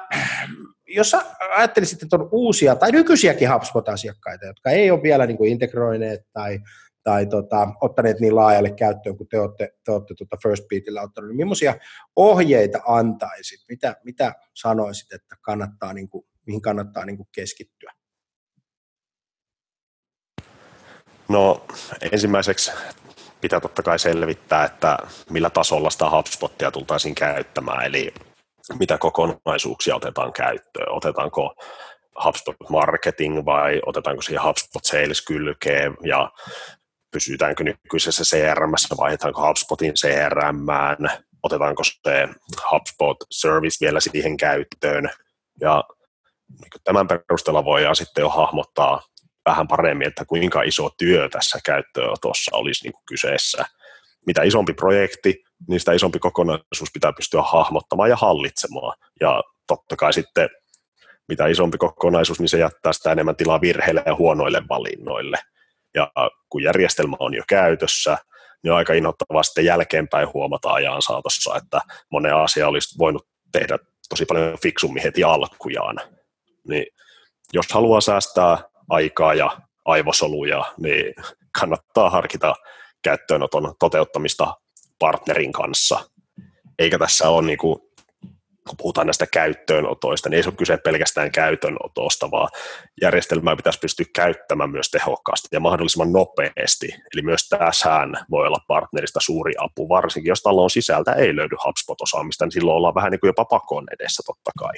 jos 0.89 1.17
ajattelisit, 1.57 2.03
että 2.03 2.17
on 2.17 2.29
uusia 2.33 2.77
tai 2.77 2.93
nykyisiäkin 2.93 3.53
HubSpot-asiakkaita, 3.53 4.47
jotka 4.47 4.71
ei 4.71 4.91
ole 4.91 5.03
vielä 5.03 5.27
niin 5.27 5.37
kuin 5.37 5.51
integroineet 5.51 6.21
tai 6.33 6.59
tai 7.05 7.27
tota, 7.27 7.69
ottaneet 7.81 8.21
niin 8.21 8.37
laajalle 8.37 8.71
käyttöön, 8.71 9.17
kun 9.17 9.29
te 9.29 9.41
olette, 9.41 9.69
te 9.85 9.93
olette 9.93 10.15
tota 10.19 10.37
First 10.43 10.69
Beatillä 10.69 11.03
ottaneet, 11.03 11.29
niin 11.29 11.37
millaisia 11.37 11.75
ohjeita 12.17 12.79
antaisit, 12.87 13.61
mitä, 13.69 13.97
mitä 14.05 14.35
sanoisit, 14.55 15.13
että 15.13 15.37
kannattaa, 15.41 15.93
niin 15.93 16.09
kuin, 16.09 16.25
mihin 16.47 16.63
kannattaa 16.63 17.05
niin 17.05 17.17
kuin 17.17 17.29
keskittyä? 17.35 17.93
No 21.29 21.67
ensimmäiseksi 22.13 22.73
pitää 23.41 23.61
totta 23.61 23.83
kai 23.83 23.99
selvittää, 23.99 24.65
että 24.65 24.99
millä 25.31 25.51
tasolla 25.51 25.91
sitä 25.91 26.11
HubSpotia 26.11 26.71
tultaisiin 26.71 27.15
käyttämään, 27.15 27.85
eli 27.87 28.15
mitä 28.79 28.99
kokonaisuuksia 28.99 29.97
otetaan 29.97 30.33
käyttöön. 30.33 30.93
Otetaanko 30.93 31.55
HubSpot 32.25 32.57
Marketing 32.71 33.45
vai 33.45 33.81
otetaanko 33.87 34.23
siihen 34.23 34.45
HubSpot 34.45 34.85
Sales 34.85 35.23
kylkeen 35.23 35.97
ja 36.03 36.31
pysytäänkö 37.13 37.65
nykyisessä 37.65 38.23
CRM, 38.25 38.73
vaihdetaanko 38.99 39.49
HubSpotin 39.49 39.95
CRM, 39.95 40.67
otetaanko 41.43 41.85
se 41.85 42.29
HubSpot 42.73 43.17
Service 43.31 43.77
vielä 43.81 44.01
siihen 44.01 44.37
käyttöön, 44.37 45.11
ja 45.61 45.85
niin 46.61 46.71
tämän 46.85 47.07
perusteella 47.07 47.65
voidaan 47.65 47.97
sitten 47.97 48.23
jo 48.23 48.29
hahmottaa 48.29 49.03
vähän 49.47 49.69
paremmin, 49.69 50.07
että 50.07 50.25
kuinka 50.25 50.63
iso 50.63 50.91
työ 50.99 51.29
tässä 51.29 51.59
käyttöönotossa 51.65 52.57
olisi 52.57 52.85
niin 52.85 52.93
kuin 52.93 53.05
kyseessä. 53.07 53.65
Mitä 54.27 54.43
isompi 54.43 54.73
projekti, 54.73 55.45
niin 55.69 55.81
sitä 55.81 55.93
isompi 55.93 56.19
kokonaisuus 56.19 56.91
pitää 56.93 57.13
pystyä 57.13 57.43
hahmottamaan 57.43 58.11
ja 58.11 58.17
hallitsemaan. 58.17 58.97
Ja 59.21 59.43
totta 59.67 59.97
kai 59.97 60.13
sitten 60.13 60.49
mitä 61.29 61.47
isompi 61.47 61.79
kokonaisuus, 61.79 62.41
niin 62.41 62.49
se 62.49 62.59
jättää 62.59 62.93
sitä 62.93 63.13
enemmän 63.13 63.37
tilaa 63.37 63.61
virheille 63.61 64.03
ja 64.07 64.15
huonoille 64.15 64.63
valinnoille. 64.69 65.39
Ja 65.95 66.11
kun 66.49 66.63
järjestelmä 66.63 67.17
on 67.19 67.35
jo 67.35 67.43
käytössä, 67.49 68.19
niin 68.63 68.73
aika 68.73 68.93
inhottavaa 68.93 69.43
sitten 69.43 69.65
jälkeenpäin 69.65 70.29
huomata 70.35 70.73
ajan 70.73 71.03
saatossa, 71.03 71.57
että 71.57 71.81
monen 72.11 72.37
asia 72.37 72.69
olisi 72.69 72.99
voinut 72.99 73.27
tehdä 73.53 73.79
tosi 74.09 74.27
paljon 74.27 74.59
fiksummin 74.63 75.03
heti 75.03 75.25
alkujaan. 75.25 76.01
Niin 76.69 76.87
jos 77.53 77.73
haluaa 77.73 78.01
säästää 78.01 78.59
aikaa 78.89 79.35
ja 79.35 79.59
aivosoluja, 79.85 80.65
niin 80.79 81.15
kannattaa 81.61 82.11
harkita 82.11 82.55
käyttöönoton 83.03 83.75
toteuttamista 83.79 84.55
partnerin 84.99 85.53
kanssa. 85.53 86.01
Eikä 86.79 86.99
tässä 86.99 87.29
ole 87.29 87.47
niin 87.47 87.59
kuin 87.59 87.81
kun 88.69 88.77
puhutaan 88.77 89.07
näistä 89.07 89.27
käyttöönotoista, 89.27 90.29
niin 90.29 90.37
ei 90.37 90.43
se 90.43 90.49
ole 90.49 90.57
kyse 90.57 90.77
pelkästään 90.77 91.33
käytönotosta, 91.33 92.31
vaan 92.31 92.49
järjestelmää 93.03 93.57
pitäisi 93.57 93.79
pystyä 93.79 94.07
käyttämään 94.15 94.71
myös 94.71 94.91
tehokkaasti 94.91 95.49
ja 95.53 95.61
mahdollisimman 95.61 96.13
nopeasti. 96.13 96.87
Eli 97.15 97.23
myös 97.23 97.49
tässähän 97.49 98.13
voi 98.31 98.47
olla 98.47 98.65
partnerista 98.69 99.21
suuri 99.23 99.53
apu, 99.59 99.89
varsinkin 99.89 100.29
jos 100.29 100.43
talon 100.43 100.71
sisältä 100.71 101.13
ei 101.13 101.37
löydy 101.37 101.57
HubSpot-osaamista, 101.67 102.45
niin 102.45 102.53
silloin 102.53 102.77
ollaan 102.77 102.95
vähän 102.95 103.11
niin 103.11 103.21
kuin 103.21 103.29
jopa 103.29 103.45
pakon 103.45 103.85
edessä 103.93 104.23
totta 104.27 104.51
kai. 104.59 104.75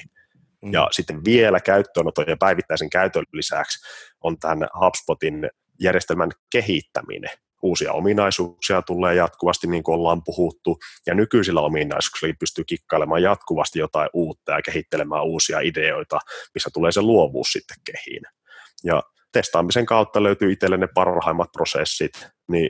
Mm. 0.61 0.73
Ja 0.73 0.87
sitten 0.91 1.25
vielä 1.25 1.59
käyttöönoton 1.59 2.25
ja 2.27 2.37
päivittäisen 2.39 2.89
käytön 2.89 3.23
lisäksi 3.33 3.87
on 4.23 4.39
tämän 4.39 4.67
HubSpotin 4.79 5.49
järjestelmän 5.79 6.31
kehittäminen 6.51 7.44
uusia 7.65 7.93
ominaisuuksia 7.93 8.81
tulee 8.81 9.15
jatkuvasti, 9.15 9.67
niin 9.67 9.83
kuin 9.83 9.95
ollaan 9.95 10.23
puhuttu, 10.23 10.79
ja 11.05 11.15
nykyisillä 11.15 11.61
ominaisuuksilla 11.61 12.33
pystyy 12.39 12.63
kikkailemaan 12.63 13.23
jatkuvasti 13.23 13.79
jotain 13.79 14.09
uutta 14.13 14.51
ja 14.51 14.61
kehittelemään 14.61 15.23
uusia 15.23 15.59
ideoita, 15.59 16.19
missä 16.53 16.69
tulee 16.73 16.91
se 16.91 17.01
luovuus 17.01 17.47
sitten 17.51 17.77
kehiin. 17.83 18.23
Ja 18.83 19.03
testaamisen 19.31 19.85
kautta 19.85 20.23
löytyy 20.23 20.51
itselle 20.51 20.77
ne 20.77 20.87
parhaimmat 20.87 21.51
prosessit, 21.51 22.27
niin 22.47 22.69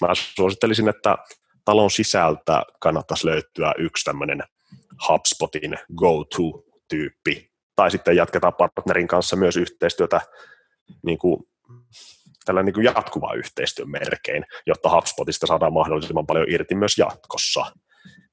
mä 0.00 0.08
suosittelisin, 0.14 0.88
että 0.88 1.16
talon 1.64 1.90
sisältä 1.90 2.62
kannattaisi 2.80 3.26
löytyä 3.26 3.74
yksi 3.78 4.04
tämmöinen 4.04 4.42
HubSpotin 5.08 5.78
go-to-tyyppi, 5.96 7.50
tai 7.76 7.90
sitten 7.90 8.16
jatketaan 8.16 8.54
partnerin 8.54 9.08
kanssa 9.08 9.36
myös 9.36 9.56
yhteistyötä 9.56 10.20
niin 11.02 11.18
kuin 11.18 11.42
tällä 12.44 12.62
niin 12.62 12.84
jatkuva 12.84 13.34
yhteistyön 13.34 13.90
merkein, 13.90 14.44
jotta 14.66 14.90
HubSpotista 14.90 15.46
saadaan 15.46 15.72
mahdollisimman 15.72 16.26
paljon 16.26 16.46
irti 16.48 16.74
myös 16.74 16.98
jatkossa. 16.98 17.66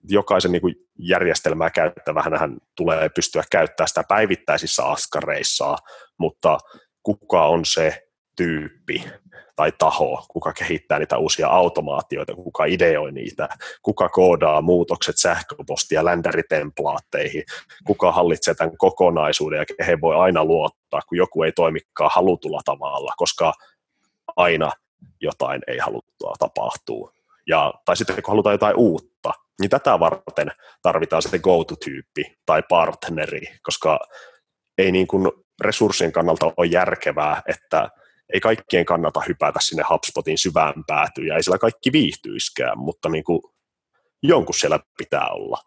Jokaisen 0.09 0.51
niin 0.51 0.61
kuin 0.61 0.75
järjestelmää 0.99 1.69
käyttävähän 1.69 2.57
tulee 2.75 3.09
pystyä 3.09 3.43
käyttämään 3.51 3.87
sitä 3.87 4.03
päivittäisissä 4.07 4.85
askareissa, 4.85 5.75
mutta 6.17 6.57
kuka 7.03 7.45
on 7.45 7.65
se 7.65 8.09
tyyppi 8.37 9.03
tai 9.55 9.71
taho, 9.77 10.25
kuka 10.27 10.53
kehittää 10.53 10.99
niitä 10.99 11.17
uusia 11.17 11.47
automaatioita, 11.47 12.35
kuka 12.35 12.65
ideoi 12.65 13.11
niitä, 13.11 13.49
kuka 13.81 14.09
koodaa 14.09 14.61
muutokset 14.61 15.15
sähköposti- 15.17 15.95
ja 15.95 16.05
ländäritemplaatteihin, 16.05 17.43
kuka 17.87 18.11
hallitsee 18.11 18.53
tämän 18.53 18.77
kokonaisuuden 18.77 19.65
ja 19.79 19.85
he 19.85 20.01
voi 20.01 20.15
aina 20.15 20.45
luottaa, 20.45 21.01
kun 21.09 21.17
joku 21.17 21.43
ei 21.43 21.51
toimikaan 21.51 22.11
halutulla 22.13 22.61
tavalla, 22.65 23.13
koska 23.17 23.53
aina 24.39 24.71
jotain 25.21 25.61
ei 25.67 25.77
haluttua 25.77 26.33
tapahtuu. 26.39 27.11
Ja, 27.47 27.73
tai 27.85 27.97
sitten 27.97 28.15
kun 28.15 28.31
halutaan 28.31 28.53
jotain 28.53 28.75
uutta, 28.75 29.31
niin 29.61 29.69
tätä 29.69 29.99
varten 29.99 30.51
tarvitaan 30.81 31.21
sitten 31.21 31.41
go-to-tyyppi 31.43 32.37
tai 32.45 32.63
partneri, 32.69 33.41
koska 33.61 33.99
ei 34.77 34.91
niin 34.91 35.07
kuin 35.07 35.31
resurssien 35.61 36.11
kannalta 36.11 36.53
ole 36.57 36.67
järkevää, 36.67 37.41
että 37.47 37.89
ei 38.33 38.39
kaikkien 38.39 38.85
kannata 38.85 39.21
hypätä 39.27 39.59
sinne 39.61 39.83
HubSpotin 39.89 40.37
syvään 40.37 40.83
päätyyn, 40.87 41.27
ja 41.27 41.35
ei 41.35 41.43
siellä 41.43 41.57
kaikki 41.57 41.91
viihtyiskään, 41.91 42.77
mutta 42.77 43.09
niin 43.09 43.23
kuin 43.23 43.41
jonkun 44.23 44.55
siellä 44.55 44.79
pitää 44.97 45.27
olla 45.27 45.57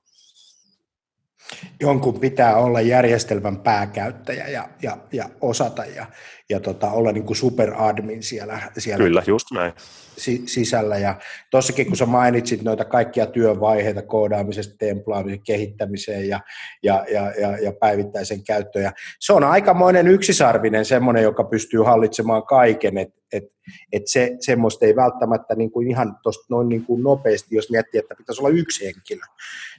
jonkun 1.81 2.21
pitää 2.21 2.57
olla 2.57 2.81
järjestelmän 2.81 3.59
pääkäyttäjä 3.59 4.49
ja, 4.49 4.69
ja, 4.83 4.97
ja 5.13 5.29
osata 5.41 5.85
ja, 5.85 6.07
ja 6.53 6.61
tota, 6.61 6.91
olla 6.91 7.13
niin 7.13 7.25
kuin 7.25 7.37
superadmin 7.37 8.23
siellä, 8.23 8.61
siellä 8.79 9.05
Kyllä, 9.05 9.23
just 9.27 9.47
näin. 9.55 9.73
Si, 10.17 10.43
sisällä. 10.47 10.99
Ja 10.99 11.15
tossakin 11.51 11.87
kun 11.87 11.97
sä 11.97 12.07
mainitsit 12.07 12.63
noita 12.63 12.85
kaikkia 12.85 13.27
työvaiheita 13.27 14.03
koodaamisesta, 14.03 14.75
templaamiseen, 14.79 15.43
kehittämiseen 15.47 16.29
ja, 16.29 16.41
ja, 16.83 17.05
ja, 17.13 17.33
ja, 17.41 17.59
ja 17.59 17.73
päivittäisen 17.81 18.45
käyttöön. 18.45 18.93
se 19.21 19.33
on 19.33 19.45
aikamoinen 19.45 20.09
yksisarvinen 20.09 20.85
semmoinen, 20.85 21.23
joka 21.23 21.45
pystyy 21.45 21.81
hallitsemaan 21.81 22.43
kaiken, 22.43 22.99
että 22.99 23.23
et, 23.33 23.45
et 23.93 24.03
se, 24.07 24.37
semmoista 24.41 24.87
ei 24.87 24.97
välttämättä 24.97 25.55
niin 25.55 25.71
kuin 25.71 25.89
ihan 25.89 26.17
tosta 26.23 26.47
noin 26.51 26.69
niin 26.69 26.85
kuin 26.85 27.03
nopeasti, 27.03 27.57
jos 27.57 27.71
miettii, 27.71 27.99
että 27.99 28.15
pitäisi 28.15 28.43
olla 28.43 28.51
yksi 28.51 28.85
henkilö, 28.85 29.23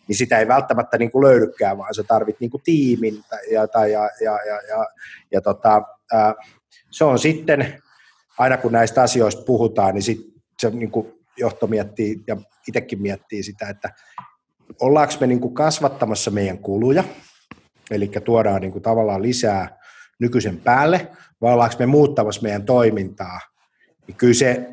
niin 0.07 0.15
sitä 0.15 0.39
ei 0.39 0.47
välttämättä 0.47 0.97
niin 0.97 1.11
kuin 1.11 1.26
löydykään, 1.26 1.78
vaan 1.78 1.93
sä 1.93 2.03
tarvit 2.03 2.39
niin 2.39 2.51
kuin 2.51 2.63
tiimin 2.63 3.24
ja, 3.51 3.67
tai, 3.67 3.91
ja, 3.91 4.09
ja, 4.21 4.39
ja, 4.47 4.61
ja, 4.67 4.86
ja 5.32 5.41
tota, 5.41 5.82
ää, 6.13 6.34
se 6.91 7.03
on 7.03 7.19
sitten, 7.19 7.82
aina 8.38 8.57
kun 8.57 8.71
näistä 8.71 9.01
asioista 9.01 9.43
puhutaan, 9.45 9.93
niin 9.93 10.03
sit 10.03 10.19
se 10.59 10.69
niin 10.69 10.91
kuin 10.91 11.13
johto 11.38 11.67
miettii 11.67 12.24
ja 12.28 12.38
itsekin 12.67 13.01
miettii 13.01 13.43
sitä, 13.43 13.69
että 13.69 13.89
ollaanko 14.82 15.13
me 15.19 15.28
niin 15.28 15.39
kuin 15.39 15.53
kasvattamassa 15.53 16.32
meidän 16.32 16.57
kuluja, 16.57 17.03
eli 17.91 18.11
tuodaan 18.26 18.61
niin 18.61 18.71
kuin 18.71 18.82
tavallaan 18.82 19.21
lisää 19.21 19.80
nykyisen 20.19 20.57
päälle, 20.57 21.11
vai 21.41 21.53
ollaanko 21.53 21.76
me 21.80 21.86
muuttamassa 21.86 22.41
meidän 22.41 22.65
toimintaa, 22.65 23.39
niin 24.07 24.17
kyllä 24.17 24.34
se 24.34 24.67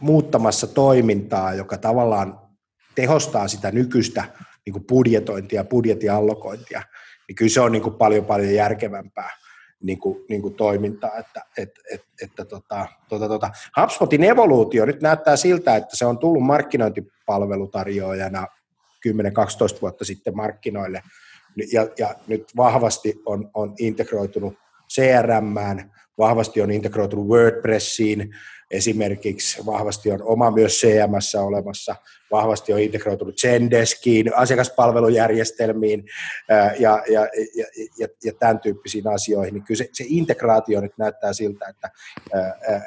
muuttamassa 0.00 0.66
toimintaa, 0.66 1.54
joka 1.54 1.78
tavallaan 1.78 2.40
tehostaa 2.94 3.48
sitä 3.48 3.70
nykyistä 3.70 4.24
niin 4.66 4.72
kuin 4.72 4.84
budjetointia, 4.84 5.64
budjetin 5.64 6.12
allokointia, 6.12 6.82
niin 7.28 7.36
kyllä 7.36 7.50
se 7.50 7.60
on 7.60 7.72
niin 7.72 7.82
kuin 7.82 7.94
paljon 7.94 8.24
paljon 8.24 8.54
järkevämpää 8.54 9.30
niin 9.82 9.98
kuin, 9.98 10.24
niin 10.28 10.42
kuin 10.42 10.54
toimintaa. 10.54 11.18
Että, 11.18 11.44
et, 11.56 11.70
et, 11.92 12.04
että 12.22 12.44
tota, 12.44 12.86
tota, 13.08 13.28
tota. 13.28 13.50
HubSpotin 13.80 14.24
evoluutio 14.24 14.84
nyt 14.84 15.02
näyttää 15.02 15.36
siltä, 15.36 15.76
että 15.76 15.96
se 15.96 16.06
on 16.06 16.18
tullut 16.18 16.42
markkinointipalvelutarjoajana 16.42 18.46
10-12 19.08 19.10
vuotta 19.82 20.04
sitten 20.04 20.36
markkinoille 20.36 21.02
ja, 21.72 21.88
ja 21.98 22.14
nyt 22.26 22.44
vahvasti 22.56 23.22
on, 23.26 23.50
on 23.54 23.74
integroitunut 23.78 24.54
CRM, 24.94 25.54
vahvasti 26.18 26.60
on 26.60 26.70
integroitunut 26.70 27.28
WordPressiin, 27.28 28.34
esimerkiksi 28.70 29.66
vahvasti 29.66 30.10
on 30.10 30.22
oma 30.22 30.50
myös 30.50 30.80
CMS 30.80 31.34
olemassa, 31.34 31.96
vahvasti 32.30 32.72
on 32.72 32.78
integroitunut 32.78 33.38
Zendeskiin, 33.40 34.36
asiakaspalvelujärjestelmiin 34.36 36.04
ja, 36.78 37.02
ja, 37.08 37.28
ja, 37.56 37.66
ja, 37.98 38.08
ja 38.24 38.32
tämän 38.32 38.60
tyyppisiin 38.60 39.08
asioihin, 39.08 39.54
niin 39.54 39.64
kyllä 39.64 39.78
se, 39.78 39.88
se 39.92 40.04
integraatio 40.08 40.80
nyt 40.80 40.98
näyttää 40.98 41.32
siltä, 41.32 41.66
että 41.68 41.90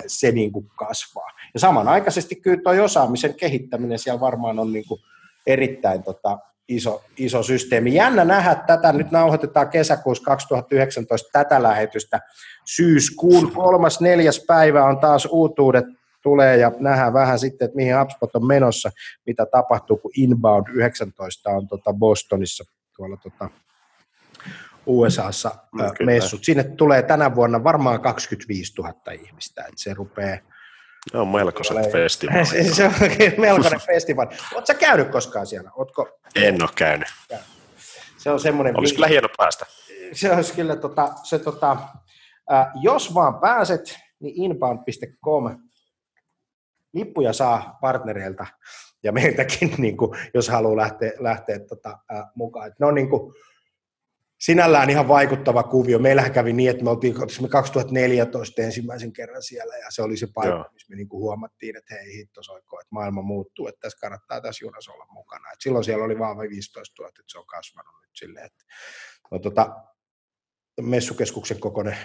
se 0.08 0.32
niin 0.32 0.52
kuin 0.52 0.68
kasvaa. 0.76 1.28
Ja 1.54 1.60
samanaikaisesti 1.60 2.36
kyllä 2.36 2.62
tuo 2.64 2.84
osaamisen 2.84 3.36
kehittäminen 3.36 4.00
siellä 4.00 4.20
varmaan 4.20 4.60
on 4.60 4.74
niin 4.74 4.86
kuin 4.88 5.02
erittäin 5.48 6.04
tota, 6.04 6.40
iso, 6.76 7.03
iso 7.17 7.43
systeemi. 7.43 7.95
Jännä 7.95 8.26
nähdä 8.26 8.55
tätä, 8.55 8.93
nyt 8.93 9.11
nauhoitetaan 9.11 9.69
kesäkuussa 9.69 10.24
2019 10.24 11.30
tätä 11.32 11.63
lähetystä. 11.63 12.19
Syyskuun 12.65 13.51
kolmas, 13.51 14.01
neljäs 14.01 14.43
päivä 14.47 14.86
on 14.86 14.99
taas 14.99 15.28
uutuudet 15.32 15.86
tulee 16.24 16.57
ja 16.57 16.72
nähdään 16.80 17.13
vähän 17.13 17.39
sitten, 17.39 17.65
että 17.65 17.76
mihin 17.76 17.99
HubSpot 17.99 18.36
on 18.36 18.47
menossa, 18.47 18.91
mitä 19.26 19.45
tapahtuu, 19.45 19.97
kun 19.97 20.11
Inbound 20.17 20.67
19 20.74 21.49
on 21.49 21.67
tota 21.67 21.93
Bostonissa 21.93 22.63
tuolla 22.95 23.17
tota 23.17 23.49
USAssa 24.86 25.51
no, 25.74 25.93
messut. 26.05 26.43
Sinne 26.43 26.63
tulee 26.63 27.03
tänä 27.03 27.36
vuonna 27.36 27.63
varmaan 27.63 28.01
25 28.01 28.74
000 28.82 28.93
ihmistä, 29.11 29.61
että 29.61 29.74
se 29.76 29.93
rupeaa 29.93 30.38
se 31.12 31.18
on 31.18 31.28
melkoiset 31.28 31.91
festivaali. 31.91 32.74
se 32.74 32.86
on 32.86 32.93
melkoinen 33.38 33.82
festivaali. 33.82 34.30
Oletko 34.30 34.66
sä 34.66 34.74
käynyt 34.74 35.10
koskaan 35.10 35.47
siellä? 35.47 35.72
Ootko... 35.76 36.20
En 36.36 36.64
ole 36.64 36.70
käynyt. 36.76 37.08
Se 38.18 38.30
on 38.30 38.39
semmoinen... 38.39 38.78
Olisi 38.78 38.93
kyllä 38.93 39.08
hieno 39.08 39.30
päästä. 39.38 39.66
Se 40.14 40.32
olisi 40.32 40.54
kyllä, 40.54 40.76
tota, 40.76 41.14
se, 41.24 41.39
tota, 41.39 41.78
äh, 42.52 42.68
jos 42.82 43.14
vaan 43.14 43.39
pääset, 43.39 43.99
niin 44.20 44.43
inbound.com 44.43 45.58
lippuja 46.93 47.34
saa 47.34 47.78
partnereilta 47.82 48.45
ja 49.04 49.12
meiltäkin, 49.12 49.76
niin 49.78 49.97
kuin, 49.97 50.18
jos 50.34 50.49
haluaa 50.49 50.78
lähteä, 50.78 51.12
lähteä 51.20 51.60
tota, 51.60 51.89
äh, 51.89 52.24
mukaan. 52.36 52.68
Et 52.68 52.80
ne 52.80 52.86
on 52.86 52.95
niin 52.95 53.10
kuin, 53.10 53.34
sinällään 54.42 54.89
ihan 54.89 55.08
vaikuttava 55.08 55.64
kuvio. 55.64 56.00
Meillähän 56.00 56.32
kävi 56.32 56.54
niin, 56.54 56.70
että 56.70 56.84
me 56.84 56.89
oltiin 56.89 57.16
2014 57.50 58.62
ensimmäisen 58.62 59.14
kerran 59.14 59.44
siellä 59.44 59.78
ja 59.78 59.88
se 59.89 60.02
oli 60.02 60.18
se 60.18 60.28
paikka, 60.34 60.56
Joo. 60.56 60.70
missä 60.74 60.89
me 60.89 60.96
niin 60.96 61.10
kuin 61.10 61.22
huomattiin, 61.22 61.78
että 61.78 61.96
hei 61.96 62.18
hitto 62.18 62.44
soikko, 62.44 62.80
että 62.80 62.96
maailma 62.96 63.22
muuttuu, 63.22 63.68
että 63.68 63.80
tässä 63.82 63.98
kannattaa 64.02 64.42
tässä 64.42 64.66
junassa 64.66 64.92
olla 64.92 65.06
mukana. 65.10 65.52
Et 65.52 65.62
silloin 65.62 65.84
siellä 65.84 66.06
oli 66.06 66.20
vaan 66.20 66.38
15 66.38 67.02
000, 67.02 67.10
että 67.10 67.22
se 67.28 67.39
on 67.39 67.46
kasvanut 67.46 67.96
nyt 68.02 68.12
silleen, 68.16 68.46
että 68.46 68.64
no, 69.32 69.39
tota, 69.39 69.76
messukeskuksen 70.82 71.60
kokoinen 71.60 71.98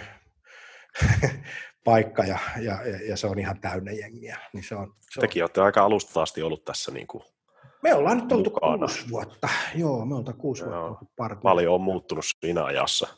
paikka 1.85 2.25
ja, 2.25 2.39
ja, 2.61 2.79
ja, 3.09 3.17
se 3.17 3.27
on 3.27 3.39
ihan 3.39 3.61
täynnä 3.61 3.93
jengiä. 3.93 4.39
Niin 4.53 4.65
se 4.65 4.75
on, 4.75 4.95
se 5.11 5.21
Tekin 5.21 5.43
on... 5.43 5.45
olette 5.45 5.61
aika 5.61 5.85
alusta 5.85 6.23
asti 6.23 6.43
ollut 6.43 6.65
tässä 6.65 6.93
niin 6.93 7.07
kuin 7.07 7.25
me 7.87 7.95
ollaan 7.95 8.19
nyt 8.19 8.33
oltu 8.33 8.51
mukana. 8.51 8.79
kuusi 8.79 9.11
vuotta. 9.11 9.49
Joo, 9.75 10.07
me 10.07 10.15
ollaan 10.15 10.37
kuusi 10.37 10.63
Joo. 10.63 10.71
vuotta 10.71 11.25
oltu 11.25 11.41
Paljon 11.43 11.75
on 11.75 11.81
muuttunut 11.81 12.25
siinä 12.41 12.65
ajassa. 12.65 13.09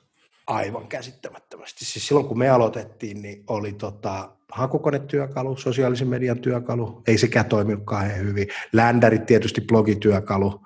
Aivan 0.47 0.87
käsittämättömästi. 0.87 1.85
Siis 1.85 2.09
silloin 2.09 2.27
kun 2.27 2.39
me 2.39 2.49
aloitettiin, 2.49 3.23
niin 3.23 3.45
oli 3.47 3.73
tota, 3.73 4.31
hakukonetyökalu, 4.53 5.57
sosiaalisen 5.57 6.09
median 6.09 6.39
työkalu, 6.39 7.03
ei 7.07 7.19
sekään 7.19 7.47
toiminut 7.47 7.85
kauhean 7.85 8.19
hyvin. 8.19 8.49
Ländärit 8.73 9.27
tietysti 9.27 9.61
blogityökalu. 9.61 10.61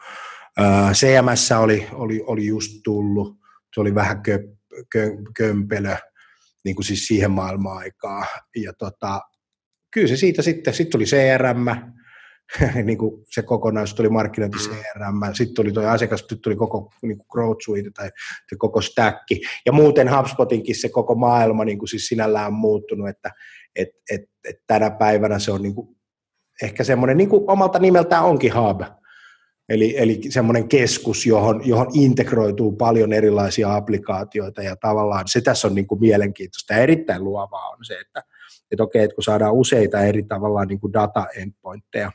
CMS 0.92 1.52
oli, 1.52 1.86
oli, 1.92 2.24
oli 2.26 2.46
just 2.46 2.80
tullut, 2.84 3.36
se 3.74 3.80
oli 3.80 3.94
vähän 3.94 4.22
kö, 4.22 4.38
kö, 4.92 5.16
kömpelö, 5.36 5.96
niin 6.64 6.76
kuin 6.76 6.84
siis 6.84 7.06
siihen 7.06 7.30
maailman 7.30 7.76
aikaan. 7.76 8.26
Ja 8.56 8.72
tota, 8.72 9.20
kyllä 9.90 10.08
se 10.08 10.16
siitä 10.16 10.42
sitten, 10.42 10.74
sitten 10.74 10.92
tuli 10.92 11.04
CRM, 11.04 11.66
niin 12.84 12.98
kuin 12.98 13.24
se 13.30 13.42
kokonaisuus 13.42 13.96
tuli 13.96 14.08
markkinointi 14.08 14.58
mm. 14.58 14.64
CRM, 14.64 15.34
sitten 15.34 15.54
tuli 15.54 15.72
tuo 15.72 15.82
asiakas, 15.86 16.20
sitten 16.20 16.40
tuli 16.40 16.56
koko 16.56 16.92
niin 17.02 17.18
kuin 17.18 17.26
Growth 17.30 17.64
Suite 17.64 17.90
tai 17.94 18.10
se 18.48 18.56
koko 18.58 18.80
stack. 18.80 19.18
Ja 19.66 19.72
muuten 19.72 20.16
HubSpotinkin 20.16 20.80
se 20.80 20.88
koko 20.88 21.14
maailma 21.14 21.64
niin 21.64 21.78
kuin 21.78 21.88
siis 21.88 22.06
sinällään 22.06 22.46
on 22.46 22.52
muuttunut, 22.52 23.08
että 23.08 23.30
et, 23.76 23.88
et, 24.10 24.22
et 24.48 24.56
tänä 24.66 24.90
päivänä 24.90 25.38
se 25.38 25.52
on 25.52 25.62
niin 25.62 25.74
kuin, 25.74 25.96
ehkä 26.62 26.84
semmoinen, 26.84 27.16
niin 27.16 27.28
kuin 27.28 27.44
omalta 27.50 27.78
nimeltään 27.78 28.24
onkin 28.24 28.54
hub, 28.54 28.80
Eli, 29.68 29.94
eli 29.98 30.20
semmoinen 30.28 30.68
keskus, 30.68 31.26
johon, 31.26 31.68
johon 31.68 31.86
integroituu 31.94 32.72
paljon 32.72 33.12
erilaisia 33.12 33.76
applikaatioita 33.76 34.62
ja 34.62 34.76
tavallaan 34.76 35.24
se 35.26 35.40
tässä 35.40 35.68
on 35.68 35.74
niin 35.74 35.86
kuin 35.86 36.00
mielenkiintoista 36.00 36.72
ja 36.72 36.78
erittäin 36.78 37.24
luovaa 37.24 37.68
on 37.68 37.84
se, 37.84 37.94
että, 37.94 38.22
että 38.70 38.82
okei, 38.82 39.04
että 39.04 39.14
kun 39.14 39.24
saadaan 39.24 39.54
useita 39.54 40.00
eri 40.00 40.22
tavallaan 40.22 40.68
niin 40.68 40.80
kuin 40.80 40.92
data 40.92 41.26
endpointteja 41.36 42.12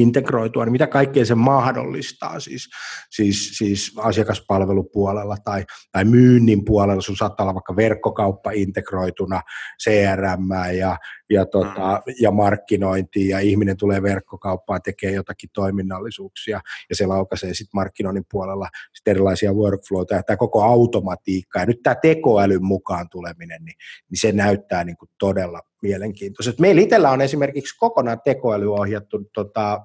integroitua, 0.00 0.64
niin 0.64 0.72
mitä 0.72 0.86
kaikkea 0.86 1.24
se 1.24 1.34
mahdollistaa? 1.34 2.40
Siis, 2.40 2.68
siis, 3.10 3.58
siis 3.58 3.92
asiakaspalvelupuolella 3.98 5.36
tai, 5.44 5.64
tai 5.92 6.04
myynnin 6.04 6.64
puolella, 6.64 7.02
sun 7.02 7.16
saattaa 7.16 7.44
olla 7.44 7.54
vaikka 7.54 7.76
verkkokauppa 7.76 8.50
integroituna 8.50 9.40
CRM 9.82 10.76
ja, 10.78 10.96
ja, 11.30 11.46
tota, 11.46 12.02
mm. 12.06 12.14
ja 12.20 12.30
markkinointi 12.30 13.28
ja 13.28 13.38
ihminen 13.38 13.76
tulee 13.76 14.02
verkkokauppaan, 14.02 14.82
tekee 14.82 15.12
jotakin 15.12 15.50
toiminnallisuuksia 15.52 16.60
ja 16.90 16.96
se 16.96 17.06
laukaisee 17.06 17.54
sitten 17.54 17.78
markkinoinnin 17.78 18.26
puolella 18.30 18.68
sit 18.94 19.08
erilaisia 19.08 19.52
workflowta 19.52 20.14
ja 20.14 20.22
tämä 20.22 20.36
koko 20.36 20.62
automatiikka 20.62 21.60
ja 21.60 21.66
nyt 21.66 21.82
tämä 21.82 21.94
tekoälyn 21.94 22.64
mukaan 22.64 23.08
tuleminen, 23.10 23.64
niin, 23.64 23.76
niin 24.10 24.20
se 24.20 24.32
näyttää 24.32 24.84
niin 24.84 24.96
kuin 24.96 25.10
todella 25.18 25.60
mielenkiintoiset. 25.82 26.58
Meillä 26.58 26.82
itsellä 26.82 27.10
on 27.10 27.20
esimerkiksi 27.20 27.78
kokonaan 27.78 28.20
tekoäly 28.24 28.72
ohjattu 28.72 29.30
tota, 29.34 29.80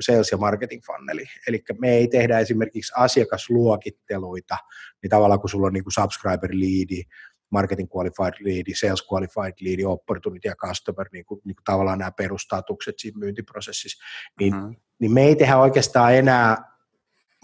sales- 0.00 0.30
ja 0.32 0.38
marketing 0.38 0.82
funneli. 0.86 1.24
Eli 1.48 1.64
me 1.80 1.90
ei 1.90 2.08
tehdä 2.08 2.38
esimerkiksi 2.38 2.92
asiakasluokitteluita, 2.96 4.56
niin 5.02 5.10
tavallaan 5.10 5.40
kun 5.40 5.50
sulla 5.50 5.66
on 5.66 5.72
niin 5.72 5.84
kuin 5.84 5.92
subscriber 5.92 6.50
leadi, 6.52 7.02
marketing 7.50 7.88
qualified 7.96 8.34
lead, 8.40 8.64
sales 8.74 9.06
qualified 9.12 9.54
lead, 9.60 9.84
opportunity 9.86 10.48
ja 10.48 10.56
customer, 10.56 11.08
niin 11.12 11.24
kuin, 11.24 11.40
niin 11.44 11.56
kuin 11.56 11.64
tavallaan 11.64 11.98
nämä 11.98 12.10
perustatukset 12.10 12.94
siinä 12.98 13.18
myyntiprosessissa, 13.18 14.04
niin, 14.40 14.54
mm-hmm. 14.54 14.76
niin 14.98 15.12
me 15.12 15.22
ei 15.22 15.36
tehdä 15.36 15.56
oikeastaan 15.56 16.14
enää 16.14 16.56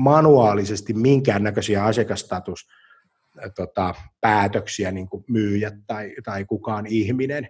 manuaalisesti 0.00 0.94
minkäännäköisiä 0.94 1.84
asiakastatus 1.84 2.68
tota, 3.56 3.94
päätöksiä 4.20 4.90
niin 4.90 5.08
kuin 5.08 5.24
myyjät 5.28 5.74
tai, 5.86 6.14
tai 6.24 6.44
kukaan 6.44 6.86
ihminen. 6.86 7.48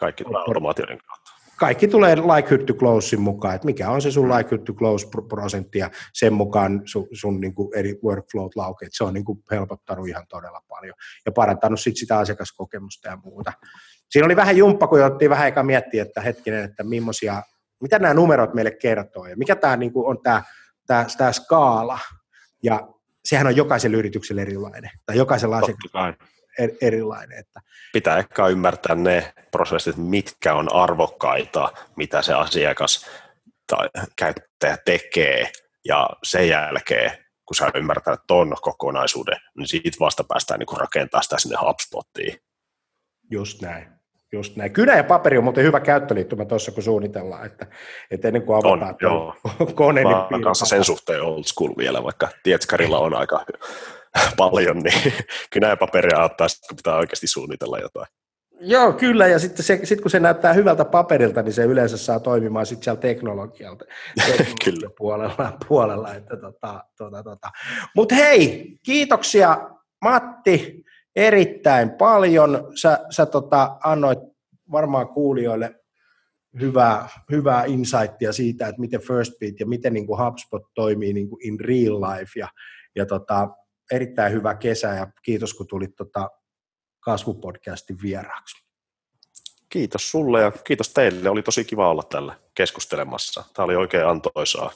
Kaikki 0.00 0.24
automaatioiden 0.46 0.98
kautta. 0.98 1.17
Kaikki 1.58 1.88
tulee 1.88 2.16
likelihood 2.16 2.66
to 2.66 2.74
closein 2.74 3.22
mukaan, 3.22 3.54
että 3.54 3.66
mikä 3.66 3.90
on 3.90 4.02
se 4.02 4.10
sun 4.10 4.28
likelihood 4.28 4.66
to 4.66 4.72
close 4.72 5.06
prosentti 5.28 5.78
ja 5.78 5.90
sen 6.12 6.32
mukaan 6.32 6.82
sun, 6.84 7.06
sun 7.12 7.40
niin 7.40 7.54
kuin 7.54 7.78
eri 7.78 7.98
workflowt 8.04 8.56
laukeet. 8.56 8.90
Se 8.92 9.04
on 9.04 9.14
niin 9.14 9.24
kuin 9.24 9.38
helpottanut 9.50 10.08
ihan 10.08 10.26
todella 10.28 10.62
paljon 10.68 10.94
ja 11.26 11.32
parantanut 11.32 11.80
sit 11.80 11.96
sitä 11.96 12.18
asiakaskokemusta 12.18 13.08
ja 13.08 13.18
muuta. 13.24 13.52
Siinä 14.08 14.26
oli 14.26 14.36
vähän 14.36 14.56
jumppa, 14.56 14.86
kun 14.86 15.04
otettiin 15.04 15.30
vähän 15.30 15.48
eka 15.48 15.62
miettiä, 15.62 16.02
että 16.02 16.20
hetkinen, 16.20 16.64
että 16.64 16.84
millaisia, 16.84 17.42
mitä 17.80 17.98
nämä 17.98 18.14
numerot 18.14 18.54
meille 18.54 18.70
kertoo 18.70 19.26
ja 19.26 19.36
mikä 19.36 19.56
tämä 19.56 19.76
niin 19.76 19.92
kuin 19.92 20.06
on 20.06 20.22
tämä, 20.22 20.42
tämä, 20.86 21.06
tämä 21.18 21.32
skaala. 21.32 21.98
Ja 22.62 22.88
sehän 23.24 23.46
on 23.46 23.56
jokaiselle 23.56 23.96
yritykselle 23.96 24.42
erilainen, 24.42 24.90
tai 25.06 25.16
jokaisella 25.16 25.58
asiakkaalle 25.58 26.16
erilainen. 26.82 27.38
Että. 27.38 27.60
Pitää 27.92 28.18
ehkä 28.18 28.46
ymmärtää 28.46 28.94
ne 28.94 29.32
prosessit, 29.50 29.96
mitkä 29.96 30.54
on 30.54 30.74
arvokkaita, 30.74 31.72
mitä 31.96 32.22
se 32.22 32.34
asiakas 32.34 33.06
tai 33.66 33.88
käyttäjä 34.16 34.78
tekee, 34.84 35.50
ja 35.84 36.10
sen 36.22 36.48
jälkeen, 36.48 37.10
kun 37.44 37.54
sä 37.54 37.70
ymmärtät 37.74 38.20
ton 38.26 38.56
kokonaisuuden, 38.60 39.36
niin 39.56 39.68
siitä 39.68 39.96
vasta 40.00 40.24
päästään 40.24 40.60
niin 40.60 40.78
rakentamaan 40.78 41.22
sitä 41.22 41.38
sinne 41.38 41.56
HubSpotiin. 41.66 42.38
Just 43.30 43.62
näin. 43.62 43.88
Just 44.32 44.56
näin. 44.56 44.72
Kynä 44.72 44.96
ja 44.96 45.04
paperi 45.04 45.38
on 45.38 45.44
muuten 45.44 45.64
hyvä 45.64 45.80
käyttöliittymä 45.80 46.44
tuossa, 46.44 46.72
kun 46.72 46.82
suunnitellaan, 46.82 47.46
että, 47.46 47.66
että 48.10 48.28
ennen 48.28 48.42
kuin 48.42 48.56
avataan 48.56 48.94
on, 48.94 48.96
joo. 49.02 49.34
kone. 49.74 50.02
Niin 50.30 50.42
kanssa 50.42 50.66
sen 50.66 50.84
suhteen 50.84 51.22
old 51.22 51.44
school 51.44 51.74
vielä, 51.76 52.02
vaikka 52.02 52.28
Tietskarilla 52.42 52.98
on 52.98 53.14
aika 53.14 53.44
paljon, 54.36 54.78
niin 54.78 55.12
kynä 55.52 55.68
ja 55.68 55.76
paperia 55.76 56.18
auttaa, 56.18 56.46
kun 56.68 56.76
pitää 56.76 56.96
oikeasti 56.96 57.26
suunnitella 57.26 57.78
jotain. 57.78 58.06
Joo, 58.60 58.92
kyllä, 58.92 59.26
ja 59.26 59.38
sitten 59.38 59.64
se, 59.64 59.80
sit 59.84 60.00
kun 60.00 60.10
se 60.10 60.20
näyttää 60.20 60.52
hyvältä 60.52 60.84
paperilta, 60.84 61.42
niin 61.42 61.52
se 61.52 61.64
yleensä 61.64 61.96
saa 61.96 62.20
toimimaan 62.20 62.66
sitten 62.66 62.84
siellä 62.84 63.00
teknologialta 63.00 63.84
kyllä. 64.64 64.90
puolella. 64.98 65.58
puolella 65.68 66.14
että 66.14 66.36
tota, 66.36 66.84
tota, 66.98 67.22
tota. 67.22 67.50
Mutta 67.96 68.14
hei, 68.14 68.76
kiitoksia 68.82 69.58
Matti 70.04 70.84
erittäin 71.16 71.90
paljon. 71.90 72.72
Sä, 72.74 72.98
sä 73.10 73.26
tota, 73.26 73.76
annoit 73.84 74.18
varmaan 74.72 75.08
kuulijoille 75.08 75.74
hyvää, 76.60 77.08
hyvää 77.30 77.64
insightia 77.64 78.32
siitä, 78.32 78.68
että 78.68 78.80
miten 78.80 79.00
First 79.00 79.38
Beat 79.38 79.60
ja 79.60 79.66
miten 79.66 79.92
niin 79.92 80.06
kuin 80.06 80.24
HubSpot 80.24 80.62
toimii 80.74 81.12
niin 81.12 81.28
kuin 81.28 81.46
in 81.46 81.60
real 81.60 82.00
life. 82.00 82.40
Ja, 82.40 82.48
ja 82.96 83.06
tota, 83.06 83.48
erittäin 83.92 84.32
hyvä 84.32 84.54
kesä 84.54 84.88
ja 84.88 85.06
kiitos 85.22 85.54
kun 85.54 85.66
tulit 85.66 85.96
tota 85.96 86.30
kasvupodcastin 87.00 87.96
vieraaksi. 88.02 88.68
Kiitos 89.68 90.10
sulle 90.10 90.42
ja 90.42 90.50
kiitos 90.50 90.92
teille. 90.92 91.30
Oli 91.30 91.42
tosi 91.42 91.64
kiva 91.64 91.90
olla 91.90 92.02
tällä 92.02 92.34
keskustelemassa. 92.54 93.44
Tämä 93.54 93.64
oli 93.64 93.76
oikein 93.76 94.06
antoisaa. 94.06 94.72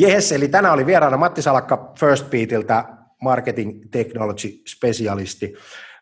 Yes, 0.00 0.32
eli 0.32 0.48
tänään 0.48 0.74
oli 0.74 0.86
vieraana 0.86 1.16
Matti 1.16 1.42
Salakka 1.42 1.92
First 2.00 2.30
Beatiltä 2.30 2.84
Marketing 3.22 3.82
Technology 3.90 4.48
Specialisti 4.68 5.54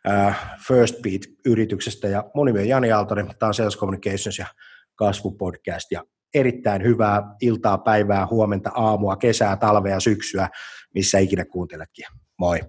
äh, 0.08 0.56
First 0.68 0.94
Beat-yrityksestä 1.02 2.08
ja 2.08 2.24
mun 2.34 2.46
nimi 2.46 2.58
on 2.58 2.68
Jani 2.68 2.92
Aaltonen, 2.92 3.34
tämä 3.38 3.48
on 3.48 3.54
Sales 3.54 3.78
Communications 3.78 4.38
ja 4.38 4.46
kasvupodcast 4.94 5.90
ja 5.90 6.04
erittäin 6.34 6.82
hyvää 6.82 7.22
iltaa, 7.40 7.78
päivää, 7.78 8.26
huomenta, 8.26 8.70
aamua, 8.74 9.16
kesää, 9.16 9.56
talvea, 9.56 10.00
syksyä, 10.00 10.48
missä 10.94 11.18
ikinä 11.18 11.44
kuunteletkin. 11.44 12.04
Moi! 12.38 12.60